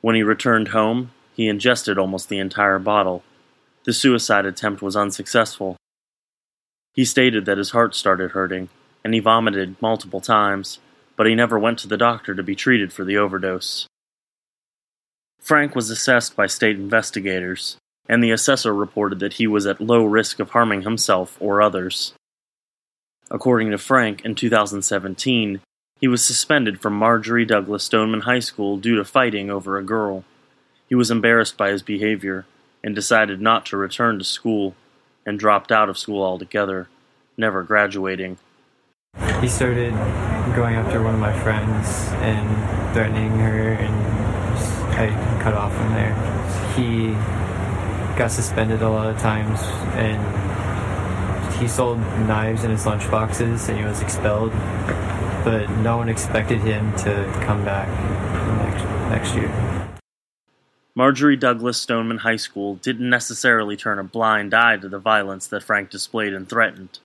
When 0.00 0.14
he 0.14 0.22
returned 0.22 0.68
home, 0.68 1.10
he 1.34 1.48
ingested 1.48 1.98
almost 1.98 2.28
the 2.28 2.38
entire 2.38 2.78
bottle. 2.78 3.24
The 3.84 3.92
suicide 3.92 4.46
attempt 4.46 4.82
was 4.82 4.96
unsuccessful. 4.96 5.76
He 6.94 7.04
stated 7.04 7.44
that 7.44 7.58
his 7.58 7.70
heart 7.70 7.94
started 7.94 8.30
hurting, 8.30 8.68
and 9.04 9.14
he 9.14 9.20
vomited 9.20 9.76
multiple 9.80 10.20
times, 10.20 10.78
but 11.16 11.26
he 11.26 11.34
never 11.34 11.58
went 11.58 11.78
to 11.80 11.88
the 11.88 11.96
doctor 11.96 12.34
to 12.34 12.42
be 12.42 12.54
treated 12.54 12.92
for 12.92 13.04
the 13.04 13.16
overdose. 13.16 13.86
Frank 15.46 15.76
was 15.76 15.90
assessed 15.90 16.34
by 16.34 16.48
state 16.48 16.74
investigators, 16.74 17.76
and 18.08 18.20
the 18.20 18.32
assessor 18.32 18.74
reported 18.74 19.20
that 19.20 19.34
he 19.34 19.46
was 19.46 19.64
at 19.64 19.80
low 19.80 20.04
risk 20.04 20.40
of 20.40 20.50
harming 20.50 20.82
himself 20.82 21.36
or 21.38 21.62
others. 21.62 22.14
According 23.30 23.70
to 23.70 23.78
Frank, 23.78 24.24
in 24.24 24.34
2017, 24.34 25.60
he 26.00 26.08
was 26.08 26.24
suspended 26.24 26.80
from 26.80 26.94
Marjory 26.94 27.44
Douglas 27.44 27.84
Stoneman 27.84 28.22
High 28.22 28.40
School 28.40 28.76
due 28.76 28.96
to 28.96 29.04
fighting 29.04 29.48
over 29.48 29.78
a 29.78 29.84
girl. 29.84 30.24
He 30.88 30.96
was 30.96 31.12
embarrassed 31.12 31.56
by 31.56 31.70
his 31.70 31.82
behavior 31.84 32.44
and 32.82 32.92
decided 32.92 33.40
not 33.40 33.66
to 33.66 33.76
return 33.76 34.18
to 34.18 34.24
school 34.24 34.74
and 35.24 35.38
dropped 35.38 35.70
out 35.70 35.88
of 35.88 35.96
school 35.96 36.24
altogether, 36.24 36.88
never 37.36 37.62
graduating. 37.62 38.38
He 39.40 39.46
started 39.46 39.92
going 40.56 40.74
after 40.74 41.00
one 41.04 41.14
of 41.14 41.20
my 41.20 41.38
friends 41.38 42.08
and 42.14 42.92
threatening 42.92 43.38
her, 43.38 43.74
and 43.74 44.15
I 44.96 45.40
cut 45.42 45.54
off 45.54 45.74
from 45.76 45.92
there. 45.92 46.14
He 46.74 47.12
got 48.18 48.30
suspended 48.30 48.80
a 48.80 48.88
lot 48.88 49.08
of 49.08 49.18
times, 49.18 49.60
and 49.94 51.54
he 51.56 51.68
sold 51.68 51.98
knives 51.98 52.64
in 52.64 52.70
his 52.70 52.86
lunch 52.86 53.10
boxes, 53.10 53.68
and 53.68 53.78
he 53.78 53.84
was 53.84 54.00
expelled. 54.00 54.52
But 55.44 55.68
no 55.82 55.98
one 55.98 56.08
expected 56.08 56.60
him 56.60 56.94
to 56.96 57.30
come 57.44 57.64
back 57.64 57.88
next, 58.58 58.84
next 59.10 59.34
year. 59.34 59.86
Marjory 60.94 61.36
Douglas 61.36 61.76
Stoneman 61.76 62.18
High 62.18 62.36
School 62.36 62.76
didn't 62.76 63.10
necessarily 63.10 63.76
turn 63.76 63.98
a 63.98 64.04
blind 64.04 64.54
eye 64.54 64.78
to 64.78 64.88
the 64.88 64.98
violence 64.98 65.46
that 65.48 65.62
Frank 65.62 65.90
displayed 65.90 66.32
and 66.32 66.48
threatened. 66.48 67.00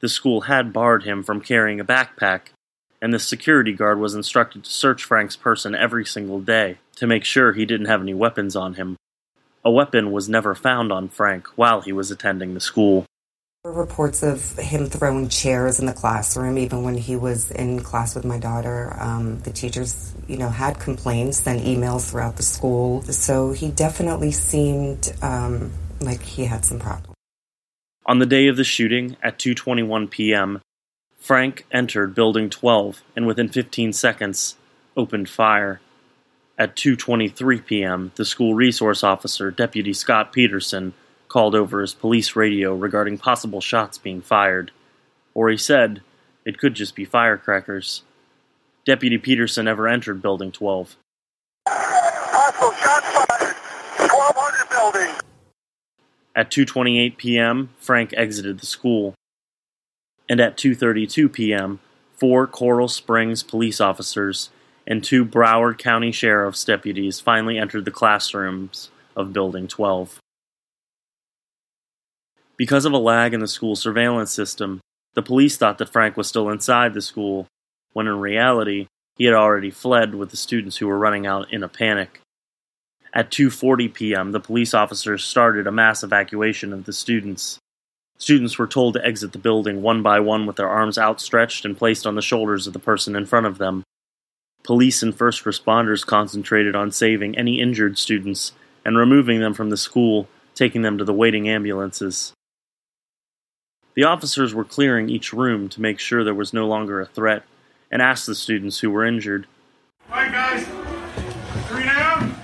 The 0.00 0.08
school 0.08 0.42
had 0.42 0.72
barred 0.72 1.04
him 1.04 1.22
from 1.22 1.42
carrying 1.42 1.78
a 1.78 1.84
backpack, 1.84 2.52
and 3.00 3.12
the 3.12 3.18
security 3.18 3.72
guard 3.72 3.98
was 3.98 4.14
instructed 4.14 4.64
to 4.64 4.70
search 4.70 5.04
Frank's 5.04 5.36
person 5.36 5.74
every 5.74 6.04
single 6.04 6.40
day 6.40 6.78
to 6.96 7.06
make 7.06 7.24
sure 7.24 7.52
he 7.52 7.64
didn't 7.64 7.86
have 7.86 8.00
any 8.00 8.14
weapons 8.14 8.56
on 8.56 8.74
him. 8.74 8.96
A 9.64 9.70
weapon 9.70 10.12
was 10.12 10.28
never 10.28 10.54
found 10.54 10.92
on 10.92 11.08
Frank 11.08 11.46
while 11.56 11.80
he 11.80 11.92
was 11.92 12.10
attending 12.10 12.54
the 12.54 12.60
school. 12.60 13.04
There 13.64 13.72
were 13.72 13.80
reports 13.80 14.22
of 14.22 14.56
him 14.56 14.86
throwing 14.86 15.28
chairs 15.28 15.80
in 15.80 15.86
the 15.86 15.92
classroom, 15.92 16.58
even 16.58 16.84
when 16.84 16.96
he 16.96 17.16
was 17.16 17.50
in 17.50 17.80
class 17.80 18.14
with 18.14 18.24
my 18.24 18.38
daughter. 18.38 18.96
Um, 18.98 19.40
the 19.40 19.50
teachers, 19.50 20.14
you 20.28 20.36
know, 20.36 20.48
had 20.48 20.78
complaints, 20.78 21.38
sent 21.38 21.62
emails 21.64 22.10
throughout 22.10 22.36
the 22.36 22.44
school. 22.44 23.02
So 23.02 23.52
he 23.52 23.70
definitely 23.70 24.30
seemed 24.30 25.12
um, 25.22 25.72
like 26.00 26.22
he 26.22 26.44
had 26.44 26.64
some 26.64 26.78
problems. 26.78 27.16
On 28.06 28.20
the 28.20 28.26
day 28.26 28.46
of 28.46 28.56
the 28.56 28.64
shooting, 28.64 29.16
at 29.22 29.38
2:21 29.38 30.08
p.m., 30.08 30.62
Frank 31.28 31.66
entered 31.70 32.14
Building 32.14 32.48
12 32.48 33.02
and 33.14 33.26
within 33.26 33.50
15 33.50 33.92
seconds 33.92 34.56
opened 34.96 35.28
fire. 35.28 35.78
At 36.58 36.74
2:23 36.74 37.66
p.m., 37.66 38.12
the 38.14 38.24
school 38.24 38.54
resource 38.54 39.04
officer, 39.04 39.50
Deputy 39.50 39.92
Scot 39.92 40.32
Peterson, 40.32 40.94
called 41.28 41.54
over 41.54 41.82
his 41.82 41.92
police 41.92 42.34
radio 42.34 42.74
regarding 42.74 43.18
possible 43.18 43.60
shots 43.60 43.98
being 43.98 44.22
fired. 44.22 44.70
Or 45.34 45.50
he 45.50 45.58
said, 45.58 46.00
it 46.46 46.56
could 46.56 46.72
just 46.72 46.94
be 46.94 47.04
firecrackers. 47.04 48.04
Deputy 48.86 49.18
Peterson 49.18 49.66
never 49.66 49.86
entered 49.86 50.22
Building 50.22 50.50
12. 50.50 50.96
Possible 51.66 52.72
shots 52.72 53.26
fired. 53.26 53.54
1200 53.98 54.70
building. 54.70 55.14
At 56.34 56.50
2:28 56.50 57.18
p.m., 57.18 57.68
Frank 57.80 58.14
exited 58.16 58.60
the 58.60 58.66
school. 58.66 59.14
And 60.28 60.40
at 60.40 60.56
2:32 60.56 61.32
p.m., 61.32 61.80
four 62.16 62.46
Coral 62.46 62.88
Springs 62.88 63.42
police 63.42 63.80
officers 63.80 64.50
and 64.86 65.04
two 65.04 65.24
Broward 65.24 65.78
County 65.78 66.10
Sheriff's 66.10 66.64
deputies 66.64 67.20
finally 67.20 67.58
entered 67.58 67.84
the 67.84 67.90
classrooms 67.90 68.90
of 69.14 69.32
Building 69.32 69.68
12. 69.68 70.18
Because 72.56 72.84
of 72.84 72.92
a 72.92 72.98
lag 72.98 73.34
in 73.34 73.40
the 73.40 73.46
school 73.46 73.76
surveillance 73.76 74.32
system, 74.32 74.80
the 75.14 75.22
police 75.22 75.56
thought 75.56 75.78
that 75.78 75.90
Frank 75.90 76.16
was 76.16 76.26
still 76.26 76.48
inside 76.48 76.94
the 76.94 77.02
school, 77.02 77.46
when 77.92 78.06
in 78.06 78.18
reality, 78.18 78.88
he 79.16 79.24
had 79.24 79.34
already 79.34 79.70
fled 79.70 80.14
with 80.14 80.30
the 80.30 80.36
students 80.36 80.76
who 80.76 80.86
were 80.86 80.98
running 80.98 81.26
out 81.26 81.52
in 81.52 81.62
a 81.62 81.68
panic. 81.68 82.20
At 83.12 83.30
2:40 83.30 83.92
p.m., 83.92 84.32
the 84.32 84.40
police 84.40 84.74
officers 84.74 85.24
started 85.24 85.66
a 85.66 85.72
mass 85.72 86.02
evacuation 86.02 86.72
of 86.72 86.84
the 86.84 86.92
students. 86.92 87.58
Students 88.18 88.58
were 88.58 88.66
told 88.66 88.94
to 88.94 89.06
exit 89.06 89.32
the 89.32 89.38
building 89.38 89.80
one 89.80 90.02
by 90.02 90.18
one 90.18 90.44
with 90.44 90.56
their 90.56 90.68
arms 90.68 90.98
outstretched 90.98 91.64
and 91.64 91.78
placed 91.78 92.04
on 92.04 92.16
the 92.16 92.22
shoulders 92.22 92.66
of 92.66 92.72
the 92.72 92.80
person 92.80 93.14
in 93.14 93.26
front 93.26 93.46
of 93.46 93.58
them. 93.58 93.84
Police 94.64 95.04
and 95.04 95.16
first 95.16 95.44
responders 95.44 96.04
concentrated 96.04 96.74
on 96.74 96.90
saving 96.90 97.38
any 97.38 97.60
injured 97.60 97.96
students 97.96 98.52
and 98.84 98.98
removing 98.98 99.38
them 99.40 99.54
from 99.54 99.70
the 99.70 99.76
school, 99.76 100.28
taking 100.56 100.82
them 100.82 100.98
to 100.98 101.04
the 101.04 101.14
waiting 101.14 101.48
ambulances. 101.48 102.32
The 103.94 104.04
officers 104.04 104.52
were 104.52 104.64
clearing 104.64 105.08
each 105.08 105.32
room 105.32 105.68
to 105.70 105.80
make 105.80 106.00
sure 106.00 106.24
there 106.24 106.34
was 106.34 106.52
no 106.52 106.66
longer 106.66 107.00
a 107.00 107.06
threat 107.06 107.44
and 107.90 108.02
asked 108.02 108.26
the 108.26 108.34
students 108.34 108.80
who 108.80 108.90
were 108.90 109.04
injured. 109.04 109.46
All 110.10 110.16
right, 110.16 110.30
guys. 110.30 110.64
Three 111.68 111.84
down. 111.84 112.34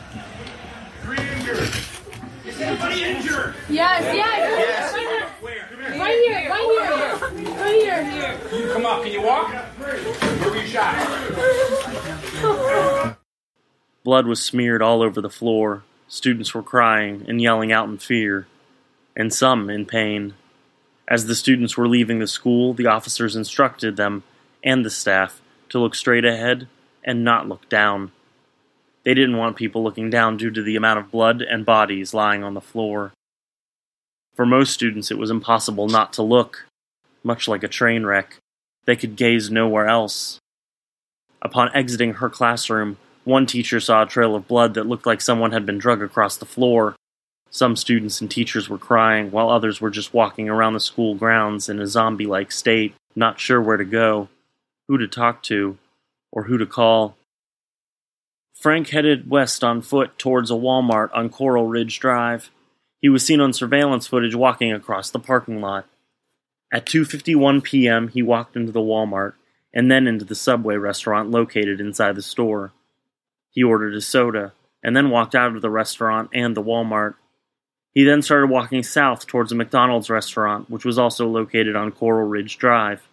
Three 1.03 1.19
injured. 1.19 1.71
Is 2.47 2.61
anybody 2.61 3.05
injured? 3.05 3.55
Yes, 3.69 4.03
yes. 4.15 5.24
Right 6.05 6.19
here, 6.19 6.51
right 6.51 6.69
here, 6.71 7.55
right 7.57 7.81
here. 7.81 8.61
You 8.61 8.73
come 8.75 8.85
up. 8.85 9.03
Can 9.03 9.13
you 9.13 9.23
walk? 9.23 9.55
Where 9.79 10.51
were 10.51 10.57
you 10.59 10.67
shot? 10.67 10.95
Blood 14.05 14.27
was 14.27 14.45
smeared 14.45 14.83
all 14.83 15.01
over 15.01 15.23
the 15.23 15.31
floor. 15.31 15.83
Students 16.07 16.53
were 16.53 16.63
crying 16.63 17.25
and 17.27 17.41
yelling 17.41 17.73
out 17.73 17.89
in 17.89 17.97
fear, 17.97 18.47
and 19.17 19.33
some 19.33 19.71
in 19.71 19.87
pain. 19.87 20.35
As 21.09 21.25
the 21.25 21.35
students 21.35 21.79
were 21.79 21.89
leaving 21.89 22.19
the 22.19 22.27
school, 22.27 22.75
the 22.75 22.87
officers 22.87 23.35
instructed 23.35 23.97
them 23.97 24.25
and 24.63 24.85
the 24.85 24.91
staff 24.91 25.41
to 25.71 25.79
look 25.79 25.95
straight 25.95 26.27
ahead 26.27 26.69
and 27.03 27.25
not 27.25 27.49
look 27.49 27.67
down. 27.71 28.13
They 29.05 29.15
didn't 29.15 29.39
want 29.39 29.57
people 29.57 29.83
looking 29.83 30.11
down 30.11 30.37
due 30.37 30.51
to 30.51 30.63
the 30.63 30.77
amount 30.77 30.99
of 30.99 31.11
blood 31.11 31.41
and 31.41 31.65
bodies 31.65 32.13
lying 32.13 32.45
on 32.45 32.53
the 32.53 32.61
floor. 32.61 33.14
For 34.35 34.45
most 34.45 34.73
students, 34.73 35.11
it 35.11 35.19
was 35.19 35.31
impossible 35.31 35.89
not 35.89 36.13
to 36.15 36.23
look, 36.23 36.67
much 37.23 37.47
like 37.47 37.63
a 37.63 37.69
train 37.69 38.05
wreck. 38.05 38.39
They 38.85 38.97
could 38.97 39.17
gaze 39.17 39.51
nowhere 39.51 39.87
else. 39.87 40.39
Upon 41.41 41.75
exiting 41.75 42.15
her 42.15 42.29
classroom, 42.29 42.97
one 43.25 43.47
teacher 43.47 43.81
saw 43.81 44.03
a 44.03 44.07
trail 44.07 44.35
of 44.35 44.49
blood 44.49 44.75
that 44.75 44.87
looked 44.87 45.07
like 45.07 45.21
someone 45.21 45.53
had 45.53 45.65
been 45.65 45.79
drug 45.79 46.03
across 46.03 46.37
the 46.37 46.47
floor. 46.47 46.97
Some 47.51 47.77
students 47.77 48.21
and 48.21 48.31
teachers 48.31 48.69
were 48.69 48.79
crying, 48.79 49.31
while 49.31 49.49
others 49.49 49.81
were 49.81 49.91
just 49.91 50.13
walking 50.13 50.49
around 50.49 50.75
the 50.75 50.81
school 50.81 51.15
grounds 51.15 51.69
in 51.69 51.81
a 51.81 51.87
zombie 51.87 52.27
like 52.27 52.51
state, 52.51 52.95
not 53.15 53.39
sure 53.39 53.63
where 53.63 53.77
to 53.77 53.85
go, 53.85 54.29
who 54.89 54.99
to 54.99 55.07
talk 55.07 55.43
to, 55.45 55.79
or 56.33 56.45
who 56.45 56.59
to 56.59 56.67
call. 56.67 57.17
Frank 58.55 58.89
headed 58.89 59.31
west 59.31 59.63
on 59.63 59.81
foot 59.83 60.19
towards 60.19 60.51
a 60.51 60.55
Walmart 60.55 61.11
on 61.15 61.29
Coral 61.29 61.67
Ridge 61.67 62.01
Drive. 62.01 62.51
He 63.05 63.11
was 63.11 63.23
seen 63.23 63.39
on 63.43 63.53
surveillance 63.53 64.07
footage 64.07 64.35
walking 64.35 64.73
across 64.73 65.11
the 65.11 65.19
parking 65.19 65.61
lot. 65.61 65.87
At 66.73 66.87
2:51 66.87 67.63
p.m., 67.63 68.09
he 68.09 68.23
walked 68.23 68.57
into 68.57 68.73
the 68.73 68.81
Walmart 68.81 69.35
and 69.75 69.91
then 69.91 70.07
into 70.07 70.25
the 70.25 70.35
Subway 70.35 70.77
restaurant 70.77 71.31
located 71.31 71.83
inside 71.83 72.17
the 72.17 72.23
store. 72.23 72.73
He 73.51 73.63
ordered 73.63 73.95
a 73.95 74.01
soda 74.01 74.55
and 74.83 74.97
then 74.97 75.11
walked 75.11 75.35
out 75.35 75.55
of 75.55 75.61
the 75.61 75.69
restaurant 75.69 76.31
and 76.33 76.57
the 76.57 76.63
Walmart. 76.63 77.17
He 77.93 78.05
then 78.05 78.23
started 78.23 78.49
walking 78.49 78.83
south 78.83 79.27
towards 79.27 79.53
a 79.53 79.55
McDonald's 79.55 80.09
restaurant, 80.09 80.71
which 80.71 80.87
was 80.87 80.99
also 80.99 81.29
located 81.29 81.77
on 81.77 81.93
Coral 81.93 82.27
Ridge 82.27 82.57
Drive. 82.57 83.07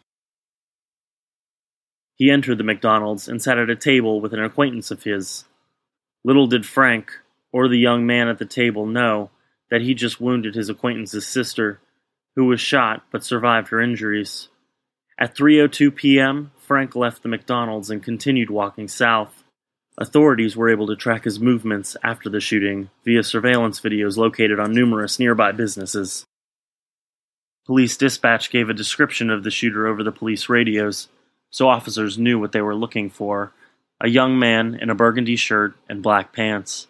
He 2.16 2.32
entered 2.32 2.60
the 2.60 2.64
McDonald's 2.64 3.28
and 3.28 3.42
sat 3.42 3.58
at 3.58 3.70
a 3.70 3.76
table 3.76 4.22
with 4.22 4.34
an 4.34 4.42
acquaintance 4.42 4.89
of 4.89 5.04
his. 5.04 5.44
Little 6.24 6.48
did 6.48 6.66
Frank, 6.66 7.12
or 7.52 7.68
the 7.68 7.76
young 7.78 8.06
man 8.06 8.30
at 8.30 8.39
the 8.39 8.46
table, 8.46 8.86
know 8.86 9.32
that 9.72 9.82
he 9.82 9.95
just 9.95 10.22
wounded 10.22 10.53
his 10.53 10.69
acquaintance's 10.69 11.26
sister, 11.26 11.80
who 12.36 12.45
was 12.45 12.61
shot 12.61 13.03
but 13.11 13.24
survived 13.24 13.69
her 13.69 13.82
injuries. 13.82 14.49
At 15.17 15.36
3:02 15.36 15.95
p.m., 15.95 16.51
Frank 16.57 16.95
left 16.95 17.24
the 17.24 17.30
McDonald's 17.30 17.89
and 17.89 18.03
continued 18.03 18.51
walking 18.51 18.88
south. 18.88 19.43
Authorities 19.97 20.55
were 20.55 20.69
able 20.69 20.88
to 20.88 20.95
track 20.95 21.24
his 21.24 21.39
movements 21.39 21.97
after 22.03 22.30
the 22.30 22.39
shooting 22.39 22.89
via 23.03 23.24
surveillance 23.24 23.80
videos 23.80 24.17
located 24.17 24.59
on 24.59 24.74
numerous 24.74 25.17
nearby 25.17 25.51
businesses. 25.51 26.26
Police 27.65 27.97
dispatch 27.97 28.51
gave 28.51 28.69
a 28.69 28.74
description 28.74 29.30
of 29.30 29.43
the 29.43 29.51
shooter 29.51 29.88
over 29.88 30.03
the 30.03 30.11
police 30.11 30.49
radios, 30.49 31.07
so 31.49 31.67
officers 31.67 32.17
knew 32.17 32.39
what 32.39 32.51
they 32.51 32.61
were 32.61 32.76
looking 32.76 33.09
for 33.09 33.53
a 34.03 34.09
young 34.09 34.39
man 34.39 34.74
in 34.82 34.89
a 34.89 34.95
burgundy 34.95 35.36
shirt 35.36 35.76
and 35.88 36.01
black 36.01 36.34
pants. 36.34 36.88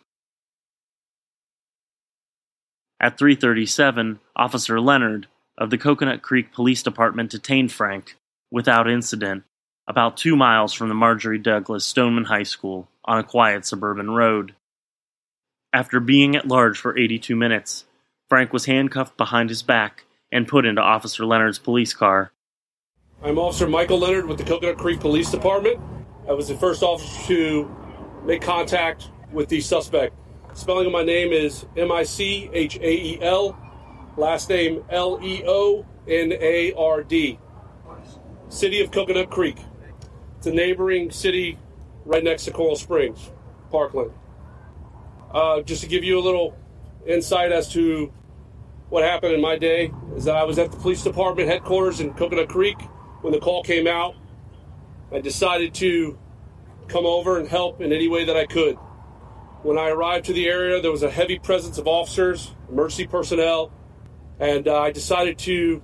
At 3.04 3.18
3:37, 3.18 4.20
Officer 4.36 4.80
Leonard 4.80 5.28
of 5.58 5.72
the 5.72 5.78
Coconut 5.80 6.22
Creek 6.22 6.54
Police 6.54 6.84
Department 6.84 7.32
detained 7.32 7.72
Frank 7.72 8.16
without 8.52 8.88
incident 8.88 9.44
about 9.88 10.18
2 10.18 10.36
miles 10.36 10.72
from 10.72 10.88
the 10.88 10.94
Marjory 10.94 11.40
Douglas 11.40 11.84
Stoneman 11.84 12.26
High 12.26 12.44
School 12.44 12.88
on 13.04 13.18
a 13.18 13.24
quiet 13.24 13.66
suburban 13.66 14.12
road. 14.12 14.54
After 15.74 16.00
being 16.00 16.36
at 16.36 16.48
large 16.48 16.78
for 16.78 16.96
82 16.96 17.36
minutes, 17.36 17.86
Frank 18.30 18.54
was 18.54 18.66
handcuffed 18.66 19.18
behind 19.18 19.50
his 19.50 19.64
back 19.64 20.06
and 20.32 20.48
put 20.48 20.68
into 20.68 20.82
Officer 20.82 21.26
Leonard's 21.26 21.58
police 21.58 21.96
car. 21.96 22.32
I'm 23.24 23.40
Officer 23.40 23.68
Michael 23.68 23.98
Leonard 23.98 24.28
with 24.28 24.38
the 24.38 24.44
Coconut 24.44 24.78
Creek 24.78 25.00
Police 25.00 25.32
Department. 25.32 25.80
I 26.30 26.34
was 26.34 26.50
the 26.50 26.56
first 26.56 26.84
officer 26.84 27.28
to 27.30 27.76
make 28.26 28.44
contact 28.44 29.10
with 29.32 29.50
the 29.50 29.60
suspect. 29.60 30.14
Spelling 30.54 30.86
of 30.86 30.92
my 30.92 31.04
name 31.04 31.32
is 31.32 31.66
M 31.78 31.94
I 31.94 32.04
C 32.04 32.50
H 32.52 32.76
A 32.76 32.92
E 32.92 33.20
L, 33.22 33.58
last 34.18 34.50
name 34.50 34.84
L 34.90 35.18
E 35.24 35.44
O 35.48 35.86
N 36.08 36.34
A 36.34 36.74
R 36.74 37.04
D. 37.04 37.40
City 38.50 38.82
of 38.82 38.92
Coconut 38.92 39.30
Creek. 39.30 39.58
It's 40.38 40.48
a 40.48 40.52
neighboring 40.52 41.10
city 41.10 41.58
right 42.04 42.24
next 42.24 42.44
to 42.46 42.52
Coral 42.52 42.76
Springs, 42.76 43.32
Parkland. 43.72 44.12
Uh, 45.34 45.62
just 45.62 45.84
to 45.84 45.88
give 45.88 46.04
you 46.04 46.20
a 46.20 46.24
little 46.24 46.58
insight 47.08 47.54
as 47.54 47.70
to 47.70 48.12
what 48.90 49.04
happened 49.06 49.34
in 49.34 49.42
my 49.42 49.58
day, 49.58 49.94
is 50.18 50.26
that 50.26 50.36
I 50.36 50.44
was 50.44 50.60
at 50.60 50.70
the 50.70 50.78
police 50.78 51.02
department 51.02 51.48
headquarters 51.48 52.02
in 52.02 52.14
Coconut 52.14 52.50
Creek 52.50 52.82
when 53.22 53.32
the 53.32 53.40
call 53.40 53.64
came 53.64 53.88
out. 53.88 54.16
I 55.14 55.22
decided 55.22 55.74
to 55.76 56.20
come 56.90 57.06
over 57.06 57.40
and 57.40 57.48
help 57.48 57.80
in 57.80 57.94
any 57.94 58.10
way 58.10 58.26
that 58.26 58.36
I 58.36 58.46
could. 58.46 58.78
When 59.64 59.78
I 59.78 59.90
arrived 59.90 60.26
to 60.26 60.34
the 60.34 60.48
area, 60.48 60.82
there 60.82 60.90
was 60.90 61.04
a 61.04 61.12
heavy 61.12 61.38
presence 61.38 61.78
of 61.78 61.88
officers, 61.88 62.52
emergency 62.68 63.06
personnel, 63.06 63.72
and 64.40 64.68
uh, 64.68 64.82
I 64.82 64.92
decided 64.92 65.38
to 65.40 65.84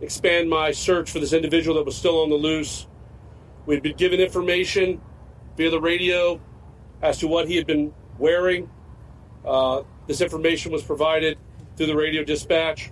expand 0.00 0.48
my 0.48 0.72
search 0.72 1.10
for 1.10 1.18
this 1.18 1.34
individual 1.34 1.76
that 1.76 1.84
was 1.84 1.94
still 1.96 2.22
on 2.22 2.30
the 2.30 2.36
loose. 2.36 2.86
We'd 3.66 3.82
been 3.82 3.96
given 3.96 4.20
information 4.20 5.02
via 5.58 5.68
the 5.68 5.82
radio 5.82 6.40
as 7.02 7.18
to 7.18 7.28
what 7.28 7.46
he 7.46 7.56
had 7.56 7.66
been 7.66 7.92
wearing. 8.18 8.70
Uh, 9.44 9.82
this 10.06 10.22
information 10.22 10.72
was 10.72 10.82
provided 10.82 11.36
through 11.76 11.86
the 11.86 11.96
radio 11.96 12.24
dispatch. 12.24 12.90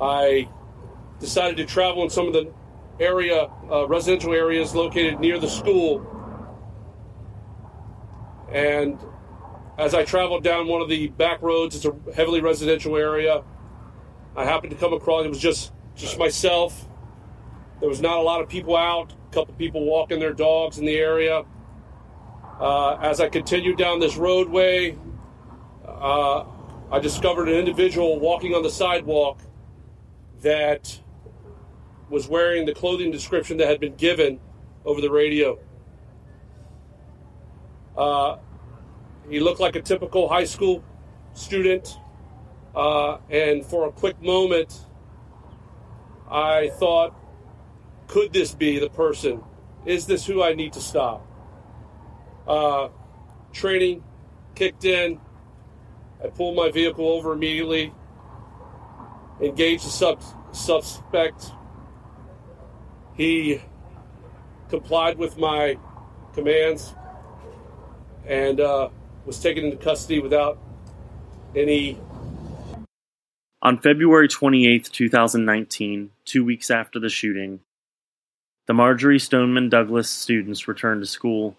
I 0.00 0.48
decided 1.18 1.58
to 1.58 1.66
travel 1.66 2.02
in 2.02 2.08
some 2.08 2.26
of 2.26 2.32
the 2.32 2.50
area, 2.98 3.50
uh, 3.70 3.86
residential 3.86 4.32
areas 4.32 4.74
located 4.74 5.20
near 5.20 5.38
the 5.38 5.50
school. 5.50 6.19
And 8.52 8.98
as 9.78 9.94
I 9.94 10.04
traveled 10.04 10.44
down 10.44 10.68
one 10.68 10.80
of 10.80 10.88
the 10.88 11.08
back 11.08 11.40
roads, 11.42 11.76
it's 11.76 11.84
a 11.84 11.94
heavily 12.14 12.40
residential 12.40 12.96
area. 12.96 13.42
I 14.36 14.44
happened 14.44 14.72
to 14.72 14.76
come 14.76 14.92
across 14.92 15.24
it 15.24 15.28
was 15.28 15.38
just 15.38 15.72
just 15.96 16.18
myself. 16.18 16.86
There 17.80 17.88
was 17.88 18.00
not 18.00 18.18
a 18.18 18.22
lot 18.22 18.40
of 18.40 18.48
people 18.48 18.76
out. 18.76 19.12
A 19.12 19.34
couple 19.34 19.54
people 19.54 19.84
walking 19.84 20.18
their 20.18 20.32
dogs 20.32 20.78
in 20.78 20.84
the 20.84 20.96
area. 20.96 21.44
Uh, 22.58 22.96
as 22.96 23.20
I 23.20 23.28
continued 23.28 23.78
down 23.78 24.00
this 24.00 24.16
roadway, 24.16 24.96
uh, 25.86 26.44
I 26.90 26.98
discovered 26.98 27.48
an 27.48 27.54
individual 27.54 28.18
walking 28.18 28.54
on 28.54 28.62
the 28.62 28.70
sidewalk 28.70 29.40
that 30.42 31.00
was 32.10 32.28
wearing 32.28 32.66
the 32.66 32.74
clothing 32.74 33.10
description 33.10 33.56
that 33.58 33.68
had 33.68 33.80
been 33.80 33.94
given 33.94 34.40
over 34.84 35.00
the 35.00 35.10
radio. 35.10 35.58
Uh, 37.96 38.36
he 39.28 39.40
looked 39.40 39.60
like 39.60 39.76
a 39.76 39.82
typical 39.82 40.28
high 40.28 40.44
school 40.44 40.84
student, 41.34 41.98
uh, 42.74 43.18
and 43.28 43.64
for 43.64 43.88
a 43.88 43.92
quick 43.92 44.20
moment, 44.22 44.86
I 46.30 46.70
thought, 46.74 47.14
could 48.06 48.32
this 48.32 48.54
be 48.54 48.78
the 48.78 48.90
person? 48.90 49.42
Is 49.84 50.06
this 50.06 50.26
who 50.26 50.42
I 50.42 50.54
need 50.54 50.72
to 50.74 50.80
stop? 50.80 51.26
Uh, 52.46 52.88
training 53.52 54.02
kicked 54.54 54.84
in. 54.84 55.20
I 56.22 56.28
pulled 56.28 56.56
my 56.56 56.70
vehicle 56.70 57.08
over 57.08 57.32
immediately, 57.32 57.94
engaged 59.40 59.86
the 59.86 59.90
sub- 59.90 60.22
suspect. 60.52 61.52
He 63.14 63.60
complied 64.68 65.18
with 65.18 65.38
my 65.38 65.78
commands 66.34 66.94
and 68.30 68.60
uh, 68.60 68.88
was 69.26 69.40
taken 69.40 69.64
into 69.64 69.76
custody 69.76 70.20
without 70.20 70.58
any. 71.54 71.98
On 73.60 73.76
February 73.78 74.28
28, 74.28 74.84
2019, 74.90 76.10
two 76.24 76.44
weeks 76.44 76.70
after 76.70 76.98
the 76.98 77.10
shooting, 77.10 77.60
the 78.66 78.72
Marjory 78.72 79.18
Stoneman 79.18 79.68
Douglas 79.68 80.08
students 80.08 80.66
returned 80.66 81.02
to 81.02 81.06
school. 81.06 81.56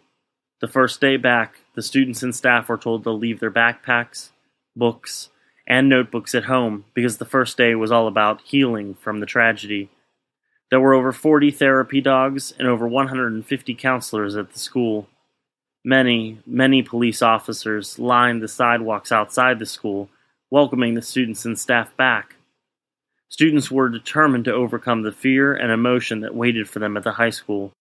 The 0.62 0.68
first 0.68 1.02
day 1.02 1.18
back, 1.18 1.58
the 1.76 1.82
students 1.82 2.24
and 2.24 2.34
staff 2.34 2.70
were 2.70 2.78
told 2.78 3.04
to 3.04 3.12
leave 3.12 3.40
their 3.40 3.52
backpacks, 3.52 4.30
books, 4.76 5.30
and 5.68 5.90
notebooks 5.90 6.34
at 6.34 6.46
home 6.46 6.86
because 6.94 7.18
the 7.18 7.26
first 7.26 7.58
day 7.58 7.76
was 7.76 7.92
all 7.92 8.08
about 8.08 8.42
healing 8.42 8.96
from 8.96 9.20
the 9.20 9.26
tragedy. 9.26 9.90
There 10.70 10.80
were 10.80 10.94
over 10.94 11.12
40 11.12 11.52
therapy 11.52 12.02
dogs 12.02 12.54
and 12.58 12.68
over 12.68 12.88
150 12.88 13.76
counselors 13.76 14.36
at 14.36 14.54
the 14.54 14.60
school. 14.60 15.08
Many, 15.84 16.38
many 16.46 16.84
police 16.84 17.22
officers 17.22 17.98
lined 17.98 18.42
the 18.42 18.48
sidewalks 18.48 19.12
outside 19.12 19.58
the 19.58 19.66
school, 19.66 20.10
welcoming 20.52 20.94
the 20.94 21.02
students 21.02 21.44
and 21.44 21.58
staff 21.58 21.96
back. 21.98 22.36
Students 23.30 23.72
were 23.72 23.90
determined 23.90 24.46
to 24.46 24.54
overcome 24.54 25.02
the 25.02 25.12
fear 25.12 25.54
and 25.54 25.72
emotion 25.72 26.20
that 26.20 26.36
waited 26.36 26.70
for 26.70 26.80
them 26.80 26.98
at 26.98 27.04
the 27.04 27.14
high 27.14 27.30
school. 27.32 27.72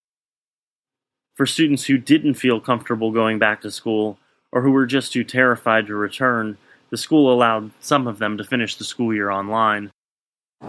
For 1.34 1.44
students 1.44 1.84
who 1.84 1.98
didn't 1.98 2.34
feel 2.34 2.60
comfortable 2.60 3.10
going 3.10 3.38
back 3.38 3.60
to 3.62 3.70
school, 3.70 4.18
or 4.52 4.62
who 4.62 4.70
were 4.70 4.86
just 4.86 5.12
too 5.12 5.24
terrified 5.24 5.86
to 5.86 5.94
return, 5.94 6.56
the 6.90 6.96
school 6.96 7.32
allowed 7.32 7.70
some 7.80 8.06
of 8.06 8.18
them 8.18 8.38
to 8.38 8.44
finish 8.44 8.76
the 8.76 8.84
school 8.84 9.12
year 9.12 9.30
online. 9.30 9.90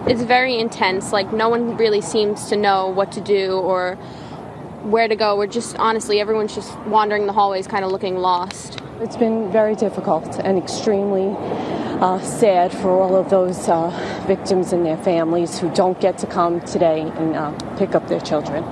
It's 0.08 0.24
very 0.24 0.58
intense. 0.58 1.12
Like, 1.12 1.32
no 1.34 1.50
one 1.50 1.78
really 1.78 2.02
seems 2.02 2.48
to 2.50 2.56
know 2.56 2.88
what 2.88 3.12
to 3.14 3.22
do 3.22 3.54
or 3.54 3.98
where 4.84 5.08
to 5.08 5.16
go. 5.16 5.38
We're 5.38 5.48
just, 5.48 5.76
honestly, 5.78 6.20
everyone's 6.20 6.56
just 6.56 6.78
wandering 6.82 7.28
the 7.28 7.34
hallways, 7.34 7.68
kind 7.68 7.86
of 7.86 7.92
looking 7.92 8.18
lost. 8.18 8.82
It's 9.00 9.18
been 9.18 9.52
very 9.52 9.76
difficult 9.76 10.40
and 10.44 10.58
extremely 10.58 11.36
uh, 12.02 12.20
sad 12.20 12.72
for 12.72 12.90
all 12.90 13.16
of 13.16 13.30
those 13.30 13.68
uh, 13.68 13.90
victims 14.28 14.74
and 14.74 14.86
their 14.86 14.98
families 14.98 15.60
who 15.60 15.74
don't 15.74 16.00
get 16.00 16.18
to 16.20 16.28
come 16.28 16.62
today 16.62 17.02
and 17.02 17.36
uh, 17.36 17.52
pick 17.78 17.96
up 17.96 18.08
their 18.08 18.20
children. 18.20 18.66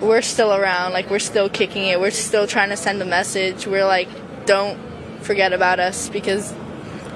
We're 0.00 0.22
still 0.22 0.52
around, 0.52 0.92
like, 0.92 1.08
we're 1.08 1.18
still 1.18 1.48
kicking 1.48 1.84
it. 1.84 2.00
We're 2.00 2.10
still 2.10 2.46
trying 2.46 2.70
to 2.70 2.76
send 2.76 3.00
a 3.00 3.04
message. 3.04 3.66
We're 3.66 3.86
like, 3.86 4.08
don't 4.46 4.78
forget 5.20 5.52
about 5.52 5.80
us 5.80 6.08
because 6.08 6.52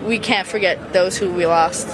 we 0.05 0.19
can't 0.19 0.47
forget 0.47 0.93
those 0.93 1.19
who 1.19 1.33
we 1.33 1.47
lost. 1.47 1.89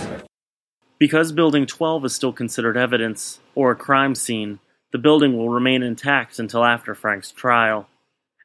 Because 0.98 1.32
Building 1.32 1.66
12 1.66 2.04
is 2.04 2.14
still 2.14 2.32
considered 2.32 2.76
evidence, 2.76 3.40
or 3.54 3.72
a 3.72 3.76
crime 3.76 4.14
scene, 4.14 4.60
the 4.94 4.98
building 4.98 5.36
will 5.36 5.48
remain 5.48 5.82
intact 5.82 6.38
until 6.38 6.64
after 6.64 6.94
Frank's 6.94 7.32
trial. 7.32 7.88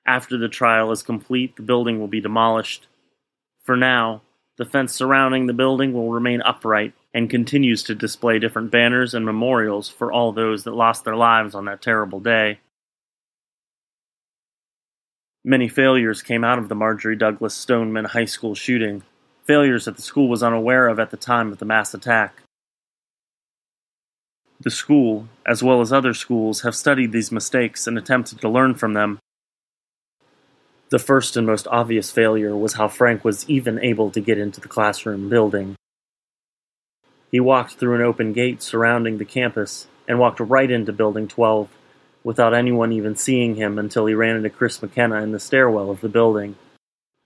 After 0.04 0.36
the 0.36 0.50
trial 0.50 0.91
is 0.91 1.04
complete, 1.04 1.56
the 1.56 1.62
building 1.62 2.00
will 2.00 2.08
be 2.08 2.22
demolished. 2.22 2.88
For 3.62 3.78
now, 3.78 4.24
the 4.58 4.66
fence 4.66 4.95
surrounding 4.95 5.45
the 5.45 5.54
building 5.54 5.93
will 5.93 6.12
remain 6.12 6.41
upright 6.41 6.93
and 7.14 7.30
continues 7.30 7.84
to 7.84 7.93
display 7.93 8.39
different 8.39 8.72
banners 8.72 9.14
and 9.14 9.28
memorials 9.28 9.89
for 9.89 10.12
all 10.12 10.32
those 10.32 10.64
that 10.64 10.74
lost 10.74 11.06
their 11.06 11.16
lives 11.16 11.54
on 11.54 11.66
that 11.66 11.84
terrible 11.84 12.20
day. 12.20 12.60
Many 15.45 15.68
failures 15.68 16.24
came 16.24 16.43
out 16.43 16.58
of 16.58 16.68
the 16.68 16.74
Marjory 16.74 17.16
Douglas 17.16 17.54
Stoneman 17.54 18.06
High 18.06 18.26
School 18.26 18.56
shooting, 18.56 19.04
failures 19.45 19.86
that 19.86 19.97
the 19.97 20.02
school 20.02 20.28
was 20.28 20.41
unaware 20.41 20.88
of 20.88 21.00
at 21.00 21.12
the 21.12 21.16
time 21.16 21.52
of 21.52 21.60
the 21.60 21.66
mass 21.66 21.93
attack. 21.93 22.41
The 24.62 24.72
school, 24.72 25.28
as 25.45 25.64
well 25.64 25.80
as 25.80 25.93
other 25.93 26.14
schools, 26.14 26.62
have 26.62 26.76
studied 26.76 27.12
these 27.12 27.32
mistakes 27.32 27.88
and 27.88 27.97
attempted 27.97 28.41
to 28.41 28.49
learn 28.49 28.76
from 28.76 28.93
them. 28.93 29.20
The 30.89 30.99
first 30.99 31.38
and 31.38 31.47
most 31.47 31.68
obvious 31.68 32.12
failure 32.12 32.55
was 32.57 32.74
how 32.74 32.88
Frank 32.88 33.24
was 33.24 33.47
even 33.49 33.80
able 33.80 34.12
to 34.12 34.20
get 34.20 34.38
into 34.38 34.60
the 34.60 34.68
classroom 34.68 35.30
building. 35.30 35.76
He 37.32 37.39
walked 37.39 37.76
through 37.76 37.95
an 37.95 38.01
open 38.01 38.34
gate 38.34 38.62
surrounding 38.62 39.18
the 39.18 39.26
campus 39.26 39.88
and 40.07 40.20
walked 40.20 40.39
right 40.39 40.70
into 40.70 40.91
Building 40.91 41.28
12 41.28 41.70
without 42.24 42.53
anyone 42.53 42.91
even 42.91 43.16
seeing 43.16 43.55
him 43.55 43.80
until 43.80 44.07
he 44.07 44.14
ran 44.14 44.36
into 44.36 44.49
Chris 44.49 44.82
McKenna 44.82 45.22
in 45.22 45.32
the 45.32 45.39
stairwell 45.39 45.89
of 45.89 46.01
the 46.01 46.10
building. 46.10 46.55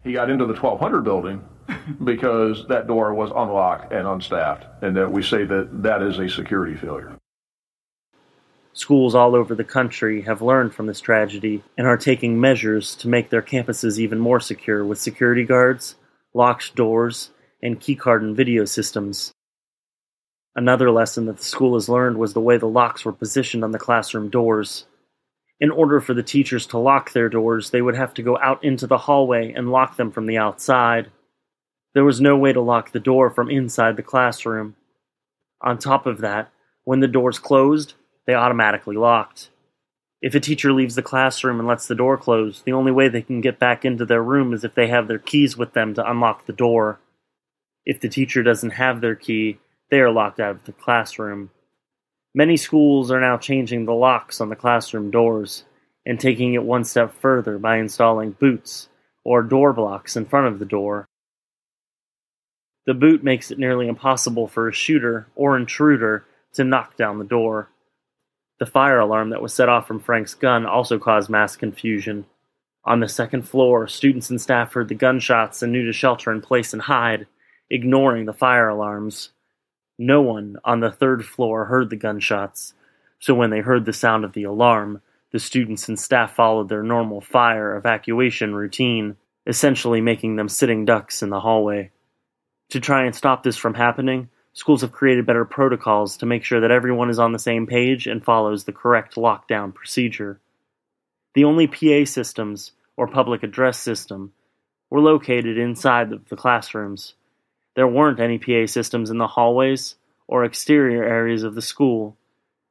He 0.04 0.14
got 0.14 0.30
into 0.30 0.46
the 0.46 0.54
1200 0.54 1.02
building 1.02 1.44
because 2.04 2.68
that 2.68 2.86
door 2.86 3.14
was 3.14 3.32
unlocked 3.32 3.94
and 3.94 4.06
unstaffed, 4.06 4.66
and 4.84 4.96
that 4.98 5.12
we 5.12 5.24
say 5.24 5.46
that 5.46 5.84
that 5.84 6.04
is 6.04 6.20
a 6.20 6.30
security 6.30 6.76
failure. 6.76 7.18
Schools 8.74 9.14
all 9.14 9.36
over 9.36 9.54
the 9.54 9.64
country 9.64 10.24
have 10.24 10.42
learned 10.42 10.74
from 10.74 10.88
this 10.88 11.00
tragedy 11.00 11.64
and 11.78 11.86
are 11.86 11.98
taking 11.98 12.42
measures 12.42 12.96
to 12.96 13.08
make 13.08 13.30
their 13.30 13.42
campuses 13.42 14.00
even 14.00 14.18
more 14.18 14.40
secure 14.40 14.84
with 14.84 15.00
security 15.00 15.44
guards, 15.44 15.96
locked 16.34 16.76
doors, 16.76 17.30
and 17.62 17.80
keycard 17.80 18.22
and 18.22 18.36
video 18.36 18.66
systems. 18.66 19.32
Another 20.56 20.90
lesson 20.90 21.28
that 21.28 21.38
the 21.38 21.44
school 21.44 21.76
has 21.76 21.88
learned 21.88 22.18
was 22.18 22.34
the 22.34 22.42
way 22.42 22.58
the 22.58 22.66
locks 22.66 23.06
were 23.06 23.14
positioned 23.14 23.64
on 23.64 23.72
the 23.72 23.80
classroom 23.80 24.30
doors. 24.30 24.86
In 25.60 25.70
order 25.70 26.02
for 26.02 26.16
the 26.16 26.24
teachers 26.24 26.66
to 26.68 26.80
lock 26.80 27.14
their 27.14 27.30
doors, 27.30 27.70
they 27.70 27.82
would 27.82 27.96
have 27.96 28.14
to 28.16 28.24
go 28.24 28.40
out 28.40 28.64
into 28.64 28.88
the 28.88 28.98
hallway 28.98 29.54
and 29.54 29.72
lock 29.72 29.98
them 29.98 30.12
from 30.12 30.26
the 30.26 30.38
outside. 30.38 31.12
There 31.94 32.04
was 32.04 32.20
no 32.20 32.36
way 32.36 32.54
to 32.54 32.62
lock 32.62 32.92
the 32.92 33.00
door 33.00 33.30
from 33.30 33.52
inside 33.52 33.98
the 33.98 34.04
classroom. 34.04 34.76
On 35.62 35.78
top 35.78 36.08
of 36.08 36.22
that, 36.22 36.52
when 36.84 37.00
the 37.00 37.08
doors 37.08 37.40
closed, 37.40 37.94
they 38.26 38.34
automatically 38.34 38.96
locked. 38.96 39.50
If 40.22 40.36
a 40.36 40.40
teacher 40.40 40.72
leaves 40.72 40.96
the 40.96 41.02
classroom 41.02 41.60
and 41.60 41.68
lets 41.68 41.88
the 41.88 41.96
door 41.96 42.18
close, 42.18 42.62
the 42.62 42.72
only 42.72 42.92
way 42.92 43.10
they 43.10 43.22
can 43.22 43.42
get 43.42 43.60
back 43.60 43.84
into 43.84 44.06
their 44.06 44.24
room 44.24 44.54
is 44.54 44.64
if 44.64 44.74
they 44.74 44.88
have 44.88 45.08
their 45.08 45.20
keys 45.20 45.58
with 45.58 45.74
them 45.74 45.94
to 45.96 46.10
unlock 46.10 46.46
the 46.46 46.54
door. 46.54 47.00
If 47.86 48.00
the 48.00 48.08
teacher 48.08 48.42
doesn't 48.42 48.72
have 48.72 49.02
their 49.02 49.16
key, 49.16 49.60
they 49.92 50.00
are 50.00 50.12
locked 50.12 50.40
out 50.40 50.52
of 50.52 50.64
the 50.64 50.72
classroom. 50.72 51.52
Many 52.34 52.56
schools 52.56 53.12
are 53.12 53.20
now 53.20 53.38
changing 53.38 53.86
the 53.86 53.94
locks 53.94 54.40
on 54.40 54.48
the 54.50 54.56
classroom 54.56 55.12
doors 55.12 55.66
and 56.06 56.20
taking 56.20 56.54
it 56.54 56.64
one 56.64 56.86
step 56.86 57.14
further 57.14 57.58
by 57.58 57.78
installing 57.78 58.32
boots 58.32 58.90
or 59.24 59.44
door 59.44 59.74
blocks 59.74 60.16
in 60.16 60.26
front 60.26 60.48
of 60.48 60.60
the 60.60 60.66
door. 60.66 61.06
The 62.86 62.94
boot 62.94 63.24
makes 63.24 63.52
it 63.52 63.60
nearly 63.60 63.88
impossible 63.88 64.48
for 64.48 64.68
a 64.68 64.74
shooter 64.74 65.28
or 65.36 65.56
intruder 65.56 66.26
to 66.54 66.64
knock 66.64 66.98
down 66.98 67.20
the 67.20 67.26
door. 67.26 67.70
The 68.64 68.72
fire 68.72 69.00
alarm 69.00 69.32
that 69.32 69.42
was 69.42 69.54
set 69.54 69.68
off 69.68 69.86
from 69.86 70.00
Frank's 70.00 70.36
gun 70.36 70.66
also 70.66 70.98
caused 70.98 71.30
mass 71.30 71.58
confusion. 71.58 72.26
On 72.86 73.02
the 73.02 73.10
second 73.10 73.42
floor, 73.42 73.90
students 73.90 74.30
and 74.30 74.40
staff 74.40 74.72
heard 74.72 74.88
the 74.88 74.96
gunshots 74.96 75.62
and 75.62 75.74
knew 75.74 75.86
to 75.86 75.92
shelter 75.92 76.32
in 76.32 76.40
place 76.40 76.72
and 76.72 76.84
hide, 76.84 77.28
ignoring 77.70 78.24
the 78.24 78.32
fire 78.32 78.70
alarms. 78.70 79.32
No 80.00 80.22
one 80.22 80.56
on 80.64 80.80
the 80.80 80.94
third 80.94 81.26
floor 81.26 81.66
heard 81.66 81.90
the 81.90 81.98
gunshots, 81.98 82.74
so 83.20 83.34
when 83.34 83.50
they 83.50 83.60
heard 83.60 83.84
the 83.84 83.92
sound 83.92 84.24
of 84.24 84.32
the 84.32 84.46
alarm, 84.46 85.02
the 85.34 85.40
students 85.40 85.90
and 85.90 86.00
staff 86.00 86.34
followed 86.34 86.70
their 86.70 86.84
normal 86.84 87.20
fire 87.20 87.76
evacuation 87.76 88.56
routine, 88.56 89.18
essentially 89.46 90.00
making 90.00 90.38
them 90.38 90.48
sitting 90.48 90.86
ducks 90.86 91.22
in 91.22 91.30
the 91.30 91.42
hallway. 91.42 91.92
To 92.70 92.80
try 92.80 93.04
and 93.04 93.14
stop 93.14 93.44
this 93.44 93.58
from 93.58 93.74
happening, 93.74 94.30
schools 94.54 94.82
have 94.82 94.92
created 94.92 95.26
better 95.26 95.46
protocols 95.46 96.18
to 96.18 96.26
make 96.26 96.44
sure 96.44 96.62
that 96.62 96.72
everyone 96.72 97.10
is 97.10 97.20
on 97.20 97.34
the 97.34 97.40
same 97.40 97.68
page 97.68 98.08
and 98.08 98.24
follows 98.24 98.64
the 98.64 98.72
correct 98.72 99.16
lockdown 99.16 99.74
procedure. 99.74 100.40
The 101.34 101.44
only 101.44 101.68
PA 101.68 102.06
systems, 102.06 102.72
or 102.96 103.08
public 103.08 103.42
address 103.44 103.80
system, 103.80 104.34
were 104.90 105.02
located 105.02 105.58
inside 105.58 106.12
the 106.30 106.36
classrooms. 106.36 107.16
There 107.76 107.88
weren't 107.88 108.20
any 108.20 108.38
PA 108.38 108.68
systems 108.68 109.10
in 109.10 109.18
the 109.18 109.28
hallways 109.28 109.96
or 110.28 110.46
exterior 110.46 111.04
areas 111.04 111.42
of 111.42 111.56
the 111.56 111.62
school, 111.62 112.16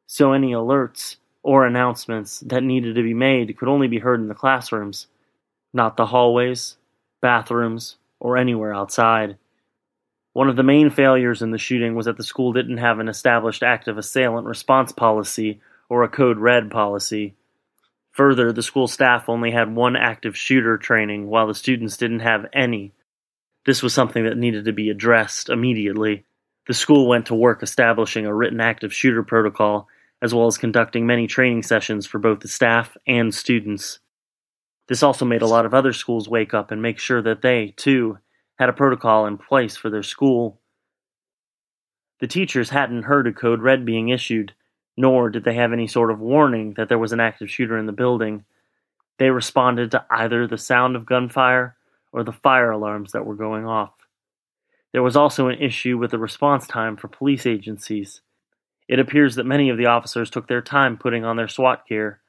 so 0.07 0.33
any 0.33 0.53
alerts 0.53 1.17
or 1.43 1.67
announcements 1.67 2.39
that 2.41 2.63
needed 2.63 2.95
to 2.95 3.03
be 3.03 3.15
made 3.15 3.57
could 3.59 3.69
only 3.69 3.89
be 3.89 3.99
heard 3.99 4.21
in 4.21 4.29
the 4.29 4.35
classrooms, 4.35 5.09
not 5.73 5.97
the 5.97 6.07
hallways, 6.07 6.77
bathrooms, 7.21 7.97
or 8.21 8.37
anywhere 8.37 8.73
outside. 8.73 9.37
One 10.33 10.49
of 10.49 10.57
the 10.57 10.63
main 10.63 10.89
failures 10.89 11.43
in 11.43 11.51
the 11.51 11.59
shooting 11.59 11.95
was 11.95 12.07
that 12.07 12.17
the 12.17 12.23
school 12.25 12.53
didn't 12.53 12.79
have 12.79 12.99
an 12.99 13.09
established 13.09 13.63
active 13.63 13.99
assailant 13.99 14.47
response 14.47 14.91
policy 14.91 15.61
or 15.89 16.03
a 16.03 16.09
code 16.09 16.39
red 16.39 16.71
policy. 16.71 17.35
Further, 18.13 18.53
the 18.53 18.63
school 18.63 18.89
staff 18.89 19.29
only 19.29 19.51
had 19.51 19.75
one 19.75 19.97
active 19.97 20.37
shooter 20.37 20.79
training 20.79 21.29
while 21.29 21.47
the 21.47 21.55
students 21.55 21.97
didn't 21.97 22.21
have 22.21 22.47
any. 22.53 22.93
This 23.67 23.83
was 23.83 23.93
something 23.93 24.25
that 24.25 24.39
needed 24.39 24.65
to 24.65 24.73
be 24.73 24.89
addressed 24.89 25.51
immediately. 25.51 26.25
The 26.67 26.75
school 26.75 27.09
went 27.09 27.27
to 27.27 27.35
work 27.35 27.63
establishing 27.63 28.25
a 28.25 28.35
written 28.35 28.61
active 28.61 28.93
shooter 28.93 29.23
protocol, 29.23 29.89
as 30.23 30.35
well 30.35 30.47
as 30.47 30.59
conducting 30.59 31.07
many 31.07 31.27
training 31.27 31.63
sessions 31.63 32.07
for 32.07 32.19
both 32.19 32.41
the 32.41 32.49
staff 32.49 32.97
and 33.07 33.35
students. 33.35 33.99
This 34.89 35.03
also 35.03 35.25
made 35.25 35.43
a 35.43 35.47
lot 35.47 35.67
of 35.67 35.75
other 35.75 35.93
schools 35.93 36.29
wake 36.29 36.55
up 36.55 36.71
and 36.71 36.81
make 36.81 36.99
sure 36.99 37.23
that 37.23 37.43
they, 37.43 37.75
too, 37.77 38.19
had 38.63 38.69
a 38.69 38.73
protocol 38.73 39.27
in 39.27 39.39
place 39.39 39.77
for 39.77 39.91
their 39.91 40.05
school. 40.05 40.61
The 42.21 42.29
teachers 42.29 42.71
hadn't 42.71 43.03
heard 43.03 43.27
of 43.27 43.35
Code 43.35 43.61
Red 43.61 43.85
being 43.85 44.11
issued, 44.11 44.55
nor 44.97 45.31
did 45.31 45.43
they 45.43 45.55
have 45.55 45.73
any 45.73 45.89
sort 45.89 46.13
of 46.13 46.21
warning 46.21 46.75
that 46.77 46.89
there 46.89 46.99
was 46.99 47.13
an 47.13 47.19
active 47.19 47.51
shooter 47.51 47.77
in 47.77 47.87
the 47.87 47.93
building. 47.93 48.45
They 49.19 49.31
responded 49.31 49.91
to 49.91 50.07
either 50.09 50.47
the 50.47 50.59
sound 50.59 50.95
of 50.95 51.07
gunfire 51.07 51.77
or 52.13 52.23
the 52.23 52.31
fire 52.31 52.71
alarms 52.71 53.11
that 53.11 53.27
were 53.27 53.35
going 53.35 53.67
off. 53.67 53.95
There 54.93 55.03
was 55.03 55.17
also 55.17 55.49
an 55.49 55.59
issue 55.59 55.99
with 55.99 56.13
the 56.13 56.19
response 56.19 56.69
time 56.69 56.97
for 56.97 57.09
police 57.09 57.47
agencies. 57.47 58.21
It 58.87 59.01
appears 59.01 59.35
that 59.35 59.45
many 59.45 59.71
of 59.71 59.77
the 59.77 59.87
officers 59.87 60.31
took 60.31 60.47
their 60.47 60.63
time 60.63 60.99
putting 60.99 61.25
on 61.25 61.37
their 61.37 61.49
SWAT 61.49 61.85
gear. 61.89 62.21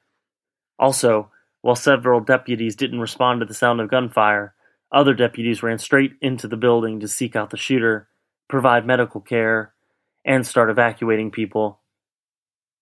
Also, 0.80 1.30
while 1.62 1.76
several 1.76 2.22
deputies 2.22 2.76
didn't 2.76 3.02
respond 3.02 3.42
to 3.42 3.46
the 3.46 3.54
sound 3.54 3.82
of 3.82 3.92
gunfire, 3.92 4.56
other 4.94 5.14
deputies 5.14 5.64
ran 5.64 5.80
straight 5.80 6.14
into 6.22 6.48
the 6.48 6.56
building 6.56 7.00
to 7.00 7.08
seek 7.08 7.36
out 7.36 7.50
the 7.50 7.58
shooter, 7.58 8.08
provide 8.48 8.86
medical 8.86 9.20
care, 9.20 9.74
and 10.24 10.46
start 10.46 10.70
evacuating 10.70 11.32
people. 11.32 11.80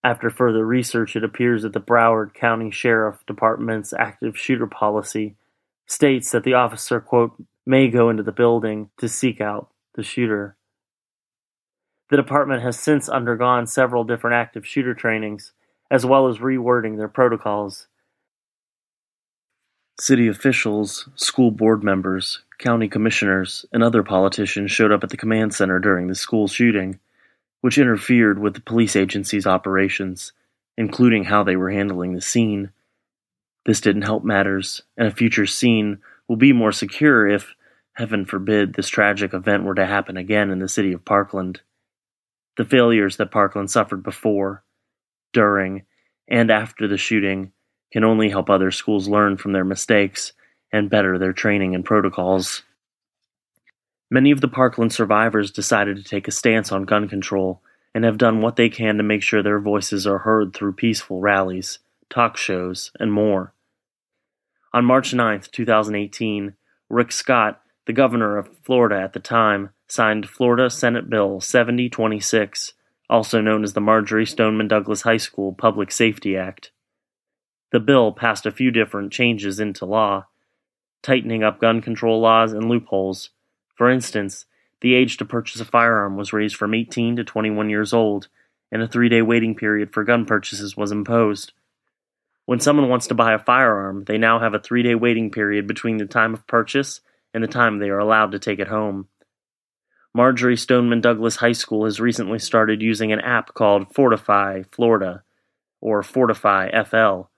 After 0.03 0.29
further 0.29 0.65
research, 0.65 1.15
it 1.15 1.23
appears 1.23 1.63
that 1.63 1.73
the 1.73 1.79
Broward 1.79 2.33
County 2.33 2.71
Sheriff 2.71 3.25
Department's 3.25 3.93
active 3.93 4.37
shooter 4.37 4.67
policy 4.67 5.35
states 5.85 6.31
that 6.31 6.43
the 6.43 6.53
officer, 6.53 6.99
quote, 6.99 7.33
may 7.65 7.87
go 7.87 8.09
into 8.09 8.23
the 8.23 8.31
building 8.31 8.89
to 8.97 9.07
seek 9.07 9.39
out 9.39 9.69
the 9.95 10.03
shooter. 10.03 10.55
The 12.09 12.17
department 12.17 12.61
has 12.63 12.77
since 12.77 13.07
undergone 13.07 13.67
several 13.67 14.03
different 14.03 14.35
active 14.35 14.67
shooter 14.67 14.93
trainings, 14.93 15.53
as 15.89 16.05
well 16.05 16.27
as 16.27 16.39
rewording 16.39 16.97
their 16.97 17.07
protocols. 17.07 17.87
City 20.01 20.27
officials, 20.27 21.07
school 21.13 21.51
board 21.51 21.83
members, 21.83 22.39
county 22.57 22.87
commissioners, 22.87 23.67
and 23.71 23.83
other 23.83 24.01
politicians 24.01 24.71
showed 24.71 24.91
up 24.91 25.03
at 25.03 25.11
the 25.11 25.15
command 25.15 25.53
center 25.53 25.77
during 25.77 26.07
the 26.07 26.15
school 26.15 26.47
shooting, 26.47 26.99
which 27.61 27.77
interfered 27.77 28.39
with 28.39 28.55
the 28.55 28.61
police 28.61 28.95
agency's 28.95 29.45
operations, 29.45 30.33
including 30.75 31.25
how 31.25 31.43
they 31.43 31.55
were 31.55 31.69
handling 31.69 32.13
the 32.13 32.21
scene. 32.21 32.71
This 33.67 33.79
didn't 33.79 34.01
help 34.01 34.23
matters, 34.23 34.81
and 34.97 35.07
a 35.07 35.11
future 35.11 35.45
scene 35.45 35.99
will 36.27 36.35
be 36.35 36.51
more 36.51 36.71
secure 36.71 37.27
if, 37.27 37.53
heaven 37.93 38.25
forbid, 38.25 38.73
this 38.73 38.89
tragic 38.89 39.35
event 39.35 39.65
were 39.65 39.75
to 39.75 39.85
happen 39.85 40.17
again 40.17 40.49
in 40.49 40.57
the 40.57 40.67
city 40.67 40.93
of 40.93 41.05
Parkland. 41.05 41.61
The 42.57 42.65
failures 42.65 43.17
that 43.17 43.29
Parkland 43.29 43.69
suffered 43.69 44.01
before, 44.01 44.63
during, 45.31 45.83
and 46.27 46.49
after 46.49 46.87
the 46.87 46.97
shooting 46.97 47.51
can 47.91 48.03
only 48.03 48.29
help 48.29 48.49
other 48.49 48.71
schools 48.71 49.07
learn 49.07 49.37
from 49.37 49.51
their 49.51 49.65
mistakes 49.65 50.33
and 50.71 50.89
better 50.89 51.17
their 51.17 51.33
training 51.33 51.75
and 51.75 51.83
protocols. 51.83 52.63
Many 54.09 54.31
of 54.31 54.41
the 54.41 54.47
Parkland 54.47 54.93
survivors 54.93 55.51
decided 55.51 55.97
to 55.97 56.03
take 56.03 56.27
a 56.27 56.31
stance 56.31 56.71
on 56.71 56.83
gun 56.83 57.07
control 57.07 57.61
and 57.93 58.03
have 58.03 58.17
done 58.17 58.41
what 58.41 58.55
they 58.55 58.69
can 58.69 58.97
to 58.97 59.03
make 59.03 59.21
sure 59.21 59.43
their 59.43 59.59
voices 59.59 60.07
are 60.07 60.19
heard 60.19 60.53
through 60.53 60.73
peaceful 60.73 61.19
rallies, 61.19 61.79
talk 62.09 62.37
shows, 62.37 62.91
and 62.99 63.11
more. 63.11 63.53
On 64.73 64.85
March 64.85 65.13
9, 65.13 65.41
2018, 65.51 66.53
Rick 66.89 67.11
Scott, 67.11 67.61
the 67.85 67.93
governor 67.93 68.37
of 68.37 68.49
Florida 68.63 69.01
at 69.01 69.13
the 69.13 69.19
time, 69.19 69.71
signed 69.87 70.29
Florida 70.29 70.69
Senate 70.69 71.09
Bill 71.09 71.41
7026, 71.41 72.73
also 73.09 73.41
known 73.41 73.63
as 73.63 73.73
the 73.73 73.81
Marjory 73.81 74.25
Stoneman 74.25 74.69
Douglas 74.69 75.01
High 75.01 75.17
School 75.17 75.53
Public 75.53 75.91
Safety 75.91 76.37
Act. 76.37 76.71
The 77.71 77.79
bill 77.79 78.11
passed 78.11 78.45
a 78.45 78.51
few 78.51 78.69
different 78.69 79.13
changes 79.13 79.59
into 79.59 79.85
law, 79.85 80.27
tightening 81.01 81.43
up 81.43 81.59
gun 81.59 81.81
control 81.81 82.19
laws 82.19 82.51
and 82.51 82.67
loopholes. 82.67 83.29
For 83.75 83.89
instance, 83.89 84.45
the 84.81 84.93
age 84.93 85.17
to 85.17 85.25
purchase 85.25 85.61
a 85.61 85.65
firearm 85.65 86.17
was 86.17 86.33
raised 86.33 86.55
from 86.55 86.73
18 86.73 87.15
to 87.15 87.23
21 87.23 87.69
years 87.69 87.93
old, 87.93 88.27
and 88.71 88.81
a 88.81 88.87
three 88.87 89.09
day 89.09 89.21
waiting 89.21 89.55
period 89.55 89.93
for 89.93 90.03
gun 90.03 90.25
purchases 90.25 90.75
was 90.75 90.91
imposed. 90.91 91.53
When 92.45 92.59
someone 92.59 92.89
wants 92.89 93.07
to 93.07 93.15
buy 93.15 93.33
a 93.33 93.39
firearm, 93.39 94.03
they 94.05 94.17
now 94.17 94.39
have 94.39 94.53
a 94.53 94.59
three 94.59 94.83
day 94.83 94.95
waiting 94.95 95.31
period 95.31 95.67
between 95.67 95.97
the 95.97 96.05
time 96.05 96.33
of 96.33 96.45
purchase 96.47 96.99
and 97.33 97.41
the 97.41 97.47
time 97.47 97.79
they 97.79 97.89
are 97.89 97.99
allowed 97.99 98.33
to 98.33 98.39
take 98.39 98.59
it 98.59 98.67
home. 98.67 99.07
Marjory 100.13 100.57
Stoneman 100.57 100.99
Douglas 100.99 101.37
High 101.37 101.53
School 101.53 101.85
has 101.85 102.01
recently 102.01 102.39
started 102.39 102.81
using 102.81 103.13
an 103.13 103.21
app 103.21 103.53
called 103.53 103.93
Fortify 103.93 104.63
Florida, 104.69 105.23
or 105.79 106.03
Fortify 106.03 106.69
FL. 106.83 107.30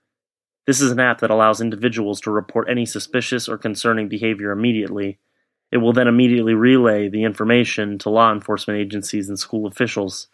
This 0.65 0.79
is 0.79 0.91
an 0.91 0.99
app 0.99 1.19
that 1.19 1.31
allows 1.31 1.59
individuals 1.59 2.21
to 2.21 2.31
report 2.31 2.69
any 2.69 2.85
suspicious 2.85 3.49
or 3.49 3.57
concerning 3.57 4.07
behavior 4.07 4.51
immediately. 4.51 5.19
It 5.71 5.77
will 5.77 5.93
then 5.93 6.07
immediately 6.07 6.53
relay 6.53 7.09
the 7.09 7.23
information 7.23 7.97
to 7.99 8.09
law 8.09 8.31
enforcement 8.31 8.79
agencies 8.79 9.27
and 9.27 9.37
school 9.37 9.65
officials. 9.65 10.27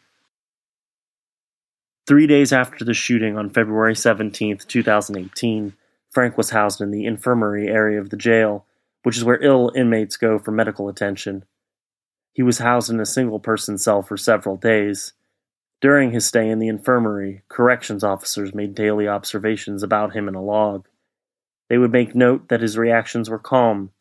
Three 2.05 2.27
days 2.27 2.51
after 2.51 2.83
the 2.83 2.93
shooting 2.93 3.37
on 3.37 3.49
February 3.49 3.95
17, 3.95 4.59
2018, 4.67 5.73
Frank 6.09 6.37
was 6.37 6.49
housed 6.49 6.81
in 6.81 6.91
the 6.91 7.05
infirmary 7.05 7.67
area 7.67 7.99
of 7.99 8.09
the 8.09 8.17
jail, 8.17 8.65
which 9.03 9.15
is 9.15 9.23
where 9.23 9.41
ill 9.43 9.71
inmates 9.75 10.17
go 10.17 10.37
for 10.39 10.51
medical 10.51 10.89
attention. 10.89 11.45
He 12.33 12.43
was 12.43 12.57
housed 12.59 12.89
in 12.89 12.99
a 12.99 13.05
single 13.05 13.39
person 13.39 13.77
cell 13.77 14.01
for 14.01 14.17
several 14.17 14.57
days. 14.57 15.13
During 15.81 16.11
his 16.11 16.25
stay 16.25 16.49
in 16.49 16.59
the 16.59 16.67
infirmary, 16.67 17.43
corrections 17.47 18.03
officers 18.03 18.53
made 18.53 18.75
daily 18.75 19.07
observations 19.07 19.81
about 19.81 20.13
him 20.13 20.27
in 20.27 20.35
a 20.35 20.43
log. 20.43 20.87
They 21.69 21.77
would 21.77 21.91
make 21.91 22.13
note 22.13 22.49
that 22.49 22.61
his 22.61 22.77
reactions 22.77 23.29
were 23.29 23.39
calm 23.39 23.91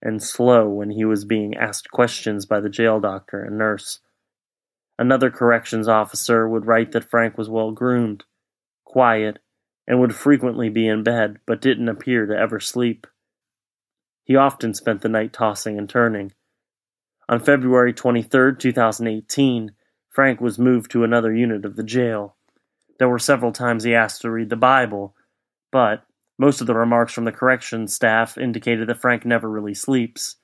and 0.00 0.22
slow 0.22 0.68
when 0.68 0.90
he 0.90 1.04
was 1.04 1.24
being 1.24 1.56
asked 1.56 1.90
questions 1.90 2.46
by 2.46 2.60
the 2.60 2.68
jail 2.68 3.00
doctor 3.00 3.42
and 3.42 3.58
nurse. 3.58 4.00
Another 4.96 5.30
corrections 5.30 5.88
officer 5.88 6.48
would 6.48 6.66
write 6.66 6.92
that 6.92 7.10
Frank 7.10 7.36
was 7.36 7.48
well 7.48 7.72
groomed, 7.72 8.24
quiet, 8.84 9.40
and 9.88 9.98
would 9.98 10.14
frequently 10.14 10.68
be 10.68 10.86
in 10.86 11.02
bed, 11.02 11.38
but 11.46 11.60
didn't 11.60 11.88
appear 11.88 12.26
to 12.26 12.36
ever 12.36 12.60
sleep. 12.60 13.06
He 14.22 14.36
often 14.36 14.72
spent 14.72 15.00
the 15.00 15.08
night 15.08 15.32
tossing 15.32 15.78
and 15.78 15.88
turning. 15.88 16.32
On 17.28 17.40
February 17.40 17.92
23, 17.92 18.56
2018, 18.56 19.72
Frank 20.14 20.40
was 20.40 20.58
moved 20.58 20.92
to 20.92 21.02
another 21.02 21.34
unit 21.34 21.64
of 21.64 21.74
the 21.74 21.82
jail. 21.82 22.36
There 22.98 23.08
were 23.08 23.18
several 23.18 23.50
times 23.50 23.82
he 23.82 23.94
asked 23.94 24.22
to 24.22 24.30
read 24.30 24.48
the 24.48 24.56
Bible, 24.56 25.16
but 25.72 26.04
most 26.38 26.60
of 26.60 26.68
the 26.68 26.74
remarks 26.74 27.12
from 27.12 27.24
the 27.24 27.32
corrections 27.32 27.94
staff 27.94 28.38
indicated 28.38 28.88
that 28.88 29.00
Frank 29.00 29.26
never 29.26 29.50
really 29.50 29.74
sleeps. 29.74 30.36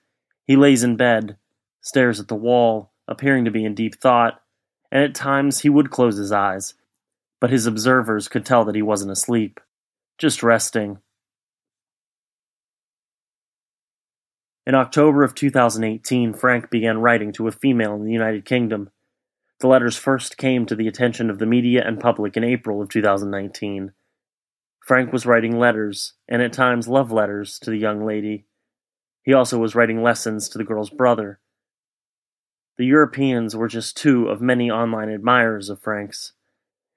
He 0.45 0.57
lays 0.57 0.83
in 0.83 0.97
bed, 0.97 1.37
stares 1.81 2.19
at 2.19 2.27
the 2.27 2.35
wall, 2.35 2.91
appearing 3.07 3.45
to 3.45 3.53
be 3.53 3.65
in 3.65 3.77
deep 3.77 4.01
thought, 4.01 4.43
and 4.91 5.05
at 5.05 5.15
times 5.15 5.61
he 5.61 5.69
would 5.69 5.91
close 5.91 6.17
his 6.17 6.33
eyes, 6.33 6.75
but 7.41 7.51
his 7.51 7.67
observers 7.67 8.27
could 8.27 8.45
tell 8.45 8.65
that 8.65 8.75
he 8.75 8.83
wasn't 8.83 9.13
asleep, 9.13 9.61
just 10.19 10.43
resting. 10.43 10.99
In 14.67 14.75
October 14.75 15.23
of 15.23 15.37
2018, 15.37 16.35
Frank 16.35 16.71
began 16.71 16.99
writing 16.99 17.33
to 17.35 17.47
a 17.47 17.53
female 17.53 17.95
in 17.95 18.05
the 18.05 18.13
United 18.13 18.45
Kingdom. 18.45 18.91
The 19.61 19.69
letters 19.69 19.97
first 19.97 20.39
came 20.39 20.65
to 20.67 20.75
the 20.75 20.89
attention 20.89 21.29
of 21.29 21.39
the 21.39 21.47
media 21.47 21.87
and 21.87 22.01
public 22.01 22.35
in 22.37 22.45
April 22.45 22.81
of 22.81 22.89
2019. 22.89 23.93
Frank 24.81 25.13
was 25.13 25.27
writing 25.27 25.59
letters, 25.59 26.15
and 26.27 26.41
at 26.41 26.55
times 26.55 26.89
love 26.89 27.13
letters, 27.13 27.59
to 27.61 27.71
the 27.71 27.77
young 27.77 28.07
lady. 28.07 28.47
He 29.23 29.35
also 29.35 29.59
was 29.59 29.75
writing 29.75 30.03
lessons 30.03 30.49
to 30.49 30.59
the 30.59 30.65
girl's 30.65 30.89
brother. 30.89 31.41
The 32.79 32.87
Europeans 32.87 33.55
were 33.55 33.69
just 33.69 33.99
two 33.99 34.29
of 34.29 34.41
many 34.41 34.71
online 34.71 35.11
admirers 35.11 35.69
of 35.69 35.83
Frank's. 35.83 36.33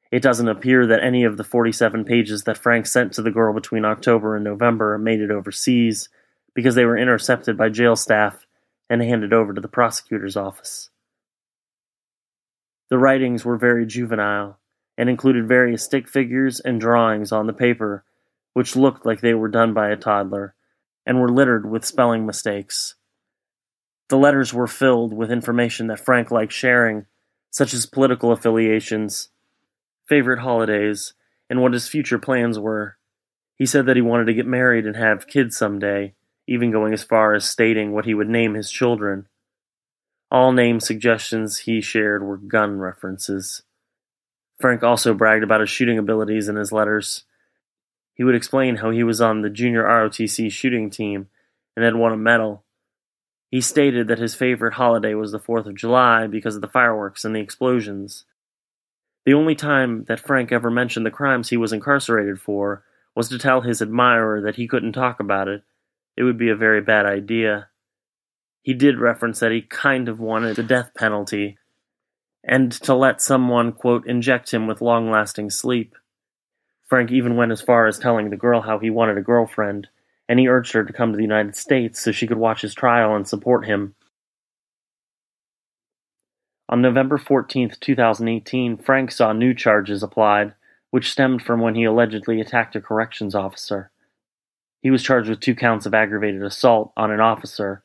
It 0.10 0.22
doesn't 0.22 0.48
appear 0.48 0.88
that 0.88 1.04
any 1.04 1.26
of 1.26 1.36
the 1.36 1.44
47 1.44 2.06
pages 2.06 2.44
that 2.44 2.58
Frank 2.58 2.86
sent 2.86 3.12
to 3.14 3.22
the 3.22 3.32
girl 3.32 3.54
between 3.54 3.84
October 3.84 4.36
and 4.36 4.44
November 4.46 4.98
made 4.98 5.20
it 5.20 5.32
overseas 5.32 6.08
because 6.54 6.76
they 6.76 6.86
were 6.86 6.98
intercepted 6.98 7.58
by 7.58 7.68
jail 7.68 7.98
staff 7.98 8.46
and 8.90 9.02
handed 9.02 9.34
over 9.34 9.54
to 9.54 9.60
the 9.60 9.68
prosecutor's 9.68 10.38
office. 10.38 10.90
The 12.94 13.00
writings 13.00 13.44
were 13.44 13.58
very 13.58 13.88
juvenile 13.88 14.60
and 15.00 15.10
included 15.10 15.48
various 15.48 15.82
stick 15.84 16.08
figures 16.08 16.60
and 16.60 16.80
drawings 16.80 17.32
on 17.32 17.48
the 17.48 17.52
paper, 17.52 18.06
which 18.54 18.76
looked 18.76 19.04
like 19.04 19.20
they 19.20 19.34
were 19.34 19.48
done 19.48 19.74
by 19.74 19.90
a 19.90 19.96
toddler 19.96 20.54
and 21.04 21.20
were 21.20 21.32
littered 21.32 21.68
with 21.68 21.86
spelling 21.86 22.28
mistakes. 22.28 22.94
The 24.10 24.18
letters 24.20 24.54
were 24.54 24.68
filled 24.68 25.12
with 25.12 25.32
information 25.32 25.88
that 25.88 26.06
Frank 26.06 26.30
liked 26.30 26.54
sharing, 26.54 27.08
such 27.50 27.74
as 27.74 27.88
political 27.88 28.32
affiliations, 28.32 29.30
favorite 30.08 30.42
holidays, 30.42 31.16
and 31.50 31.64
what 31.64 31.74
his 31.74 31.88
future 31.88 32.20
plans 32.20 32.60
were. 32.60 32.98
He 33.56 33.66
said 33.66 33.88
that 33.88 33.96
he 33.96 34.04
wanted 34.04 34.26
to 34.26 34.36
get 34.36 34.46
married 34.46 34.86
and 34.86 34.98
have 34.98 35.26
kids 35.26 35.58
someday, 35.58 36.14
even 36.46 36.70
going 36.70 36.94
as 36.94 37.04
far 37.04 37.34
as 37.34 37.44
stating 37.44 37.92
what 37.92 38.06
he 38.06 38.14
would 38.14 38.30
name 38.30 38.54
his 38.54 38.70
children. 38.70 39.26
All 40.34 40.52
name 40.52 40.82
suggestions 40.82 41.60
he 41.60 41.80
shared 41.80 42.24
were 42.24 42.38
gun 42.38 42.80
references. 42.80 43.62
Frank 44.60 44.84
also 44.84 45.14
bragged 45.14 45.44
about 45.44 45.62
his 45.62 45.70
shooting 45.70 45.98
abilities 45.98 46.50
in 46.50 46.58
his 46.58 46.74
letters. 46.74 47.24
He 48.14 48.26
would 48.26 48.36
explain 48.36 48.78
how 48.78 48.90
he 48.90 49.04
was 49.04 49.22
on 49.22 49.42
the 49.42 49.50
junior 49.50 49.84
ROTC 49.84 50.52
shooting 50.52 50.90
team 50.90 51.30
and 51.76 51.86
had 51.86 51.96
won 51.96 52.12
a 52.12 52.18
medal, 52.18 52.64
he 53.54 53.62
stated 53.62 54.08
that 54.08 54.18
his 54.18 54.34
favorite 54.34 54.74
holiday 54.74 55.14
was 55.14 55.32
the 55.32 55.38
Fourth 55.38 55.68
of 55.68 55.76
July 55.76 56.26
because 56.26 56.56
of 56.56 56.64
the 56.64 56.68
fireworks 56.68 57.24
and 57.24 57.36
the 57.36 57.40
explosions. 57.40 58.26
The 59.28 59.36
only 59.36 59.54
time 59.54 60.06
that 60.06 60.20
Frank 60.20 60.52
ever 60.52 60.72
mentioned 60.72 61.06
the 61.06 61.12
crimes 61.12 61.50
he 61.50 61.58
was 61.58 61.72
incarcerated 61.72 62.42
for 62.42 62.84
was 63.16 63.30
to 63.30 63.38
tell 63.38 63.62
his 63.62 63.80
admirer 63.80 64.42
that 64.42 64.56
he 64.56 64.68
couldn't 64.68 64.94
talk 64.94 65.20
about 65.20 65.48
it. 65.48 65.62
It 66.18 66.24
would 66.24 66.36
be 66.40 66.50
a 66.50 66.56
very 66.56 66.82
bad 66.82 67.06
idea. 67.06 67.68
He 68.64 68.74
did 68.74 68.98
reference 68.98 69.40
that 69.40 69.52
he 69.52 69.62
kind 69.62 70.08
of 70.08 70.22
wanted 70.22 70.56
the 70.56 70.64
death 70.64 70.92
penalty 70.96 71.58
and 72.46 72.72
to 72.72 72.96
let 72.96 73.22
someone, 73.22 73.74
quote, 73.74 74.08
inject 74.08 74.54
him 74.54 74.68
with 74.68 74.82
long 74.82 75.12
lasting 75.12 75.50
sleep. 75.50 75.96
Frank 76.88 77.12
even 77.12 77.36
went 77.36 77.52
as 77.52 77.62
far 77.62 77.88
as 77.88 78.00
telling 78.00 78.30
the 78.30 78.38
girl 78.38 78.62
how 78.62 78.80
he 78.80 78.90
wanted 78.90 79.18
a 79.18 79.22
girlfriend 79.22 79.90
and 80.30 80.40
he 80.40 80.48
urged 80.48 80.72
her 80.74 80.86
to 80.86 80.94
come 80.94 81.12
to 81.12 81.18
the 81.18 81.24
United 81.24 81.58
States 81.58 82.00
so 82.00 82.14
she 82.14 82.26
could 82.26 82.38
watch 82.38 82.62
his 82.62 82.74
trial 82.74 83.16
and 83.16 83.28
support 83.28 83.66
him. 83.66 83.96
On 86.70 86.82
November 86.82 87.18
14, 87.18 87.74
2018, 87.80 88.78
Frank 88.78 89.12
saw 89.12 89.34
new 89.34 89.54
charges 89.54 90.02
applied, 90.02 90.54
which 90.92 91.12
stemmed 91.12 91.42
from 91.42 91.60
when 91.60 91.76
he 91.76 91.84
allegedly 91.84 92.40
attacked 92.40 92.78
a 92.78 92.82
corrections 92.82 93.36
officer. 93.36 93.92
He 94.82 94.90
was 94.90 95.04
charged 95.04 95.30
with 95.30 95.42
two 95.42 95.56
counts 95.56 95.86
of 95.86 95.94
aggravated 95.94 96.42
assault 96.42 96.94
on 96.96 97.12
an 97.12 97.20
officer 97.20 97.83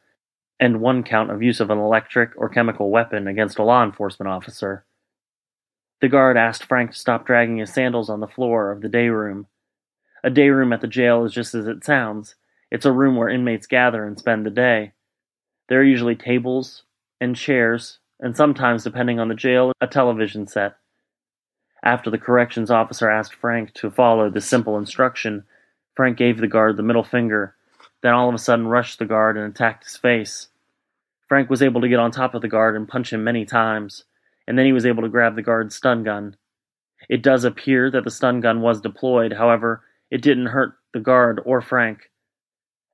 and 0.60 0.80
one 0.80 1.02
count 1.02 1.30
of 1.30 1.42
use 1.42 1.60
of 1.60 1.70
an 1.70 1.78
electric 1.78 2.30
or 2.36 2.48
chemical 2.48 2.90
weapon 2.90 3.26
against 3.28 3.58
a 3.58 3.62
law 3.62 3.84
enforcement 3.84 4.28
officer. 4.28 4.84
The 6.00 6.08
guard 6.08 6.36
asked 6.36 6.64
Frank 6.64 6.92
to 6.92 6.98
stop 6.98 7.26
dragging 7.26 7.58
his 7.58 7.72
sandals 7.72 8.10
on 8.10 8.20
the 8.20 8.26
floor 8.26 8.70
of 8.70 8.80
the 8.80 8.88
day 8.88 9.08
room 9.08 9.46
a 10.24 10.30
day 10.30 10.48
room 10.48 10.72
at 10.72 10.80
the 10.80 10.88
jail 10.88 11.24
is 11.24 11.32
just 11.32 11.54
as 11.54 11.66
it 11.66 11.84
sounds. 11.84 12.34
It's 12.70 12.86
a 12.86 12.92
room 12.92 13.16
where 13.16 13.28
inmates 13.28 13.66
gather 13.66 14.04
and 14.04 14.18
spend 14.18 14.44
the 14.44 14.50
day. 14.50 14.92
There 15.68 15.80
are 15.80 15.84
usually 15.84 16.16
tables 16.16 16.82
and 17.20 17.36
chairs, 17.36 17.98
and 18.20 18.36
sometimes, 18.36 18.84
depending 18.84 19.20
on 19.20 19.28
the 19.28 19.34
jail, 19.34 19.72
a 19.80 19.86
television 19.86 20.46
set. 20.46 20.76
After 21.82 22.10
the 22.10 22.18
corrections 22.18 22.70
officer 22.70 23.08
asked 23.08 23.34
Frank 23.34 23.72
to 23.74 23.90
follow 23.90 24.28
this 24.28 24.46
simple 24.46 24.76
instruction, 24.76 25.44
Frank 25.94 26.16
gave 26.16 26.38
the 26.38 26.48
guard 26.48 26.76
the 26.76 26.82
middle 26.82 27.04
finger, 27.04 27.54
then 28.02 28.14
all 28.14 28.28
of 28.28 28.34
a 28.34 28.38
sudden 28.38 28.68
rushed 28.68 28.98
the 28.98 29.04
guard 29.04 29.36
and 29.36 29.46
attacked 29.46 29.84
his 29.84 29.96
face. 29.96 30.48
Frank 31.26 31.50
was 31.50 31.62
able 31.62 31.80
to 31.80 31.88
get 31.88 31.98
on 31.98 32.10
top 32.10 32.34
of 32.34 32.42
the 32.42 32.48
guard 32.48 32.74
and 32.74 32.88
punch 32.88 33.12
him 33.12 33.24
many 33.24 33.44
times, 33.44 34.04
and 34.46 34.58
then 34.58 34.66
he 34.66 34.72
was 34.72 34.86
able 34.86 35.02
to 35.02 35.08
grab 35.08 35.36
the 35.36 35.42
guard's 35.42 35.76
stun 35.76 36.04
gun. 36.04 36.36
It 37.08 37.22
does 37.22 37.44
appear 37.44 37.90
that 37.90 38.04
the 38.04 38.10
stun 38.10 38.40
gun 38.40 38.60
was 38.60 38.80
deployed, 38.80 39.34
however, 39.34 39.82
it 40.10 40.22
didn't 40.22 40.46
hurt 40.46 40.74
the 40.92 41.00
guard 41.00 41.40
or 41.44 41.60
Frank. 41.60 42.10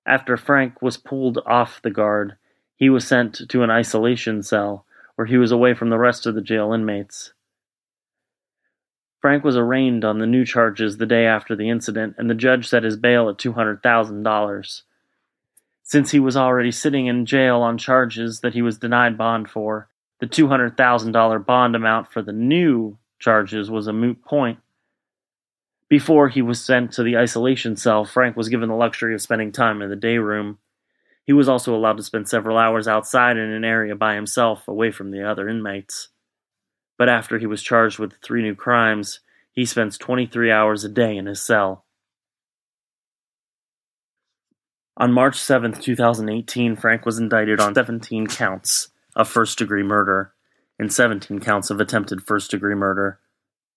After 0.07 0.37
Frank 0.37 0.83
was 0.83 0.97
pulled 0.97 1.39
off 1.47 1.81
the 1.81 1.91
guard, 1.91 2.37
he 2.77 2.91
was 2.91 3.07
sent 3.07 3.49
to 3.49 3.63
an 3.63 3.71
isolation 3.71 4.43
cell 4.43 4.85
where 5.15 5.27
he 5.27 5.37
was 5.37 5.53
away 5.53 5.75
from 5.75 5.91
the 5.91 5.99
rest 5.99 6.27
of 6.27 6.35
the 6.35 6.43
jail 6.43 6.73
inmates. 6.73 7.33
Frank 9.21 9.45
was 9.45 9.57
arraigned 9.57 10.05
on 10.05 10.19
the 10.19 10.27
new 10.27 10.45
charges 10.45 10.99
the 10.99 11.07
day 11.07 11.25
after 11.25 11.57
the 11.57 11.71
incident, 11.71 12.17
and 12.19 12.29
the 12.29 12.35
judge 12.35 12.69
set 12.69 12.83
his 12.83 12.97
bail 12.97 13.31
at 13.31 13.39
$200,000. 13.39 14.83
Since 15.85 16.11
he 16.11 16.19
was 16.19 16.37
already 16.37 16.71
sitting 16.71 17.07
in 17.07 17.27
jail 17.27 17.61
on 17.61 17.77
charges 17.77 18.41
that 18.41 18.55
he 18.55 18.63
was 18.63 18.79
denied 18.79 19.19
bond 19.19 19.51
for, 19.51 19.91
the 20.19 20.27
$200,000 20.27 21.47
bond 21.47 21.77
amount 21.77 22.11
for 22.11 22.23
the 22.23 22.33
new 22.33 22.97
charges 23.19 23.71
was 23.71 23.87
a 23.87 23.93
moot 23.93 24.25
point. 24.25 24.59
Before 25.91 26.31
he 26.31 26.41
was 26.41 26.65
sent 26.65 26.93
to 26.93 27.03
the 27.03 27.19
isolation 27.19 27.77
cell, 27.77 28.07
Frank 28.07 28.35
was 28.35 28.49
given 28.49 28.71
the 28.71 28.75
luxury 28.75 29.15
of 29.15 29.21
spending 29.21 29.53
time 29.53 29.83
in 29.83 29.91
the 29.91 29.97
day 29.97 30.17
room. 30.17 30.59
He 31.27 31.35
was 31.35 31.49
also 31.51 31.75
allowed 31.75 31.99
to 31.99 32.03
spend 32.03 32.29
several 32.29 32.57
hours 32.57 32.89
outside 32.89 33.37
in 33.37 33.51
an 33.51 33.65
area 33.65 33.95
by 33.95 34.15
himself, 34.15 34.67
away 34.67 34.91
from 34.91 35.11
the 35.11 35.23
other 35.23 35.49
inmates. 35.49 36.09
But 36.97 37.11
after 37.11 37.39
he 37.39 37.47
was 37.47 37.63
charged 37.63 37.99
with 37.99 38.15
three 38.23 38.43
new 38.43 38.55
crimes, 38.55 39.21
he 39.53 39.67
spends 39.67 39.99
23 39.99 40.51
hours 40.51 40.83
a 40.83 40.89
day 40.89 41.17
in 41.17 41.27
his 41.27 41.43
cell. 41.43 41.85
On 44.97 45.13
March 45.13 45.41
7, 45.41 45.73
2018, 45.73 46.77
Frank 46.77 47.05
was 47.05 47.19
indicted 47.19 47.59
on 47.59 47.75
17 47.75 48.29
counts 48.29 48.89
of 49.17 49.29
first 49.29 49.59
degree 49.59 49.83
murder 49.83 50.33
and 50.79 50.93
17 50.93 51.41
counts 51.41 51.71
of 51.71 51.81
attempted 51.81 52.23
first 52.23 52.51
degree 52.51 52.77
murder. 52.77 53.19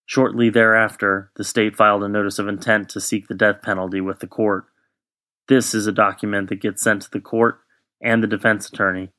Shortly 0.06 0.50
thereafter, 0.52 1.32
the 1.36 1.44
state 1.44 1.76
filed 1.76 2.04
a 2.04 2.08
notice 2.08 2.38
of 2.38 2.48
intent 2.48 2.90
to 2.90 3.02
seek 3.02 3.28
the 3.28 3.34
death 3.34 3.64
penalty 3.64 4.00
with 4.00 4.20
the 4.20 4.28
court. 4.28 4.66
This 5.48 5.74
is 5.74 5.88
a 5.88 5.92
document 5.92 6.50
that 6.50 6.62
gets 6.62 6.84
sent 6.84 7.02
to 7.04 7.12
the 7.12 7.20
court 7.20 7.62
and 8.00 8.22
the 8.22 8.28
defense 8.28 8.70
attorney, 8.70 9.10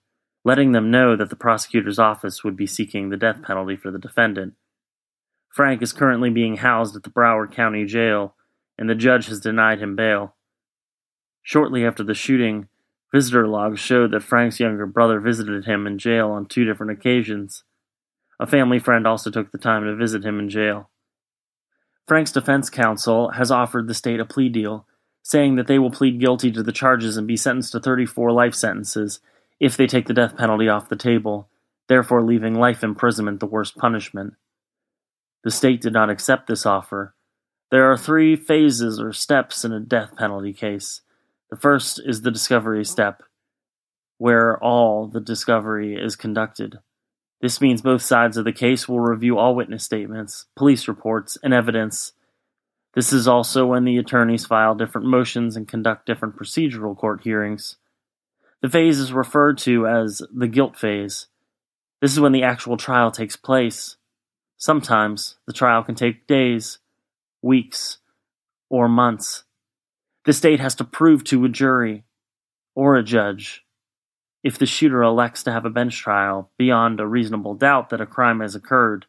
letting 0.44 0.72
them 0.72 0.92
know 0.92 1.16
that 1.16 1.30
the 1.30 1.36
prosecutor's 1.36 1.99
office 1.99 2.44
would 2.44 2.57
be 2.57 2.66
seeking 2.66 3.09
the 3.09 3.16
death 3.16 3.42
penalty 3.42 3.76
for 3.76 3.90
the 3.90 3.99
defendant. 3.99 4.55
Frank 5.53 5.82
is 5.82 5.92
currently 5.92 6.30
being 6.30 6.59
housed 6.59 6.94
at 6.94 7.03
the 7.03 7.11
Broward 7.11 7.53
County 7.53 7.84
Jail, 7.84 8.36
and 8.78 8.88
the 8.88 8.94
judge 8.94 9.26
has 9.26 9.40
denied 9.40 9.80
him 9.80 9.96
bail. 9.96 10.36
Shortly 11.49 11.86
after 11.86 12.05
the 12.05 12.12
shooting, 12.12 12.68
visitor 13.11 13.49
logs 13.49 13.80
showed 13.80 14.11
that 14.11 14.22
Frank's 14.22 14.61
younger 14.61 14.84
brother 14.84 15.18
visited 15.18 15.64
him 15.64 15.86
in 15.86 15.96
jail 15.96 16.28
on 16.28 16.44
two 16.44 16.66
different 16.66 16.92
occasions. 16.92 17.64
A 18.38 18.46
family 18.46 18.78
friend 18.78 19.07
also 19.07 19.30
took 19.30 19.51
the 19.51 19.57
time 19.57 19.82
to 19.84 19.96
visit 19.96 20.26
him 20.26 20.38
in 20.38 20.51
jail. 20.51 20.90
Frank's 22.07 22.32
defense 22.32 22.68
counsel 22.68 23.30
has 23.30 23.51
offered 23.51 23.88
the 23.88 23.94
state 23.94 24.20
a 24.20 24.26
plea 24.26 24.51
deal, 24.51 24.86
saying 25.22 25.57
that 25.57 25.68
they 25.68 25.78
will 25.78 25.90
plead 25.90 26.20
guilty 26.20 26.53
to 26.53 26.62
the 26.62 26.70
charges 26.70 27.16
and 27.16 27.26
be 27.26 27.34
sentenced 27.34 27.72
to 27.72 27.80
34 27.80 28.30
life 28.30 28.55
sentences 28.55 29.20
if 29.59 29.74
they 29.74 29.86
take 29.86 30.07
the 30.07 30.12
death 30.12 30.36
penalty 30.36 30.68
off 30.68 30.90
the 30.90 30.96
table, 30.96 31.49
therefore 31.88 32.22
leaving 32.22 32.57
life 32.57 32.84
imprisonment 32.84 33.40
the 33.40 33.46
worst 33.46 33.74
punishment. 33.78 34.34
The 35.44 35.51
state 35.51 35.80
did 35.80 35.94
not 35.94 36.11
accept 36.11 36.46
this 36.46 36.66
offer. 36.66 37.14
There 37.70 37.90
are 37.90 37.96
three 37.96 38.36
phases 38.36 39.01
or 39.01 39.14
steps 39.14 39.64
in 39.64 39.72
a 39.72 39.80
death 39.80 40.14
penalty 40.14 40.53
case. 40.53 41.01
The 41.51 41.57
first 41.57 42.01
is 42.05 42.22
the 42.22 42.30
discovery 42.30 42.84
step, 42.84 43.22
where 44.18 44.62
all 44.62 45.07
the 45.07 45.20
discovery 45.20 45.96
is 45.96 46.16
conducted. 46.16 46.78
This 47.40 47.61
means 47.61 47.82
both 47.82 48.03
sides 48.03 48.36
of 48.36 48.44
the 48.44 48.53
case 48.53 48.88
will 48.88 49.01
review 49.01 49.38
all 49.38 49.55
witness 49.55 49.84
statements, 49.84 50.46
police 50.57 50.88
reports, 50.88 51.38
and 51.42 51.55
evidence. 51.55 52.12
This 52.94 53.12
is 53.12 53.28
also 53.28 53.64
when 53.64 53.84
the 53.84 53.96
attorneys 53.96 54.44
file 54.44 54.74
different 54.74 55.07
motions 55.07 55.57
and 55.57 55.68
conduct 55.68 56.05
different 56.05 56.36
procedural 56.36 56.96
court 56.96 57.22
hearings. 57.22 57.76
The 58.61 58.68
phase 58.68 58.99
is 58.99 59.12
referred 59.12 59.57
to 59.59 59.86
as 59.86 60.20
the 60.34 60.49
guilt 60.49 60.76
phase. 60.76 61.28
This 62.03 62.12
is 62.12 62.20
when 62.20 62.32
the 62.32 62.42
actual 62.42 62.76
trial 62.76 63.11
takes 63.11 63.36
place. 63.36 63.96
Sometimes 64.57 65.36
the 65.46 65.53
trial 65.53 65.84
can 65.84 65.94
take 65.94 66.26
days, 66.26 66.78
weeks, 67.40 67.99
or 68.68 68.88
months. 68.88 69.44
The 70.25 70.33
state 70.33 70.61
has 70.61 70.75
to 70.77 70.85
prove 70.85 71.25
to 71.25 71.45
a 71.45 71.49
jury 71.49 72.05
or 72.75 72.97
a 72.97 73.03
judge 73.03 73.64
if 74.43 74.59
the 74.59 74.66
shooter 74.66 75.03
elects 75.03 75.43
to 75.43 75.53
have 75.53 75.64
a 75.64 75.71
bench 75.71 75.99
trial 75.99 76.51
beyond 76.59 77.01
a 77.01 77.07
reasonable 77.07 77.55
doubt 77.55 77.91
that 77.91 78.01
a 78.01 78.07
crime 78.07 78.41
has 78.41 78.55
occurred 78.55 79.07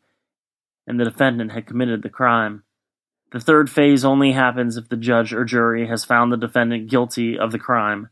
and 0.87 0.99
the 0.99 1.05
defendant 1.05 1.51
had 1.51 1.67
committed 1.67 2.01
the 2.01 2.09
crime. 2.09 2.63
The 3.31 3.39
third 3.39 3.69
phase 3.69 4.03
only 4.03 4.31
happens 4.31 4.75
if 4.75 4.89
the 4.89 4.97
judge 4.97 5.33
or 5.33 5.45
jury 5.45 5.87
has 5.87 6.03
found 6.03 6.31
the 6.31 6.37
defendant 6.37 6.89
guilty 6.89 7.37
of 7.37 7.51
the 7.51 7.59
crime, 7.59 8.09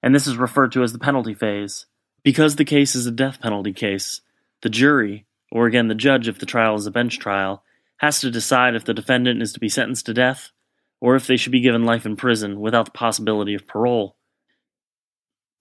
and 0.00 0.14
this 0.14 0.28
is 0.28 0.36
referred 0.36 0.70
to 0.72 0.84
as 0.84 0.92
the 0.92 0.98
penalty 1.00 1.34
phase. 1.34 1.86
Because 2.22 2.54
the 2.54 2.64
case 2.64 2.94
is 2.94 3.04
a 3.04 3.10
death 3.10 3.40
penalty 3.40 3.72
case, 3.72 4.20
the 4.62 4.68
jury, 4.68 5.26
or 5.50 5.66
again 5.66 5.88
the 5.88 5.94
judge 5.94 6.28
if 6.28 6.38
the 6.38 6.46
trial 6.46 6.76
is 6.76 6.86
a 6.86 6.92
bench 6.92 7.18
trial, 7.18 7.64
has 7.96 8.20
to 8.20 8.30
decide 8.30 8.76
if 8.76 8.84
the 8.84 8.94
defendant 8.94 9.42
is 9.42 9.52
to 9.52 9.60
be 9.60 9.68
sentenced 9.68 10.06
to 10.06 10.14
death 10.14 10.52
or 11.00 11.16
if 11.16 11.26
they 11.26 11.36
should 11.36 11.52
be 11.52 11.60
given 11.60 11.84
life 11.84 12.06
in 12.06 12.16
prison 12.16 12.60
without 12.60 12.84
the 12.84 12.90
possibility 12.92 13.54
of 13.54 13.66
parole. 13.66 14.16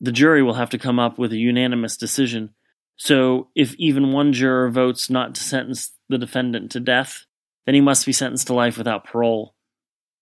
The 0.01 0.11
jury 0.11 0.43
will 0.43 0.53
have 0.53 0.69
to 0.71 0.77
come 0.77 0.99
up 0.99 1.17
with 1.17 1.33
a 1.33 1.37
unanimous 1.37 1.97
decision. 1.97 2.53
So, 2.95 3.49
if 3.55 3.73
even 3.75 4.11
one 4.11 4.33
juror 4.33 4.69
votes 4.69 5.09
not 5.09 5.35
to 5.35 5.41
sentence 5.41 5.91
the 6.09 6.17
defendant 6.17 6.71
to 6.71 6.79
death, 6.79 7.25
then 7.65 7.75
he 7.75 7.81
must 7.81 8.05
be 8.05 8.11
sentenced 8.11 8.47
to 8.47 8.53
life 8.53 8.77
without 8.77 9.05
parole. 9.05 9.55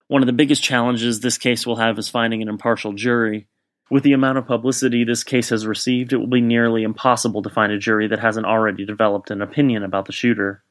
One 0.08 0.22
of 0.22 0.28
the 0.28 0.34
biggest 0.34 0.64
challenges 0.64 1.20
this 1.20 1.38
case 1.38 1.66
will 1.66 1.78
have 1.78 1.98
is 2.00 2.10
finding 2.10 2.42
an 2.42 2.50
impartial 2.50 2.94
jury. 2.94 3.48
With 3.90 4.04
the 4.04 4.14
amount 4.14 4.38
of 4.38 4.48
publicity 4.48 5.04
this 5.04 5.24
case 5.24 5.50
has 5.50 5.66
received, 5.66 6.14
it 6.14 6.18
will 6.18 6.28
be 6.28 6.42
nearly 6.42 6.84
impossible 6.84 7.42
to 7.42 7.50
find 7.50 7.72
a 7.72 7.80
jury 7.80 8.08
that 8.08 8.20
hasn't 8.20 8.46
already 8.46 8.86
developed 8.86 9.32
an 9.32 9.42
opinion 9.42 9.84
about 9.84 10.06
the 10.06 10.12
shooter. 10.12 10.64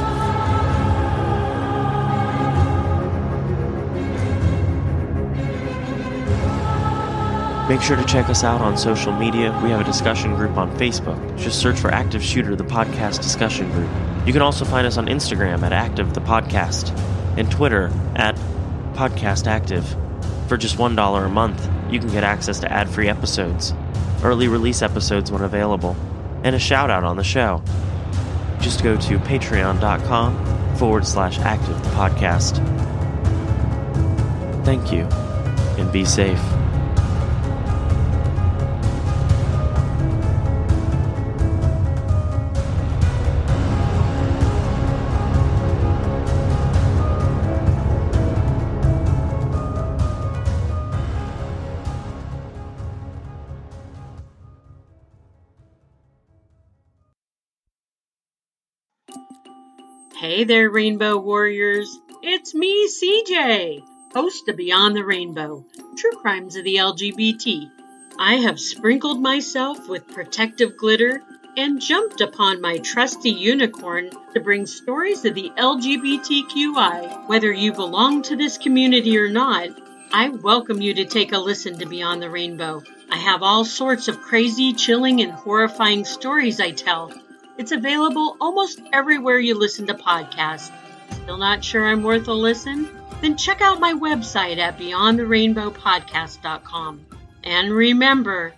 Make 7.73 7.81
sure 7.81 7.97
to 7.97 8.05
check 8.05 8.29
us 8.29 8.45
out 8.45 8.61
on 8.61 8.77
social 8.77 9.15
media. 9.15 9.59
We 9.65 9.71
have 9.71 9.81
a 9.81 9.85
discussion 9.85 10.35
group 10.35 10.59
on 10.59 10.77
Facebook. 10.77 11.39
Just 11.39 11.59
search 11.59 11.79
for 11.79 11.91
Active 11.91 12.23
Shooter, 12.23 12.55
the 12.55 12.65
podcast 12.65 13.23
discussion 13.23 13.71
group. 13.71 13.89
You 14.27 14.35
can 14.35 14.43
also 14.43 14.67
find 14.67 14.87
us 14.87 14.99
on 14.99 15.07
Instagram 15.07 15.63
at 15.63 15.73
Active 15.73 16.13
the 16.13 16.21
Podcast 16.21 16.95
and 17.39 17.51
Twitter 17.51 17.91
at 18.15 18.37
Podcast 18.93 19.47
Active. 19.47 19.89
For 20.49 20.59
just 20.59 20.77
$1 20.77 21.25
a 21.25 21.29
month, 21.31 21.67
you 21.91 21.99
can 21.99 22.11
get 22.11 22.25
access 22.25 22.61
to 22.61 22.71
ad 22.71 22.91
free 22.91 23.09
episodes, 23.09 23.73
early 24.23 24.49
release 24.49 24.83
episodes 24.83 25.33
when 25.33 25.41
available, 25.41 25.97
and 26.45 26.55
a 26.55 26.59
shout 26.59 26.91
out 26.91 27.05
on 27.05 27.17
the 27.17 27.25
show. 27.25 27.63
Just 28.61 28.85
go 28.85 28.99
to 28.99 29.19
patreon.com 29.21 30.77
forward 30.77 31.07
slash 31.07 31.39
active 31.39 31.83
the 31.83 31.91
podcast. 31.93 32.57
Thank 34.63 34.93
you, 34.93 35.05
and 35.83 35.91
be 35.91 36.05
safe. 36.05 36.39
Hey 60.43 60.47
there, 60.47 60.71
Rainbow 60.71 61.19
Warriors! 61.19 62.01
It's 62.21 62.53
me, 62.53 62.89
CJ, 62.89 63.85
host 64.13 64.49
of 64.49 64.57
Beyond 64.57 64.97
the 64.97 65.05
Rainbow 65.05 65.65
True 65.97 66.19
Crimes 66.21 66.57
of 66.57 66.65
the 66.65 66.79
LGBT. 66.79 67.71
I 68.19 68.35
have 68.39 68.59
sprinkled 68.59 69.23
myself 69.23 69.89
with 69.89 70.09
protective 70.09 70.77
glitter 70.77 71.23
and 71.57 71.81
jumped 71.81 72.21
upon 72.21 72.61
my 72.61 72.79
trusty 72.79 73.31
unicorn 73.31 74.11
to 74.35 74.41
bring 74.41 74.67
stories 74.67 75.25
of 75.25 75.37
the 75.37 75.53
LGBTQI. 75.57 77.29
Whether 77.29 77.53
you 77.53 77.73
belong 77.73 78.23
to 78.23 78.35
this 78.35 78.59
community 78.59 79.19
or 79.19 79.29
not, 79.29 79.69
I 80.13 80.31
welcome 80.31 80.83
you 80.83 80.93
to 80.95 81.05
take 81.05 81.31
a 81.31 81.39
listen 81.39 81.79
to 81.79 81.87
Beyond 81.87 82.21
the 82.21 82.31
Rainbow. 82.31 82.83
I 83.13 83.19
have 83.19 83.45
all 83.45 83.65
sorts 83.65 84.09
of 84.09 84.21
crazy, 84.21 84.73
chilling, 84.73 85.21
and 85.21 85.31
horrifying 85.31 86.05
stories 86.05 86.59
I 86.59 86.73
tell. 86.73 87.13
It's 87.63 87.71
available 87.71 88.37
almost 88.41 88.81
everywhere 88.93 89.39
you 89.39 89.55
listen 89.55 89.87
to 89.87 89.95
podcasts. 89.95 90.73
Still 91.13 91.37
not 91.37 91.63
sure 91.63 91.87
I'm 91.87 92.03
worth 92.03 92.27
a 92.27 92.33
listen? 92.33 92.89
Then 93.21 93.37
check 93.37 93.61
out 93.61 93.79
my 93.79 93.93
website 93.93 94.59
at 94.59 94.77
beyondtherainbowpodcast.com. 94.79 97.07
And 97.45 97.71
remember, 97.71 98.53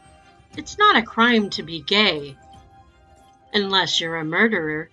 it's 0.57 0.78
not 0.78 0.96
a 0.96 1.02
crime 1.02 1.50
to 1.50 1.62
be 1.62 1.82
gay 1.82 2.34
unless 3.52 4.00
you're 4.00 4.16
a 4.16 4.24
murderer. 4.24 4.88